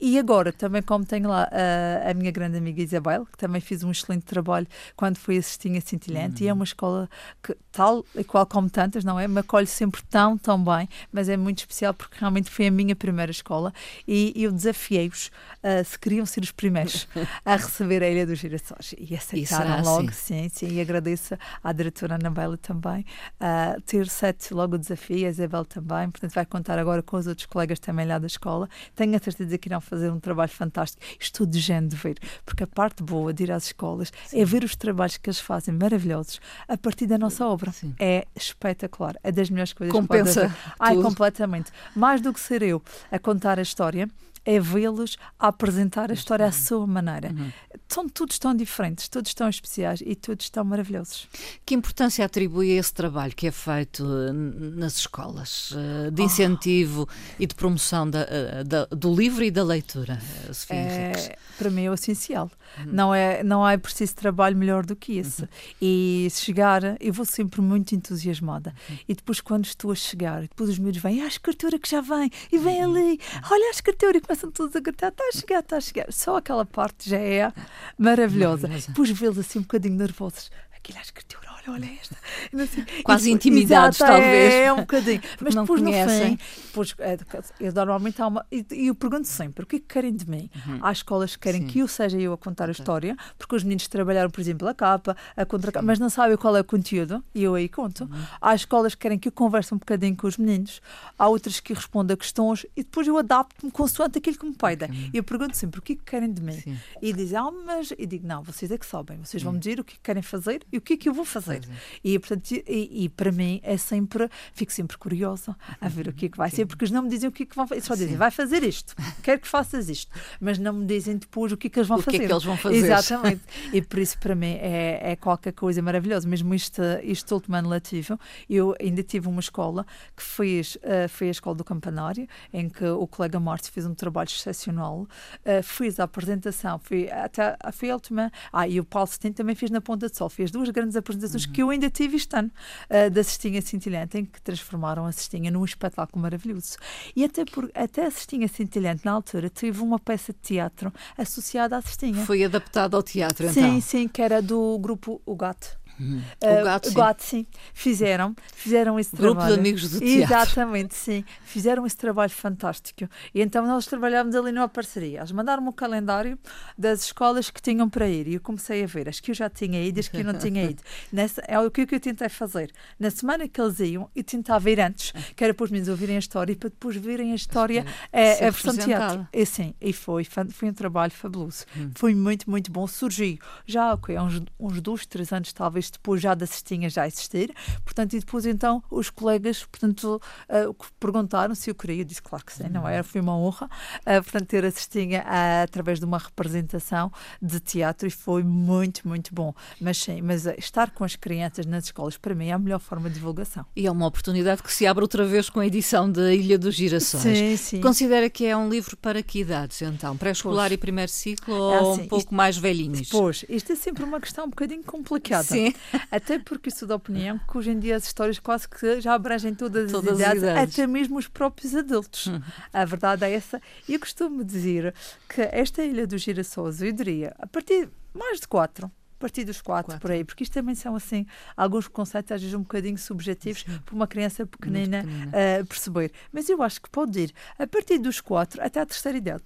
E 0.00 0.18
agora, 0.18 0.52
também 0.52 0.82
como 0.82 1.04
tenho 1.04 1.28
lá 1.28 1.48
a, 1.50 2.10
a 2.10 2.14
minha 2.14 2.30
grande 2.30 2.58
amiga 2.58 2.82
Isabel, 2.82 3.26
que 3.26 3.38
também 3.38 3.60
fiz 3.60 3.82
um 3.82 3.90
excelente 3.90 4.24
trabalho 4.24 4.66
quando 4.96 5.16
fui 5.16 5.38
assistir 5.38 5.76
a 5.76 5.80
Cintilhante, 5.80 6.44
e 6.44 6.48
é 6.48 6.52
uma 6.52 6.64
escola 6.64 7.08
que, 7.42 7.56
tal 7.70 8.04
e 8.14 8.24
qual 8.24 8.44
como 8.46 8.68
tantas, 8.68 9.04
não 9.04 9.18
é? 9.18 9.28
Me 9.28 9.40
acolhe 9.40 9.66
sempre 9.66 10.02
tão, 10.10 10.36
tão 10.36 10.62
bem, 10.62 10.88
mas 11.12 11.28
é 11.28 11.36
muito 11.36 11.58
especial 11.58 11.94
porque 11.94 12.16
realmente 12.18 12.50
foi 12.50 12.66
a 12.66 12.70
minha 12.70 12.96
primeira 12.96 13.30
escola 13.30 13.72
e 14.06 14.32
eu 14.36 14.50
desafiei-os 14.50 15.28
uh, 15.62 15.84
se 15.84 15.98
queriam 15.98 16.26
ser 16.26 16.42
os 16.42 16.50
primeiros 16.50 17.06
a 17.44 17.56
receber 17.56 18.02
a 18.02 18.08
Ilha 18.08 18.26
dos 18.26 18.38
Girassóis. 18.38 18.94
E 18.98 19.14
aceitaram 19.14 19.82
logo, 19.82 20.08
assim. 20.08 20.48
sim, 20.48 20.68
sim 20.68 20.71
e 20.72 20.80
agradeço 20.80 21.36
à 21.62 21.72
diretora 21.72 22.14
Anabela 22.14 22.56
também, 22.56 23.04
uh, 23.40 23.80
ter 23.82 24.08
sete 24.08 24.52
logo 24.52 24.76
o 24.76 24.78
desafio, 24.78 25.26
a 25.26 25.30
Isabel 25.30 25.64
também, 25.64 26.10
portanto 26.10 26.32
vai 26.32 26.46
contar 26.46 26.78
agora 26.78 27.02
com 27.02 27.16
os 27.16 27.26
outros 27.26 27.46
colegas 27.46 27.78
também 27.78 28.06
lá 28.06 28.18
da 28.18 28.26
escola. 28.26 28.68
Tenho 28.94 29.14
a 29.16 29.18
certeza 29.18 29.56
que 29.58 29.68
irão 29.68 29.80
fazer 29.80 30.10
um 30.10 30.18
trabalho 30.18 30.50
fantástico. 30.50 31.02
Estou 31.20 31.46
de 31.46 31.58
género 31.58 31.88
de 31.88 31.96
ver, 31.96 32.18
porque 32.44 32.64
a 32.64 32.66
parte 32.66 33.02
boa 33.02 33.32
de 33.32 33.44
ir 33.44 33.52
às 33.52 33.66
escolas 33.66 34.12
Sim. 34.26 34.40
é 34.40 34.44
ver 34.44 34.64
os 34.64 34.74
trabalhos 34.76 35.16
que 35.16 35.28
eles 35.28 35.40
fazem 35.40 35.74
maravilhosos 35.74 36.40
a 36.68 36.76
partir 36.76 37.06
da 37.06 37.18
nossa 37.18 37.46
obra. 37.46 37.72
Sim. 37.72 37.94
É 37.98 38.26
espetacular, 38.34 39.16
é 39.22 39.30
das 39.30 39.50
melhores 39.50 39.72
coisas 39.72 39.92
Compensa 39.92 40.48
que 40.48 40.54
pode 40.54 40.74
Ai, 40.78 40.96
completamente. 40.96 41.70
Mais 41.94 42.20
do 42.20 42.32
que 42.32 42.40
ser 42.40 42.62
eu 42.62 42.82
a 43.10 43.18
contar 43.18 43.58
a 43.58 43.62
história, 43.62 44.08
é 44.44 44.58
vê-los 44.58 45.16
a 45.38 45.48
apresentar 45.48 46.10
a 46.10 46.14
história 46.14 46.46
à 46.46 46.52
sua 46.52 46.86
maneira. 46.86 47.30
Uhum. 47.30 47.52
São 47.88 48.08
todos 48.08 48.38
tão 48.38 48.54
diferentes, 48.54 49.08
todos 49.08 49.34
tão 49.34 49.48
especiais 49.48 50.02
e 50.04 50.14
todos 50.14 50.48
tão 50.50 50.64
maravilhosos. 50.64 51.28
Que 51.64 51.74
importância 51.74 52.24
atribui 52.24 52.72
a 52.72 52.80
esse 52.80 52.92
trabalho 52.92 53.34
que 53.34 53.46
é 53.46 53.50
feito 53.50 54.04
eh, 54.04 54.32
nas 54.32 54.96
escolas 54.96 55.74
eh, 55.76 56.10
de 56.10 56.22
incentivo 56.22 57.06
oh. 57.08 57.42
e 57.42 57.46
de 57.46 57.54
promoção 57.54 58.08
da, 58.08 58.26
eh, 58.28 58.64
da, 58.64 58.86
do 58.86 59.14
livro 59.14 59.44
e 59.44 59.50
da 59.50 59.62
leitura, 59.62 60.18
Sofia 60.52 60.76
é, 60.76 61.36
Para 61.58 61.70
mim 61.70 61.84
é 61.84 61.90
o 61.90 61.94
essencial. 61.94 62.50
Uhum. 62.78 62.92
Não, 62.92 63.14
é, 63.14 63.42
não 63.42 63.68
é 63.68 63.76
preciso 63.76 64.14
trabalho 64.14 64.56
melhor 64.56 64.86
do 64.86 64.96
que 64.96 65.18
esse. 65.18 65.42
Uhum. 65.42 65.48
E 65.80 66.28
chegar, 66.30 66.82
eu 67.00 67.12
vou 67.12 67.24
sempre 67.24 67.60
muito 67.60 67.94
entusiasmada. 67.94 68.74
Uhum. 68.88 68.98
E 69.08 69.14
depois, 69.14 69.40
quando 69.40 69.66
estou 69.66 69.92
a 69.92 69.94
chegar, 69.94 70.42
depois 70.42 70.70
os 70.70 70.78
meus 70.78 70.96
vêm, 70.96 71.20
ah, 71.20 71.24
a 71.24 71.28
escritura 71.28 71.78
que 71.78 71.88
já 71.88 72.00
vem, 72.00 72.30
e 72.50 72.58
vem 72.58 72.84
uhum. 72.84 72.96
ali, 72.96 73.20
olha 73.50 73.68
a 73.68 73.70
escritura, 73.70 74.18
e 74.18 74.20
começam 74.32 74.50
todos 74.50 74.74
a 74.74 74.80
gritar, 74.80 75.08
está 75.08 75.24
a 75.24 75.32
chegar, 75.32 75.58
está 75.60 75.76
a 75.76 75.80
chegar. 75.80 76.12
Só 76.12 76.36
aquela 76.38 76.64
parte 76.64 77.08
já 77.10 77.18
é 77.18 77.52
maravilhosa. 77.98 78.66
maravilhosa. 78.66 78.88
Depois 78.88 79.10
vê-los 79.10 79.38
assim 79.38 79.58
um 79.58 79.62
bocadinho 79.62 79.94
nervosos. 79.94 80.50
Aquilo 80.82 80.98
é 80.98 81.00
a 81.00 81.04
escritura 81.04 81.52
olha, 81.68 81.74
olha 81.76 81.98
esta. 82.00 82.16
Quase 83.04 83.30
e, 83.30 83.32
intimidados, 83.32 83.96
exato, 83.96 84.12
talvez. 84.12 84.54
É, 84.54 84.72
um 84.72 84.76
bocadinho. 84.76 85.20
Mas 85.40 85.54
depois 85.54 85.80
conhecem. 85.80 86.30
no 86.32 86.36
fim, 86.38 86.44
depois, 86.66 86.94
é, 86.98 87.18
eu 87.60 87.72
normalmente 87.72 88.20
há 88.20 88.26
uma. 88.26 88.46
E 88.50 88.86
eu 88.86 88.94
pergunto 88.94 89.28
sempre: 89.28 89.64
o 89.64 89.66
que 89.66 89.76
é 89.76 89.78
que 89.78 89.86
querem 89.86 90.14
de 90.14 90.28
mim? 90.28 90.50
Uhum. 90.66 90.78
Há 90.82 90.92
escolas 90.92 91.36
que 91.36 91.42
querem 91.42 91.62
Sim. 91.62 91.66
que 91.68 91.78
eu 91.80 91.88
seja 91.88 92.18
eu 92.18 92.32
a 92.32 92.38
contar 92.38 92.68
a 92.68 92.72
história, 92.72 93.16
porque 93.38 93.54
os 93.54 93.62
meninos 93.62 93.86
trabalharam, 93.88 94.30
por 94.30 94.40
exemplo, 94.40 94.68
a 94.68 94.74
capa, 94.74 95.16
a 95.36 95.44
contra 95.44 95.82
mas 95.82 95.98
não 95.98 96.10
sabem 96.10 96.36
qual 96.36 96.56
é 96.56 96.60
o 96.60 96.64
conteúdo, 96.64 97.22
e 97.34 97.42
eu 97.42 97.54
aí 97.54 97.68
conto. 97.68 98.04
Uhum. 98.04 98.24
Há 98.40 98.54
escolas 98.54 98.94
que 98.94 99.00
querem 99.00 99.18
que 99.18 99.28
eu 99.28 99.32
converse 99.32 99.74
um 99.74 99.78
bocadinho 99.78 100.16
com 100.16 100.26
os 100.26 100.36
meninos, 100.36 100.80
há 101.18 101.28
outras 101.28 101.60
que 101.60 101.72
respondam 101.72 102.14
a 102.14 102.16
questões 102.16 102.66
e 102.76 102.82
depois 102.82 103.06
eu 103.06 103.16
adapto-me 103.16 103.70
consoante 103.70 104.18
aquilo 104.18 104.36
que 104.36 104.46
me 104.46 104.54
pedem. 104.54 105.10
E 105.12 105.16
eu 105.16 105.22
pergunto 105.22 105.56
sempre: 105.56 105.78
o 105.78 105.82
que 105.82 105.94
é 105.94 105.96
que 105.96 106.02
querem 106.02 106.32
de 106.32 106.42
mim? 106.42 106.60
Sim. 106.60 106.76
E 107.00 107.12
dizem, 107.12 107.38
ah, 107.38 107.50
mas. 107.50 107.92
E 107.96 108.06
digo, 108.06 108.26
não, 108.26 108.42
vocês 108.42 108.70
é 108.70 108.78
que 108.78 108.86
sabem, 108.86 109.18
vocês 109.18 109.42
vão 109.42 109.52
me 109.52 109.58
dizer 109.58 109.78
o 109.80 109.84
que 109.84 109.98
querem 110.00 110.22
fazer 110.22 110.64
e 110.72 110.78
o 110.78 110.80
que 110.80 110.94
é 110.94 110.96
que 110.96 111.08
eu 111.08 111.14
vou 111.14 111.24
fazer 111.24 111.42
fazer. 111.42 111.62
E, 112.02 112.18
portanto, 112.18 112.52
e, 112.52 113.04
e, 113.04 113.08
para 113.08 113.32
mim 113.32 113.60
é 113.62 113.76
sempre, 113.76 114.28
fico 114.54 114.72
sempre 114.72 114.96
curiosa 114.96 115.56
a 115.80 115.88
ver 115.88 116.08
o 116.08 116.12
que 116.12 116.26
é 116.26 116.28
que 116.28 116.38
vai 116.38 116.50
ser, 116.50 116.66
porque 116.66 116.84
eles 116.84 116.92
não 116.92 117.02
me 117.02 117.08
dizem 117.08 117.28
o 117.28 117.32
que 117.32 117.42
é 117.42 117.46
que 117.46 117.56
vão 117.56 117.66
fazer. 117.66 117.80
Só 117.82 117.94
dizem, 117.94 118.16
vai 118.16 118.30
fazer 118.30 118.62
isto, 118.62 118.94
quero 119.22 119.40
que 119.40 119.48
faças 119.48 119.88
isto, 119.88 120.10
mas 120.40 120.58
não 120.58 120.72
me 120.72 120.86
dizem 120.86 121.16
depois 121.16 121.52
o 121.52 121.56
que 121.56 121.66
é 121.66 121.70
que 121.70 121.78
eles 121.78 121.88
vão 121.88 121.98
o 121.98 122.02
fazer. 122.02 122.16
O 122.16 122.20
que 122.20 122.24
é 122.24 122.28
que 122.28 122.32
eles 122.32 122.44
vão 122.44 122.56
fazer. 122.56 122.76
Exatamente. 122.76 123.42
e 123.72 123.82
por 123.82 123.98
isso, 123.98 124.18
para 124.18 124.34
mim, 124.34 124.54
é, 124.60 125.12
é 125.12 125.16
qualquer 125.16 125.52
coisa 125.52 125.82
maravilhosa. 125.82 126.28
Mesmo 126.28 126.54
isto, 126.54 126.80
isto 127.02 127.34
último 127.34 127.56
ano 127.56 127.68
letivo, 127.68 128.18
eu 128.48 128.74
ainda 128.80 129.02
tive 129.02 129.28
uma 129.28 129.40
escola 129.40 129.86
que 130.16 130.22
fez, 130.22 130.76
uh, 130.76 131.08
foi 131.08 131.28
a 131.28 131.30
escola 131.30 131.56
do 131.56 131.64
Campanário, 131.64 132.26
em 132.52 132.68
que 132.68 132.84
o 132.84 133.06
colega 133.06 133.40
Márcio 133.40 133.72
fez 133.72 133.86
um 133.86 133.94
trabalho 133.94 134.28
excepcional, 134.28 135.00
uh, 135.00 135.62
fez 135.62 135.98
a 135.98 136.04
apresentação, 136.04 136.78
foi 136.78 137.10
até 137.10 137.56
a 137.62 137.94
última. 137.94 138.30
Ah, 138.52 138.68
e 138.68 138.78
o 138.78 138.84
Paulo 138.84 139.08
Setim 139.08 139.32
também 139.32 139.54
fez 139.54 139.70
na 139.70 139.80
Ponta 139.80 140.08
de 140.08 140.16
Sol, 140.16 140.28
fez 140.28 140.50
duas 140.50 140.61
grandes 140.70 140.96
apresentações 140.96 141.44
uhum. 141.44 141.52
que 141.52 141.62
eu 141.62 141.70
ainda 141.70 141.90
tive 141.90 142.16
este 142.16 142.36
ano, 142.36 142.50
uh, 142.88 143.10
da 143.10 143.22
Cestinha 143.22 143.60
Cintilhante, 143.62 144.18
em 144.18 144.24
que 144.24 144.40
transformaram 144.40 145.06
a 145.06 145.12
Cestinha 145.12 145.50
num 145.50 145.64
espetáculo 145.64 146.22
maravilhoso. 146.22 146.76
E 147.14 147.24
até, 147.24 147.44
por, 147.44 147.70
até 147.74 148.06
a 148.06 148.10
Cestinha 148.10 148.48
Cintilhante, 148.48 149.04
na 149.04 149.12
altura, 149.12 149.50
teve 149.50 149.80
uma 149.80 149.98
peça 149.98 150.32
de 150.32 150.38
teatro 150.40 150.92
associada 151.16 151.76
à 151.76 151.82
Cestinha. 151.82 152.24
Foi 152.24 152.44
adaptada 152.44 152.96
ao 152.96 153.02
teatro, 153.02 153.46
então? 153.46 153.62
Sim, 153.62 153.80
sim, 153.80 154.08
que 154.08 154.22
era 154.22 154.40
do 154.40 154.78
grupo 154.78 155.20
O 155.24 155.34
Gato. 155.36 155.81
Hum. 156.00 156.20
Uh, 156.42 156.88
o 156.90 156.94
gato, 156.94 157.22
sim. 157.22 157.46
Fizeram, 157.72 158.34
fizeram 158.54 158.98
esse 158.98 159.14
Grupo 159.14 159.34
trabalho. 159.34 159.54
de 159.54 159.60
amigos 159.60 159.90
do 159.90 160.00
teatro. 160.00 160.34
Exatamente, 160.34 160.94
sim. 160.94 161.24
Fizeram 161.44 161.86
esse 161.86 161.96
trabalho 161.96 162.30
fantástico. 162.30 163.08
E 163.34 163.40
então 163.40 163.66
nós 163.66 163.86
trabalhámos 163.86 164.34
ali 164.34 164.52
numa 164.52 164.68
parceria. 164.68 165.18
Eles 165.18 165.32
mandaram-me 165.32 165.68
o 165.68 165.72
calendário 165.72 166.38
das 166.76 167.04
escolas 167.04 167.50
que 167.50 167.60
tinham 167.60 167.88
para 167.88 168.08
ir. 168.08 168.28
E 168.28 168.34
eu 168.34 168.40
comecei 168.40 168.82
a 168.82 168.86
ver 168.86 169.08
as 169.08 169.20
que 169.20 169.30
eu 169.30 169.34
já 169.34 169.48
tinha 169.48 169.82
ido 169.82 169.98
e 169.98 170.00
as 170.00 170.08
que 170.08 170.16
eu 170.18 170.24
não 170.24 170.38
tinha 170.38 170.64
ido. 170.70 170.82
Nessa, 171.12 171.42
é 171.46 171.58
o 171.58 171.70
que 171.70 171.86
eu 171.90 172.00
tentei 172.00 172.28
fazer. 172.28 172.70
Na 172.98 173.10
semana 173.10 173.48
que 173.48 173.60
eles 173.60 173.80
iam, 173.80 174.10
eu 174.14 174.24
tentava 174.24 174.70
ir 174.70 174.80
antes, 174.80 175.12
que 175.34 175.44
era 175.44 175.54
para 175.54 175.64
os 175.64 175.70
meninos 175.70 175.88
ouvirem 175.88 176.16
a 176.16 176.18
história 176.18 176.52
e 176.52 176.56
para 176.56 176.68
depois 176.68 176.96
verem 176.96 177.32
a 177.32 177.34
história, 177.34 177.84
é, 178.12 178.46
a 178.46 178.50
versão 178.50 178.76
teatro. 178.76 179.26
E 179.32 179.46
sim, 179.46 179.74
e 179.80 179.92
foi, 179.92 180.24
foi 180.24 180.68
um 180.68 180.74
trabalho 180.74 181.12
fabuloso. 181.12 181.64
Hum. 181.76 181.90
Foi 181.94 182.14
muito, 182.14 182.50
muito 182.50 182.70
bom. 182.70 182.86
Surgiu 182.86 183.22
já, 183.66 183.94
ok, 183.94 184.18
uns, 184.18 184.42
uns 184.58 184.80
dois, 184.80 185.06
três 185.06 185.32
anos 185.32 185.52
talvez 185.52 185.81
depois 185.90 186.20
já 186.20 186.34
da 186.34 186.46
cestinha 186.46 186.88
já 186.88 187.06
existir, 187.06 187.54
portanto, 187.84 188.14
e 188.14 188.20
depois 188.20 188.46
então 188.46 188.82
os 188.90 189.10
colegas, 189.10 189.64
portanto, 189.64 190.20
uh, 190.48 190.74
perguntaram 190.98 191.54
se 191.54 191.70
eu 191.70 191.74
queria, 191.74 192.02
eu 192.02 192.04
disse 192.04 192.22
claro 192.22 192.44
que 192.44 192.52
sim, 192.52 192.68
não 192.68 192.86
é? 192.88 193.02
Foi 193.02 193.20
uma 193.20 193.36
honra, 193.36 193.66
uh, 193.66 194.22
portanto, 194.22 194.46
ter 194.46 194.64
a 194.64 194.70
cestinha 194.70 195.22
uh, 195.22 195.64
através 195.64 195.98
de 195.98 196.04
uma 196.04 196.18
representação 196.18 197.10
de 197.40 197.60
teatro 197.60 198.06
e 198.06 198.10
foi 198.10 198.42
muito, 198.42 199.06
muito 199.06 199.34
bom. 199.34 199.54
Mas 199.80 199.98
sim, 199.98 200.20
mas 200.22 200.46
estar 200.58 200.90
com 200.90 201.04
as 201.04 201.16
crianças 201.16 201.66
nas 201.66 201.84
escolas, 201.84 202.16
para 202.16 202.34
mim, 202.34 202.48
é 202.48 202.52
a 202.52 202.58
melhor 202.58 202.80
forma 202.80 203.08
de 203.08 203.14
divulgação. 203.16 203.64
E 203.74 203.86
é 203.86 203.90
uma 203.90 204.06
oportunidade 204.06 204.62
que 204.62 204.72
se 204.72 204.86
abre 204.86 205.02
outra 205.02 205.24
vez 205.24 205.48
com 205.48 205.60
a 205.60 205.66
edição 205.66 206.10
da 206.10 206.32
Ilha 206.34 206.58
dos 206.58 206.74
Girassóis. 206.74 207.22
Sim, 207.22 207.56
sim. 207.56 207.80
Considera 207.80 208.28
que 208.28 208.44
é 208.46 208.56
um 208.56 208.68
livro 208.68 208.96
para 208.96 209.22
que 209.22 209.40
idades, 209.40 209.80
então? 209.82 210.16
Pré-escolar 210.16 210.72
e 210.72 210.76
primeiro 210.76 211.10
ciclo 211.10 211.54
é 211.54 211.80
ou 211.80 211.92
assim, 211.92 212.02
um 212.02 212.08
pouco 212.08 212.24
isto, 212.24 212.34
mais 212.34 212.56
velhinhos? 212.56 213.08
Pois, 213.08 213.44
isto 213.48 213.72
é 213.72 213.76
sempre 213.76 214.04
uma 214.04 214.20
questão 214.20 214.46
um 214.46 214.50
bocadinho 214.50 214.82
complicada. 214.84 215.44
Sim. 215.44 215.71
Até 216.10 216.38
porque 216.38 216.70
sou 216.70 216.86
da 216.86 216.96
opinião 216.96 217.38
que 217.38 217.58
hoje 217.58 217.70
em 217.70 217.78
dia 217.78 217.96
as 217.96 218.04
histórias 218.04 218.38
quase 218.38 218.68
que 218.68 219.00
já 219.00 219.14
abrangem 219.14 219.54
todas, 219.54 219.90
todas 219.90 220.14
as, 220.14 220.18
idades, 220.20 220.42
as 220.42 220.50
idades, 220.50 220.74
até 220.74 220.86
mesmo 220.86 221.18
os 221.18 221.28
próprios 221.28 221.74
adultos. 221.74 222.26
Uhum. 222.26 222.42
A 222.72 222.84
verdade 222.84 223.24
é 223.24 223.32
essa. 223.32 223.60
E 223.88 223.94
eu 223.94 224.00
costumo 224.00 224.44
dizer 224.44 224.94
que 225.28 225.40
esta 225.40 225.82
Ilha 225.82 226.06
dos 226.06 226.22
Girassóis, 226.22 226.82
eu 226.82 226.92
diria, 226.92 227.34
a 227.38 227.46
partir 227.46 227.88
mais 228.14 228.40
de 228.40 228.48
quatro, 228.48 228.90
partir 229.22 229.44
dos 229.44 229.62
quatro, 229.62 229.92
quatro, 229.92 230.00
por 230.00 230.10
aí, 230.10 230.24
porque 230.24 230.42
isto 230.42 230.52
também 230.52 230.74
são 230.74 230.96
assim 230.96 231.24
alguns 231.56 231.86
conceitos 231.86 232.32
às 232.32 232.40
vezes 232.40 232.54
um 232.54 232.62
bocadinho 232.62 232.98
subjetivos 232.98 233.62
Sim. 233.62 233.78
para 233.84 233.94
uma 233.94 234.06
criança 234.06 234.44
pequenina. 234.44 235.04
Uh, 235.04 235.64
perceber. 235.66 236.12
Mas 236.32 236.48
eu 236.48 236.60
acho 236.62 236.82
que 236.82 236.90
pode 236.90 237.20
ir 237.20 237.32
a 237.58 237.66
partir 237.66 237.98
dos 237.98 238.20
quatro 238.20 238.60
até 238.60 238.80
à 238.80 238.86
terceira 238.86 239.16
idade. 239.16 239.44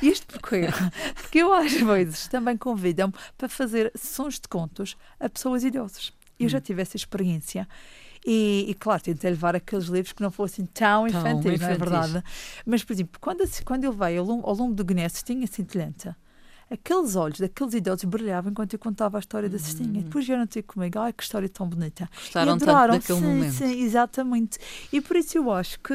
Isto 0.00 0.38
porque, 0.38 0.60
porque 1.20 1.38
eu 1.38 1.52
às 1.52 1.72
vezes 1.72 2.28
também 2.28 2.56
convidam 2.56 3.12
para 3.36 3.48
fazer 3.48 3.90
sessões 3.94 4.34
de 4.34 4.48
contos 4.48 4.96
a 5.18 5.28
pessoas 5.28 5.64
idosas. 5.64 6.12
Eu 6.38 6.48
já 6.48 6.58
hum. 6.58 6.62
tive 6.62 6.82
essa 6.82 6.96
experiência. 6.96 7.66
E, 8.24 8.66
e, 8.68 8.74
claro, 8.74 9.02
tentei 9.02 9.30
levar 9.30 9.56
aqueles 9.56 9.86
livros 9.86 10.12
que 10.12 10.22
não 10.22 10.30
fossem 10.30 10.66
tão, 10.66 11.06
tão 11.06 11.08
infantis, 11.08 11.38
infantis, 11.38 11.60
não 11.60 11.68
é 11.68 11.74
verdade? 11.74 12.24
Mas, 12.66 12.84
por 12.84 12.92
exemplo, 12.92 13.18
quando, 13.18 13.42
quando 13.64 13.84
ele 13.84 13.96
veio 13.96 14.20
ao 14.20 14.26
longo, 14.26 14.46
ao 14.46 14.54
longo 14.54 14.74
do 14.74 14.84
Guinness, 14.84 15.22
tinha 15.22 15.46
cintilhante. 15.46 16.14
Aqueles 16.70 17.16
olhos 17.16 17.40
daqueles 17.40 17.74
idosos 17.74 18.04
brilhavam 18.04 18.52
enquanto 18.52 18.74
eu 18.74 18.78
contava 18.78 19.18
a 19.18 19.20
história 19.20 19.48
da 19.48 19.58
cestinha. 19.58 19.98
E 19.98 19.98
hum. 19.98 20.02
depois 20.04 20.24
vieram 20.24 20.46
ter 20.46 20.62
comigo, 20.62 20.98
ai 20.98 21.12
que 21.12 21.22
história 21.22 21.48
tão 21.48 21.68
bonita. 21.68 22.08
Gostaram 22.14 22.52
e 22.52 22.54
adoraram, 22.54 22.94
tanto 22.94 23.02
daquele 23.02 23.18
sim, 23.18 23.26
momento. 23.26 23.52
Sim, 23.54 23.82
exatamente. 23.82 24.58
E 24.92 25.00
por 25.00 25.16
isso 25.16 25.36
eu 25.36 25.50
acho 25.50 25.80
que 25.80 25.94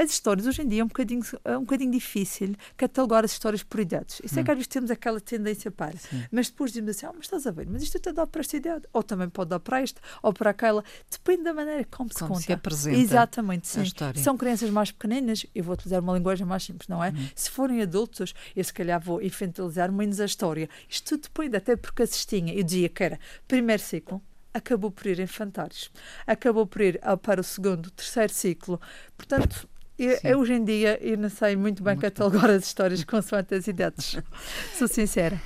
as 0.00 0.10
histórias 0.10 0.46
hoje 0.46 0.62
em 0.62 0.68
dia 0.68 0.80
é 0.80 0.84
um 0.84 0.88
bocadinho, 0.88 1.22
é 1.44 1.56
um 1.58 1.60
bocadinho 1.60 1.92
difícil 1.92 2.54
catalogar 2.74 3.22
as 3.22 3.32
histórias 3.32 3.62
por 3.62 3.80
idades. 3.80 4.20
Isso 4.24 4.36
hum. 4.36 4.40
é 4.40 4.44
que 4.44 4.50
às 4.50 4.56
vezes 4.56 4.68
temos 4.68 4.90
aquela 4.90 5.20
tendência 5.20 5.70
para. 5.70 5.96
Sim. 5.98 6.24
Mas 6.32 6.48
depois 6.48 6.70
dizemos 6.70 6.96
assim, 6.96 7.06
ah, 7.06 7.12
mas 7.14 7.26
estás 7.26 7.46
a 7.46 7.50
ver, 7.50 7.66
mas 7.68 7.82
isto 7.82 7.98
até 7.98 8.10
dá 8.10 8.26
para 8.26 8.40
esta 8.40 8.56
idade. 8.56 8.84
Ou 8.94 9.02
também 9.02 9.28
pode 9.28 9.50
dar 9.50 9.60
para 9.60 9.82
esta, 9.82 10.00
ou 10.22 10.32
para 10.32 10.50
aquela. 10.50 10.82
Depende 11.10 11.42
da 11.42 11.52
maneira 11.52 11.84
como, 11.84 12.08
como 12.08 12.12
se 12.12 12.18
conta. 12.20 12.40
se 12.40 12.52
apresenta 12.52 12.96
Exatamente, 12.96 13.68
sim. 13.68 13.84
São 14.16 14.36
crianças 14.38 14.70
mais 14.70 14.90
pequeninas, 14.90 15.44
eu 15.54 15.62
vou 15.62 15.74
utilizar 15.74 16.00
uma 16.00 16.16
linguagem 16.16 16.46
mais 16.46 16.62
simples, 16.62 16.88
não 16.88 17.04
é? 17.04 17.10
Hum. 17.10 17.28
Se 17.34 17.50
forem 17.50 17.82
adultos, 17.82 18.34
eu 18.56 18.64
se 18.64 18.72
calhar 18.72 19.00
vou 19.00 19.20
infantilizar 19.20 19.92
menos 19.92 20.18
a 20.18 20.24
história. 20.24 20.68
Isto 20.88 21.10
tudo 21.10 21.22
depende, 21.24 21.56
até 21.56 21.76
porque 21.76 22.04
assistinha, 22.04 22.54
eu 22.54 22.62
dizia 22.62 22.88
que 22.88 23.04
era 23.04 23.18
primeiro 23.46 23.82
ciclo, 23.82 24.22
acabou 24.52 24.90
por 24.90 25.06
ir 25.06 25.20
infantários. 25.20 25.90
Acabou 26.26 26.66
por 26.66 26.80
ir 26.82 27.00
para 27.22 27.40
o 27.40 27.44
segundo, 27.44 27.90
terceiro 27.90 28.32
ciclo. 28.32 28.80
Portanto, 29.16 29.68
eu, 30.04 30.38
hoje 30.38 30.54
em 30.54 30.64
dia 30.64 30.98
eu 31.00 31.16
não 31.18 31.28
sei 31.28 31.56
muito 31.56 31.82
bem 31.82 31.94
muito 31.94 32.02
catalogar 32.02 32.48
bom. 32.48 32.56
as 32.56 32.64
histórias 32.64 33.04
consoante 33.04 33.54
as 33.54 33.66
idades. 33.66 34.16
Sou 34.78 34.88
sincera. 34.88 35.40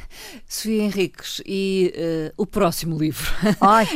Sofia 0.48 0.82
Henriques, 0.82 1.42
e 1.44 1.92
uh, 1.96 2.42
o 2.42 2.46
próximo 2.46 2.96
livro? 2.96 3.30
Ai! 3.60 3.88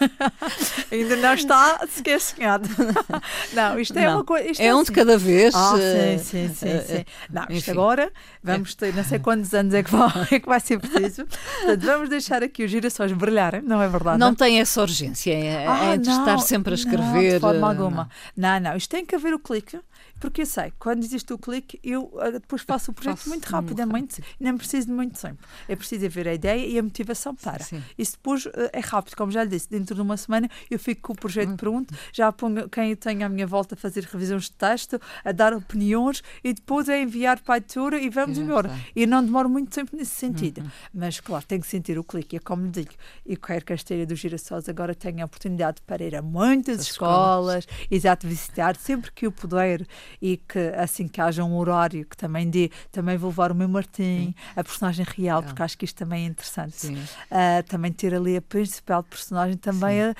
Ainda 0.90 1.16
não 1.16 1.34
está 1.34 1.86
sequer 1.88 2.20
sonhado. 2.20 2.68
Não, 3.52 3.78
isto 3.78 3.98
é 3.98 4.06
não. 4.06 4.16
uma 4.16 4.24
coisa. 4.24 4.62
É, 4.62 4.66
é 4.66 4.74
um 4.74 4.80
assim. 4.80 4.92
de 4.92 4.92
cada 4.92 5.18
vez. 5.18 5.54
Ah, 5.54 5.74
uh, 5.74 6.18
sim, 6.18 6.18
sim, 6.18 6.54
sim. 6.54 6.80
sim. 6.86 7.04
Não, 7.30 7.42
isto 7.44 7.52
enfim. 7.52 7.70
agora 7.72 8.12
vamos 8.42 8.74
ter, 8.74 8.94
não 8.94 9.04
sei 9.04 9.18
quantos 9.18 9.52
anos 9.54 9.74
é 9.74 9.82
que 9.82 9.90
vai, 9.90 10.08
é 10.30 10.40
que 10.40 10.46
vai 10.46 10.60
ser 10.60 10.78
preciso. 10.78 11.26
Portanto, 11.26 11.84
vamos 11.84 12.08
deixar 12.08 12.42
aqui 12.42 12.64
os 12.64 12.70
girassóis 12.70 13.12
brilharem, 13.12 13.62
não 13.62 13.82
é 13.82 13.88
verdade? 13.88 14.18
Não, 14.18 14.28
não? 14.28 14.34
tem 14.34 14.60
essa 14.60 14.80
urgência, 14.80 15.32
é, 15.32 15.66
ah, 15.66 15.94
é 15.94 15.96
de 15.96 16.08
não, 16.08 16.18
estar 16.18 16.38
sempre 16.38 16.72
a 16.72 16.74
escrever. 16.74 17.04
Não, 17.04 17.34
de 17.34 17.40
forma 17.40 17.68
alguma. 17.68 18.08
Não, 18.36 18.60
não, 18.60 18.76
isto 18.76 18.90
tem 18.90 19.04
que 19.04 19.14
haver 19.14 19.34
o 19.34 19.38
clique 19.38 19.65
stukken. 19.68 19.82
Porque 20.18 20.42
eu 20.42 20.46
sei, 20.46 20.72
quando 20.78 21.02
existe 21.02 21.32
o 21.32 21.38
clique, 21.38 21.78
eu 21.82 22.04
uh, 22.14 22.32
depois 22.32 22.62
faço 22.62 22.90
o 22.90 22.94
projeto 22.94 23.18
faço 23.18 23.28
muito 23.28 23.46
rapidamente 23.46 24.22
e 24.40 24.44
não 24.44 24.56
preciso 24.56 24.88
de 24.88 24.92
muito 24.92 25.20
tempo. 25.20 25.42
É 25.68 25.76
preciso 25.76 26.08
ver 26.08 26.28
a 26.28 26.34
ideia 26.34 26.66
e 26.66 26.78
a 26.78 26.82
motivação 26.82 27.34
para. 27.34 27.64
Sim. 27.64 27.82
Isso 27.98 28.12
depois 28.12 28.46
uh, 28.46 28.50
é 28.72 28.80
rápido, 28.80 29.16
como 29.16 29.30
já 29.30 29.44
lhe 29.44 29.50
disse, 29.50 29.68
dentro 29.68 29.94
de 29.94 30.00
uma 30.00 30.16
semana 30.16 30.48
eu 30.70 30.78
fico 30.78 31.02
com 31.02 31.12
o 31.12 31.16
projeto 31.16 31.50
hum. 31.50 31.56
pronto, 31.56 31.94
já 32.12 32.30
ponho 32.32 32.68
quem 32.68 32.90
eu 32.90 32.96
tenho 32.96 33.24
à 33.24 33.28
minha 33.28 33.46
volta 33.46 33.74
a 33.74 33.78
fazer 33.78 34.04
revisões 34.04 34.44
de 34.44 34.52
texto, 34.52 35.00
a 35.24 35.32
dar 35.32 35.52
opiniões 35.52 36.22
e 36.42 36.52
depois 36.52 36.88
é 36.88 37.00
enviar 37.00 37.40
para 37.40 37.54
a 37.54 37.58
editora 37.58 38.00
e 38.00 38.08
vamos 38.08 38.38
embora. 38.38 38.70
E 38.94 39.06
não 39.06 39.24
demoro 39.24 39.48
muito 39.48 39.70
tempo 39.70 39.96
nesse 39.96 40.14
sentido. 40.14 40.60
Uhum. 40.60 40.70
Mas, 40.94 41.20
claro, 41.20 41.44
tem 41.46 41.60
que 41.60 41.66
sentir 41.66 41.98
o 41.98 42.04
clique. 42.04 42.36
É 42.36 42.38
como 42.38 42.64
lhe 42.64 42.70
digo, 42.70 42.92
eu 43.24 43.36
quero 43.38 43.64
que 43.64 43.72
a 43.72 43.76
Esteira 43.76 44.06
dos 44.06 44.18
Girassóis 44.18 44.68
agora 44.68 44.94
tenha 44.94 45.24
a 45.24 45.26
oportunidade 45.26 45.80
para 45.82 46.04
ir 46.04 46.16
a 46.16 46.22
muitas 46.22 46.80
escolas, 46.80 47.64
escolas, 47.64 47.68
exato, 47.90 48.26
visitar 48.26 48.76
sempre 48.76 49.10
que 49.12 49.26
eu 49.26 49.32
puder 49.32 49.86
e 50.20 50.36
que 50.36 50.58
assim 50.76 51.06
que 51.06 51.20
haja 51.20 51.44
um 51.44 51.56
horário 51.56 52.04
que 52.04 52.16
também 52.16 52.48
dê, 52.48 52.70
também 52.90 53.16
vou 53.16 53.30
levar 53.30 53.52
o 53.52 53.54
meu 53.54 53.68
Martim, 53.68 54.34
a 54.54 54.64
personagem 54.64 55.06
real, 55.08 55.42
porque 55.42 55.62
acho 55.62 55.78
que 55.78 55.84
isto 55.84 55.96
também 55.96 56.24
é 56.24 56.26
interessante. 56.28 56.86
Uh, 56.86 57.62
também 57.68 57.92
ter 57.92 58.14
ali 58.14 58.36
a 58.36 58.42
principal 58.42 59.02
personagem, 59.02 59.56
também, 59.56 60.10
uh, 60.10 60.14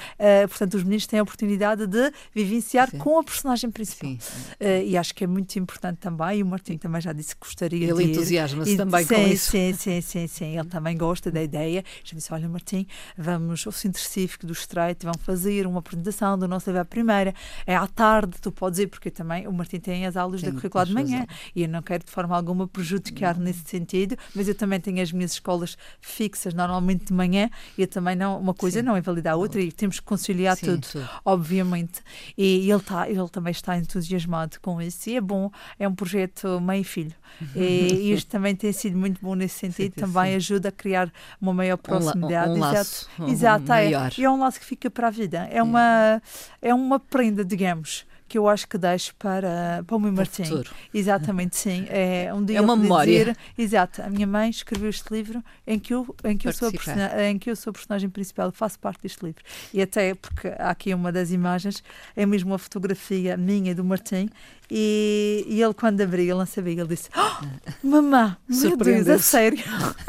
portanto, 0.49 0.75
os 0.75 0.85
meninos 0.85 1.07
têm 1.07 1.19
a 1.19 1.23
oportunidade 1.23 1.87
de 1.87 2.13
vivenciar 2.35 2.91
Sim. 2.91 2.99
com 2.99 3.19
a 3.19 3.25
personagem 3.25 3.71
principal. 3.71 4.11
Uh, 4.11 4.85
e 4.85 4.97
acho 4.97 5.15
que 5.15 5.25
é 5.25 5.27
muito 5.27 5.57
importante 5.59 5.99
também, 5.99 6.39
e 6.39 6.43
o 6.43 6.47
Martim 6.47 6.77
também 6.77 7.01
já 7.01 7.13
disse 7.13 7.35
que 7.35 7.41
gostaria 7.41 7.89
ele 7.89 8.05
entusiasma-se 8.05 8.77
também 8.77 9.05
sim, 9.05 9.15
com 9.15 9.21
isso. 9.23 9.51
Sim, 9.51 9.73
sim, 9.75 10.01
sim, 10.01 10.27
sim, 10.27 10.59
ele 10.59 10.69
também 10.69 10.97
gosta 10.97 11.31
da 11.31 11.43
ideia. 11.43 11.85
Já 12.05 12.17
disse, 12.17 12.33
olha 12.33 12.49
Martim, 12.49 12.87
vamos 13.17 13.67
ao 13.67 13.73
Centro 13.73 14.03
Cívico 14.03 14.47
do 14.47 14.53
Estreito, 14.53 15.07
vamos 15.07 15.23
fazer 15.23 15.67
uma 15.67 15.79
apresentação 15.79 16.39
do 16.39 16.47
nosso 16.47 16.67
à 16.77 16.85
primeira, 16.85 17.33
é 17.67 17.77
à 17.77 17.87
tarde, 17.87 18.37
tu 18.41 18.51
podes 18.51 18.81
ir, 18.81 18.89
porque 18.89 19.11
também 19.11 19.47
o 19.47 19.53
Martim 19.53 19.76
tem 19.79 20.07
as 20.07 20.17
aulas 20.17 20.43
da 20.43 20.51
curricular 20.53 20.87
de 20.87 20.95
manhã 20.95 21.27
e 21.55 21.63
eu 21.63 21.69
não 21.69 21.83
quero 21.83 22.05
de 22.05 22.11
forma 22.11 22.37
alguma 22.37 22.67
prejudicar 22.67 23.39
nesse 23.39 23.63
sentido, 23.65 24.17
mas 24.35 24.49
eu 24.49 24.55
também 24.55 24.81
tenho 24.81 25.01
as 25.03 25.13
minhas 25.13 25.33
escolas 25.33 25.77
fixas 26.01 26.55
normalmente 26.55 27.07
de 27.07 27.13
manhã 27.13 27.51
e 27.77 27.83
eu 27.83 27.87
também 27.87 28.17
não, 28.17 28.39
uma 28.39 28.55
coisa 28.55 28.81
Sim. 28.81 28.87
não 28.87 28.97
invalida 28.97 29.33
a 29.33 29.37
outra 29.37 29.61
e 29.61 29.71
temos 29.73 30.01
que 30.01 30.07
conciliar 30.07 30.57
Sim, 30.57 30.67
tudo, 30.67 30.87
tudo, 30.87 31.09
obviamente. 31.25 32.03
E 32.37 32.71
ele, 32.71 32.83
tá, 32.83 33.09
ele 33.09 33.29
também 33.29 33.51
está 33.51 33.77
entusiasmado 33.77 34.61
com 34.61 34.81
isso 34.81 35.11
e 35.11 35.17
é 35.17 35.21
bom, 35.21 35.51
é 35.79 35.89
um 35.89 35.95
projeto 35.95 36.61
mãe-filho. 36.61 37.15
E 37.55 38.13
isto 38.15 38.31
também 38.31 38.55
tem 38.55 38.73
sido 38.73 38.97
muito 38.97 39.21
bom 39.21 39.35
nesse 39.35 39.59
sentido, 39.59 39.95
sim, 39.95 40.01
também 40.01 40.31
sim. 40.33 40.37
ajuda 40.37 40.69
a 40.69 40.73
criar 40.73 41.13
uma 41.41 41.53
maior 41.53 41.77
proximidade. 41.77 42.51
Um, 42.51 42.55
um, 42.55 42.57
um 42.57 42.61
laço 42.61 43.09
Exato, 43.27 43.31
Exato 43.31 43.73
é. 43.73 44.11
E 44.19 44.25
é 44.25 44.31
um 44.31 44.39
laço 44.39 44.59
que 44.59 44.67
fica 44.67 44.91
para 44.91 45.09
a 45.09 45.11
vida. 45.11 45.49
É 45.51 45.63
uma, 45.63 46.23
é 46.61 46.75
uma 46.75 46.99
prenda, 46.99 47.45
digamos 47.45 48.05
que 48.29 48.39
eu 48.39 48.49
acho 48.49 48.67
que 48.69 48.77
deixo 48.77 49.15
para, 49.17 49.85
para 49.87 49.97
o 49.97 50.01
meu 50.01 50.13
Martim. 50.13 50.45
Exatamente, 50.93 51.57
sim. 51.57 51.87
É, 51.97 52.33
um 52.35 52.45
dia 52.45 52.59
é 52.59 52.61
uma 52.61 52.77
memória. 52.77 53.19
Dizer, 53.19 53.37
exato. 53.57 54.03
A 54.03 54.11
minha 54.11 54.27
mãe 54.27 54.51
escreveu 54.51 54.91
este 54.91 55.13
livro 55.13 55.43
em 55.67 55.79
que 55.79 55.95
eu, 55.95 56.15
em 56.25 56.37
que 56.37 56.49
eu, 56.49 56.53
sou, 56.53 56.69
a 56.69 57.23
em 57.25 57.39
que 57.39 57.51
eu 57.51 57.57
sou 57.57 57.71
a 57.71 57.73
personagem 57.73 58.11
principal, 58.11 58.51
faço 58.53 58.79
parte 58.79 59.03
deste 59.03 59.25
livro. 59.25 59.43
E 59.73 59.81
até 59.81 60.15
porque 60.15 60.49
há 60.59 60.71
aqui 60.71 60.93
uma 60.93 61.13
das 61.13 61.31
imagens, 61.31 61.83
é 62.15 62.27
mesmo 62.27 62.51
uma 62.51 62.59
fotografia 62.59 63.37
minha 63.37 63.75
do 63.75 63.85
Martim, 63.85 64.29
e, 64.71 65.45
e, 65.49 65.63
ele, 65.63 65.75
quando 65.75 66.01
abriu, 66.01 66.25
ele 66.25 66.35
não 66.35 66.47
sabia, 66.47 66.73
ele 66.73 66.87
disse: 66.87 67.09
oh, 67.17 67.87
Mamã, 67.87 68.37
meu 68.49 68.77
Deus, 68.77 69.09
a 69.09 69.19
sério? 69.19 69.63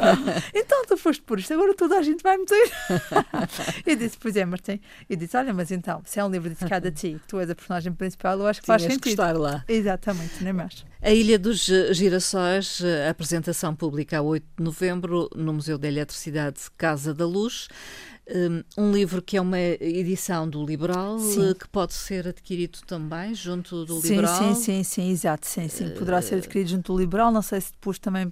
então 0.54 0.84
tu 0.86 0.96
foste 0.96 1.22
por 1.22 1.38
isto, 1.38 1.54
agora 1.54 1.74
toda 1.74 1.96
a 1.96 2.02
gente 2.02 2.22
vai 2.22 2.36
meter. 2.36 2.70
e 3.86 3.94
disse: 3.96 4.16
Pois 4.18 4.36
é, 4.36 4.44
Martim. 4.44 4.80
E 5.08 5.14
disse: 5.14 5.36
Olha, 5.36 5.54
mas 5.54 5.70
então, 5.70 6.02
se 6.04 6.18
é 6.18 6.24
um 6.24 6.30
livro 6.30 6.48
dedicado 6.48 6.88
a 6.88 6.90
ti, 6.90 7.18
que 7.20 7.28
tu 7.28 7.38
és 7.38 7.48
a 7.48 7.54
personagem 7.54 7.92
principal, 7.92 8.38
eu 8.38 8.46
acho 8.46 8.60
que 8.60 8.66
Tinhas 8.66 8.82
faz 8.82 8.92
sentido. 8.92 9.10
estar 9.10 9.36
lá. 9.36 9.64
Exatamente, 9.68 10.42
nem 10.42 10.52
mais. 10.52 10.84
A 11.00 11.10
Ilha 11.12 11.38
dos 11.38 11.70
Girassóis, 11.92 12.82
a 13.06 13.10
apresentação 13.10 13.74
pública 13.74 14.18
a 14.18 14.22
8 14.22 14.44
de 14.58 14.64
novembro 14.64 15.30
no 15.36 15.52
Museu 15.52 15.78
da 15.78 15.86
Eletricidade 15.86 16.60
Casa 16.76 17.14
da 17.14 17.24
Luz. 17.24 17.68
Hum, 18.30 18.62
um 18.76 18.92
livro 18.92 19.22
que 19.22 19.38
é 19.38 19.40
uma 19.40 19.58
edição 19.58 20.46
do 20.46 20.62
Liberal, 20.62 21.18
sim. 21.18 21.54
que 21.54 21.66
pode 21.68 21.94
ser 21.94 22.28
adquirido 22.28 22.78
também 22.86 23.34
junto 23.34 23.86
do 23.86 24.02
sim, 24.02 24.10
Liberal. 24.10 24.36
Sim, 24.36 24.54
sim, 24.54 24.84
sim, 24.84 25.10
exato. 25.10 25.46
Sim, 25.46 25.66
sim. 25.68 25.88
Poderá 25.90 26.20
ser 26.20 26.34
adquirido 26.34 26.68
junto 26.68 26.92
do 26.92 26.98
Liberal. 26.98 27.32
Não 27.32 27.40
sei 27.40 27.60
se 27.62 27.72
depois 27.72 27.98
também 27.98 28.30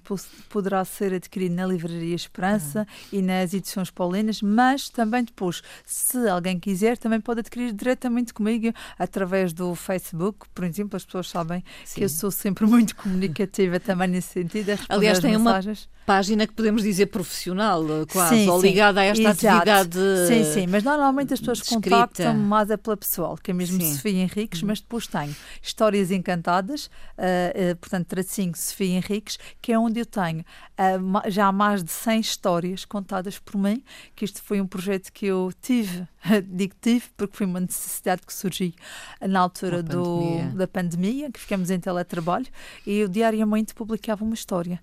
poderá 0.49 0.85
ser 0.85 1.15
adquirido 1.15 1.55
na 1.55 1.65
Livraria 1.65 2.15
Esperança 2.15 2.81
uhum. 3.11 3.19
e 3.19 3.21
nas 3.23 3.55
edições 3.55 3.89
paulinas, 3.89 4.39
mas 4.39 4.87
também 4.87 5.23
depois, 5.23 5.63
se 5.83 6.27
alguém 6.29 6.59
quiser, 6.59 6.95
também 6.97 7.19
pode 7.19 7.39
adquirir 7.39 7.73
diretamente 7.73 8.35
comigo 8.35 8.71
através 8.99 9.51
do 9.51 9.73
Facebook. 9.73 10.45
Por 10.53 10.63
exemplo, 10.63 10.95
as 10.95 11.05
pessoas 11.05 11.27
sabem 11.27 11.63
sim. 11.83 11.95
que 11.95 12.03
eu 12.03 12.09
sou 12.09 12.29
sempre 12.29 12.65
muito 12.67 12.95
comunicativa 12.95 13.79
também 13.79 14.09
nesse 14.09 14.33
sentido. 14.33 14.77
Aliás, 14.89 15.19
tem 15.19 15.35
mensagens. 15.35 15.85
uma 15.85 15.96
página 16.07 16.47
que 16.47 16.53
podemos 16.53 16.83
dizer 16.83 17.07
profissional, 17.07 17.83
quase, 18.09 18.35
sim, 18.35 18.49
ou 18.49 18.61
ligada 18.61 19.01
a 19.01 19.03
esta 19.03 19.29
Exato. 19.29 19.47
atividade. 19.47 19.99
Sim, 20.25 20.43
sim, 20.53 20.65
mas 20.67 20.81
normalmente 20.81 21.33
as 21.33 21.41
pessoas 21.41 21.61
contactam 21.61 22.33
mais 22.33 22.69
é 22.69 22.77
pela 22.77 22.95
pessoal, 22.95 23.37
que 23.37 23.51
é 23.51 23.53
mesmo 23.53 23.81
sim. 23.81 23.93
Sofia 23.93 24.21
Henriques, 24.21 24.63
mas 24.63 24.79
depois 24.79 25.05
tenho 25.05 25.35
Histórias 25.61 26.09
Encantadas, 26.09 26.85
uh, 26.85 26.89
uh, 27.73 27.75
portanto, 27.75 28.07
tracinho 28.07 28.53
Sofia 28.55 28.95
Henriques, 28.95 29.37
que 29.61 29.73
é 29.73 29.77
onde 29.77 29.99
eu 29.99 30.05
tenho 30.05 30.39
uh, 30.39 31.29
já 31.29 31.51
mais 31.51 31.83
de 31.83 31.91
100 31.91 32.21
histórias 32.21 32.85
contadas 32.85 33.37
por 33.37 33.57
mim, 33.57 33.83
que 34.15 34.23
isto 34.23 34.41
foi 34.41 34.61
um 34.61 34.65
projeto 34.65 35.11
que 35.11 35.25
eu 35.25 35.51
tive, 35.61 36.07
digo 36.47 36.75
tive, 36.81 37.05
porque 37.15 37.35
foi 37.35 37.45
uma 37.45 37.59
necessidade 37.59 38.21
que 38.25 38.33
surgiu 38.33 38.73
na 39.21 39.39
altura 39.39 39.81
do, 39.81 40.41
da 40.55 40.67
pandemia, 40.67 41.31
que 41.31 41.39
ficamos 41.39 41.69
em 41.69 41.79
teletrabalho, 41.79 42.47
e 42.85 42.99
eu 42.99 43.07
diariamente 43.07 43.73
publicava 43.73 44.23
uma 44.23 44.33
história 44.33 44.79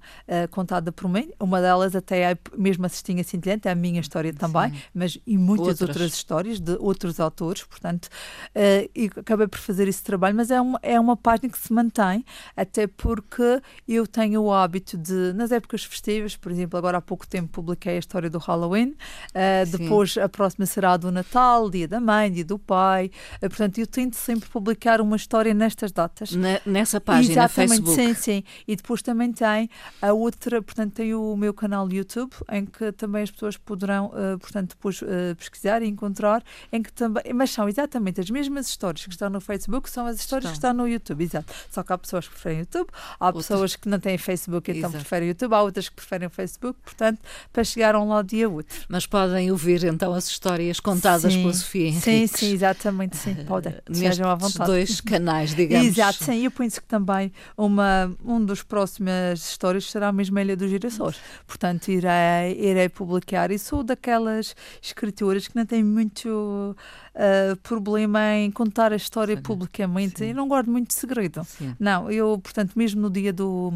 contada 0.50 0.92
por 0.92 1.08
mim, 1.08 1.30
uma 1.38 1.60
delas 1.60 1.94
até 1.94 2.32
é 2.32 2.38
mesmo 2.56 2.86
a 2.86 2.88
Cestinha 2.88 3.22
Cintilhante, 3.24 3.68
é 3.68 3.70
a 3.70 3.74
minha 3.74 4.00
história 4.00 4.32
também, 4.32 4.70
Sim. 4.70 4.82
mas 4.94 5.18
e 5.26 5.36
muitas 5.36 5.80
outras. 5.80 5.88
outras. 5.88 6.14
histórias 6.14 6.60
de 6.60 6.76
outros 6.78 7.20
autores, 7.20 7.64
portanto, 7.64 8.06
uh, 8.06 8.90
e 8.94 9.10
acabei 9.16 9.46
por 9.46 9.58
fazer 9.58 9.88
esse 9.88 10.02
trabalho, 10.02 10.34
mas 10.36 10.50
é 10.50 10.60
uma, 10.60 10.78
é 10.82 10.98
uma 10.98 11.16
página 11.16 11.48
que 11.48 11.58
se 11.58 11.72
mantém, 11.72 12.24
até 12.56 12.86
porque 12.86 13.60
eu 13.86 14.06
tenho 14.06 14.42
o 14.42 14.52
hábito 14.52 14.96
de, 14.96 15.32
nas 15.34 15.52
épocas 15.52 15.84
festivas, 15.84 16.36
por 16.36 16.50
exemplo, 16.50 16.78
agora 16.78 16.98
há 16.98 17.00
pouco 17.00 17.26
tempo 17.26 17.48
publiquei 17.48 17.96
a 17.96 17.98
história 17.98 18.30
do 18.30 18.38
Halloween, 18.38 18.90
uh, 18.90 19.70
depois 19.70 20.16
a 20.16 20.28
próxima 20.28 20.66
será 20.66 20.96
do 20.96 21.10
Natal, 21.10 21.33
dia 21.70 21.88
da 21.88 22.00
mãe, 22.00 22.30
dia 22.30 22.44
do 22.44 22.58
pai, 22.58 23.10
uh, 23.36 23.40
portanto, 23.40 23.78
eu 23.78 23.86
tento 23.86 24.16
sempre 24.16 24.48
publicar 24.48 25.00
uma 25.00 25.16
história 25.16 25.52
nestas 25.52 25.92
datas. 25.92 26.32
Na, 26.32 26.60
nessa 26.64 27.00
página, 27.00 27.32
Exatamente, 27.32 27.84
Facebook. 27.84 27.94
sim, 27.94 28.14
sim. 28.14 28.44
E 28.66 28.76
depois 28.76 29.02
também 29.02 29.32
tem 29.32 29.68
a 30.00 30.12
outra, 30.12 30.62
portanto, 30.62 30.92
tem 30.94 31.14
o 31.14 31.36
meu 31.36 31.52
canal 31.52 31.90
YouTube, 31.90 32.32
em 32.50 32.64
que 32.64 32.92
também 32.92 33.22
as 33.22 33.30
pessoas 33.30 33.56
poderão, 33.56 34.06
uh, 34.06 34.38
portanto, 34.38 34.70
depois 34.70 35.02
uh, 35.02 35.34
pesquisar 35.36 35.82
e 35.82 35.88
encontrar, 35.88 36.42
em 36.72 36.82
que 36.82 36.92
também, 36.92 37.22
mas 37.34 37.50
são 37.50 37.68
exatamente 37.68 38.20
as 38.20 38.30
mesmas 38.30 38.68
histórias 38.68 39.04
que 39.04 39.12
estão 39.12 39.30
no 39.30 39.40
Facebook, 39.40 39.90
são 39.90 40.06
as 40.06 40.18
histórias 40.18 40.50
estão. 40.50 40.70
que 40.70 40.74
estão 40.74 40.84
no 40.84 40.88
YouTube, 40.88 41.24
exato. 41.24 41.52
Só 41.70 41.82
que 41.82 41.92
há 41.92 41.98
pessoas 41.98 42.26
que 42.28 42.34
preferem 42.34 42.60
YouTube, 42.60 42.88
há 43.18 43.26
outras. 43.26 43.46
pessoas 43.46 43.76
que 43.76 43.88
não 43.88 43.98
têm 43.98 44.18
Facebook 44.18 44.70
e 44.70 44.78
então 44.78 44.90
preferem 44.90 45.28
YouTube, 45.28 45.52
há 45.54 45.62
outras 45.62 45.88
que 45.88 45.96
preferem 45.96 46.28
Facebook, 46.28 46.78
portanto, 46.82 47.20
para 47.52 47.64
chegar 47.64 47.94
a 47.94 48.00
um 48.00 48.08
lado 48.08 48.32
e 48.32 48.42
a 48.42 48.48
outro. 48.48 48.76
Mas 48.88 49.06
podem 49.06 49.50
ouvir 49.50 49.84
então 49.84 50.12
as 50.12 50.28
histórias 50.28 50.80
contadas 50.80 51.23
sim. 51.30 51.40
pela 51.40 51.52
Sofia 51.52 51.86
Henriques. 51.88 52.04
Sim, 52.04 52.26
sim, 52.26 52.52
exatamente, 52.52 53.16
sim, 53.16 53.34
podem. 53.46 53.74
Nestes 53.88 54.20
à 54.20 54.34
vontade. 54.34 54.70
dois 54.70 55.00
canais, 55.00 55.54
digamos. 55.54 55.86
Exato, 55.86 56.24
sim, 56.24 56.44
eu 56.44 56.50
penso 56.50 56.80
que 56.80 56.86
também 56.86 57.32
uma, 57.56 58.14
um 58.24 58.44
dos 58.44 58.62
próximas 58.62 59.40
histórias 59.50 59.90
será 59.90 60.12
mesmo 60.12 60.38
a 60.38 60.42
Ilha 60.42 60.56
dos 60.56 60.70
Girassóis. 60.70 61.16
Portanto, 61.46 61.88
irei, 61.88 62.58
irei 62.58 62.88
publicar. 62.88 63.50
E 63.50 63.58
sou 63.58 63.82
daquelas 63.82 64.54
escritoras 64.82 65.48
que 65.48 65.56
não 65.56 65.66
têm 65.66 65.82
muito 65.82 66.76
uh, 67.14 67.56
problema 67.58 68.34
em 68.34 68.50
contar 68.50 68.92
a 68.92 68.96
história 68.96 69.36
Sim. 69.36 69.42
publicamente. 69.42 70.18
Sim. 70.18 70.26
Eu 70.26 70.34
não 70.34 70.48
guardo 70.48 70.70
muito 70.70 70.92
segredo. 70.92 71.44
Sim. 71.44 71.74
Não, 71.78 72.10
eu, 72.10 72.38
portanto, 72.38 72.72
mesmo 72.76 73.00
no 73.00 73.10
dia 73.10 73.32
do, 73.32 73.72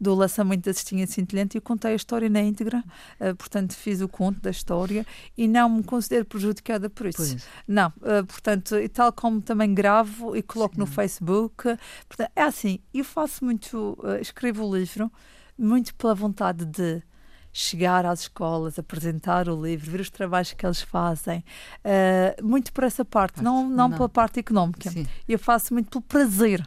do 0.00 0.14
lançamento 0.14 0.64
da 0.64 0.72
Cestinha 0.72 1.06
Cintilhante, 1.06 1.56
eu 1.56 1.62
contei 1.62 1.92
a 1.92 1.94
história 1.94 2.28
na 2.28 2.42
íntegra, 2.42 2.82
uh, 3.20 3.34
portanto, 3.36 3.74
fiz 3.74 4.00
o 4.00 4.08
conto 4.08 4.40
da 4.40 4.50
história 4.50 5.06
e 5.36 5.46
não 5.48 5.68
me 5.68 5.82
considero 5.82 6.24
prejudicada 6.24 6.90
por 6.90 7.06
isso. 7.06 7.18
Pois. 7.18 7.46
Não, 7.66 7.88
uh, 7.88 8.26
portanto, 8.26 8.76
e 8.76 8.88
tal 8.88 9.12
como 9.12 9.40
também 9.40 9.72
gravo 9.74 10.36
e 10.36 10.42
coloco 10.42 10.78
no 10.78 10.86
Facebook. 10.86 11.64
Portanto, 12.08 12.30
é 12.34 12.42
assim, 12.42 12.78
eu 12.92 13.04
faço 13.04 13.44
muito, 13.44 13.98
escrevo 14.20 14.66
o 14.66 14.76
livro 14.76 15.10
muito 15.58 15.94
pela 15.94 16.14
vontade 16.14 16.64
de 16.64 17.02
chegar 17.52 18.06
às 18.06 18.20
escolas, 18.22 18.78
apresentar 18.78 19.48
o 19.48 19.62
livro, 19.62 19.90
ver 19.90 20.00
os 20.00 20.08
trabalhos 20.08 20.52
que 20.52 20.64
eles 20.64 20.80
fazem, 20.80 21.44
uh, 21.84 22.46
muito 22.46 22.72
por 22.72 22.84
essa 22.84 23.04
parte, 23.04 23.42
não, 23.42 23.68
não, 23.68 23.88
não, 23.88 23.90
pela 23.92 24.08
parte 24.08 24.40
económica. 24.40 24.90
Sim. 24.90 25.06
Eu 25.28 25.38
faço 25.38 25.74
muito 25.74 25.90
pelo 25.90 26.02
prazer 26.02 26.66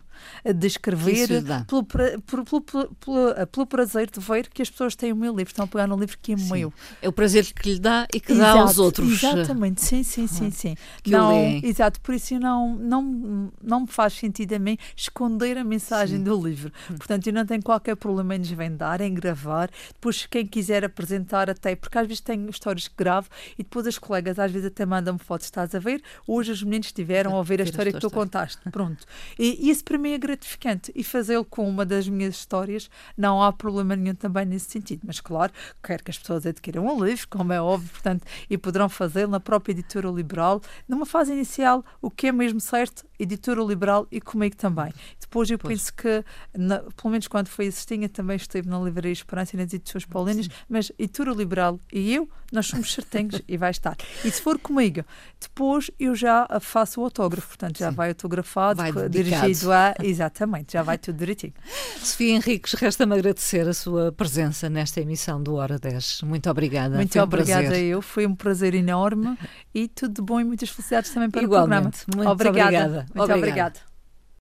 de 0.53 0.67
escrever, 0.67 1.27
pelo, 1.67 1.83
pelo, 1.83 2.61
pelo, 2.61 3.29
eh, 3.29 3.45
pelo, 3.45 3.65
prazer 3.65 4.09
de 4.09 4.19
ver 4.19 4.49
que 4.49 4.61
as 4.61 4.69
pessoas 4.69 4.95
têm 4.95 5.11
o 5.11 5.15
meu 5.15 5.35
livro, 5.35 5.51
estão 5.51 5.65
a 5.65 5.67
pegar 5.67 5.87
no 5.87 5.97
livro 5.97 6.17
que 6.21 6.33
é 6.33 6.37
sim. 6.37 6.51
meu. 6.51 6.73
É 7.01 7.07
o 7.07 7.13
prazer 7.13 7.45
que 7.53 7.73
lhe 7.73 7.79
dá 7.79 8.07
e 8.13 8.19
que 8.19 8.33
dá 8.33 8.51
aos 8.51 8.77
outros. 8.77 9.23
Exatamente, 9.23 9.81
sim, 9.81 10.03
sim, 10.03 10.27
sim, 10.27 10.51
sim. 10.51 10.75
Que 11.03 11.11
não, 11.11 11.33
exato, 11.63 11.99
por 12.01 12.13
isso 12.13 12.37
não, 12.39 12.75
não, 12.75 13.51
não 13.61 13.81
me 13.81 13.87
faz 13.87 14.13
sentido 14.13 14.53
a 14.53 14.59
mim 14.59 14.77
esconder 14.95 15.57
a 15.57 15.63
mensagem 15.63 16.17
sim. 16.17 16.23
do 16.23 16.47
livro. 16.47 16.71
Hum. 16.89 16.95
Portanto, 16.95 17.27
eu 17.27 17.33
não 17.33 17.45
tenho 17.45 17.61
qualquer 17.63 17.95
problema 17.95 18.35
em 18.35 18.41
desvendar, 18.41 19.01
em 19.01 19.13
gravar. 19.13 19.69
Depois, 19.93 20.25
quem 20.25 20.45
quiser 20.45 20.83
apresentar 20.83 21.49
até, 21.49 21.75
porque 21.75 21.97
às 21.97 22.07
vezes 22.07 22.21
tenho 22.21 22.49
histórias 22.49 22.87
que 22.87 22.95
gravo 22.95 23.29
e 23.57 23.63
depois 23.63 23.87
as 23.87 23.97
colegas 23.97 24.39
às 24.39 24.51
vezes 24.51 24.67
até 24.67 24.85
mandam-me 24.85 25.19
fotos, 25.19 25.45
estás 25.45 25.73
a 25.75 25.79
ver? 25.79 26.01
Hoje 26.27 26.51
os 26.51 26.63
meninos 26.63 26.87
estiveram 26.87 27.37
a 27.39 27.43
ver 27.43 27.61
a 27.61 27.63
história 27.63 27.91
que 27.91 27.99
tu 27.99 28.09
contaste. 28.09 28.61
Pronto. 28.71 29.05
E, 29.37 29.67
e 29.67 29.69
isso 29.69 29.83
para 29.83 29.97
mim 29.97 30.04
é 30.13 30.17
gratificante. 30.17 30.91
E 30.95 31.03
fazê-lo 31.03 31.45
com 31.45 31.67
uma 31.67 31.85
das 31.85 32.07
minhas 32.07 32.35
histórias, 32.35 32.89
não 33.17 33.41
há 33.41 33.51
problema 33.51 33.95
nenhum 33.95 34.15
também 34.15 34.45
nesse 34.45 34.69
sentido. 34.69 35.01
Mas 35.05 35.19
claro, 35.19 35.51
quero 35.83 36.03
que 36.03 36.11
as 36.11 36.17
pessoas 36.17 36.45
adquiram 36.45 36.85
um 36.85 37.03
livro, 37.03 37.27
como 37.29 37.53
é 37.53 37.61
óbvio, 37.61 37.89
portanto, 37.89 38.25
e 38.49 38.57
poderão 38.57 38.89
fazê-lo 38.89 39.31
na 39.31 39.39
própria 39.39 39.73
editora 39.73 40.09
liberal, 40.09 40.61
numa 40.87 41.05
fase 41.05 41.33
inicial, 41.33 41.83
o 42.01 42.09
que 42.11 42.27
é 42.27 42.31
mesmo 42.31 42.59
certo, 42.59 43.05
editora 43.19 43.61
liberal 43.63 44.07
e 44.11 44.19
comigo 44.19 44.55
também. 44.55 44.93
Depois 45.19 45.49
eu 45.49 45.57
pois. 45.57 45.73
penso 45.73 45.93
que, 45.93 46.23
na, 46.57 46.79
pelo 46.79 47.11
menos 47.11 47.27
quando 47.27 47.47
foi 47.47 47.67
a 47.67 47.71
Cestinha, 47.71 48.09
também 48.09 48.35
esteve 48.35 48.67
na 48.67 48.79
Livraria 48.79 49.11
Esperança 49.11 49.55
e 49.55 49.59
nas 49.59 49.73
edições 49.73 50.05
paulinas, 50.05 50.47
mas 50.69 50.91
editora 50.97 51.31
liberal 51.31 51.79
e 51.91 52.13
eu, 52.13 52.29
nós 52.51 52.67
somos 52.67 52.93
certinhos 52.93 53.41
e 53.47 53.57
vai 53.57 53.71
estar. 53.71 53.95
E 54.23 54.31
se 54.31 54.41
for 54.41 54.59
comigo, 54.59 55.03
depois 55.39 55.91
eu 55.99 56.15
já 56.15 56.47
faço 56.59 57.01
o 57.01 57.03
autógrafo, 57.03 57.47
portanto 57.47 57.77
já 57.77 57.89
Sim. 57.89 57.95
vai 57.95 58.09
autografado, 58.09 58.81
vai 58.81 59.09
dirigido 59.09 59.71
a. 59.71 59.93
Exatamente, 60.03 60.73
já 60.73 60.83
vai 60.83 60.97
tudo 60.97 61.17
direitinho. 61.17 61.53
Sofia 61.99 62.35
Henriques, 62.35 62.73
resta-me 62.73 63.13
agradecer 63.13 63.67
a 63.67 63.73
sua 63.73 64.11
presença 64.11 64.69
nesta 64.69 65.01
emissão 65.01 65.41
do 65.41 65.55
Hora 65.55 65.79
10. 65.79 66.21
Muito 66.23 66.49
obrigada. 66.49 66.95
Muito 66.95 67.17
um 67.17 67.21
obrigada 67.21 67.67
prazer. 67.67 67.85
eu, 67.85 68.01
foi 68.01 68.25
um 68.25 68.35
prazer 68.35 68.73
enorme 68.73 69.37
e 69.75 69.89
tudo 69.89 70.13
de 70.13 70.21
bom 70.21 70.39
e 70.39 70.43
muitas 70.45 70.69
felicidades 70.69 71.13
também 71.13 71.29
para 71.29 71.43
Igualmente. 71.43 72.03
o 72.03 72.05
programa. 72.05 72.15
Muito 72.15 72.31
obrigada. 72.31 73.05
Muito 73.13 73.33
obrigada. 73.33 73.94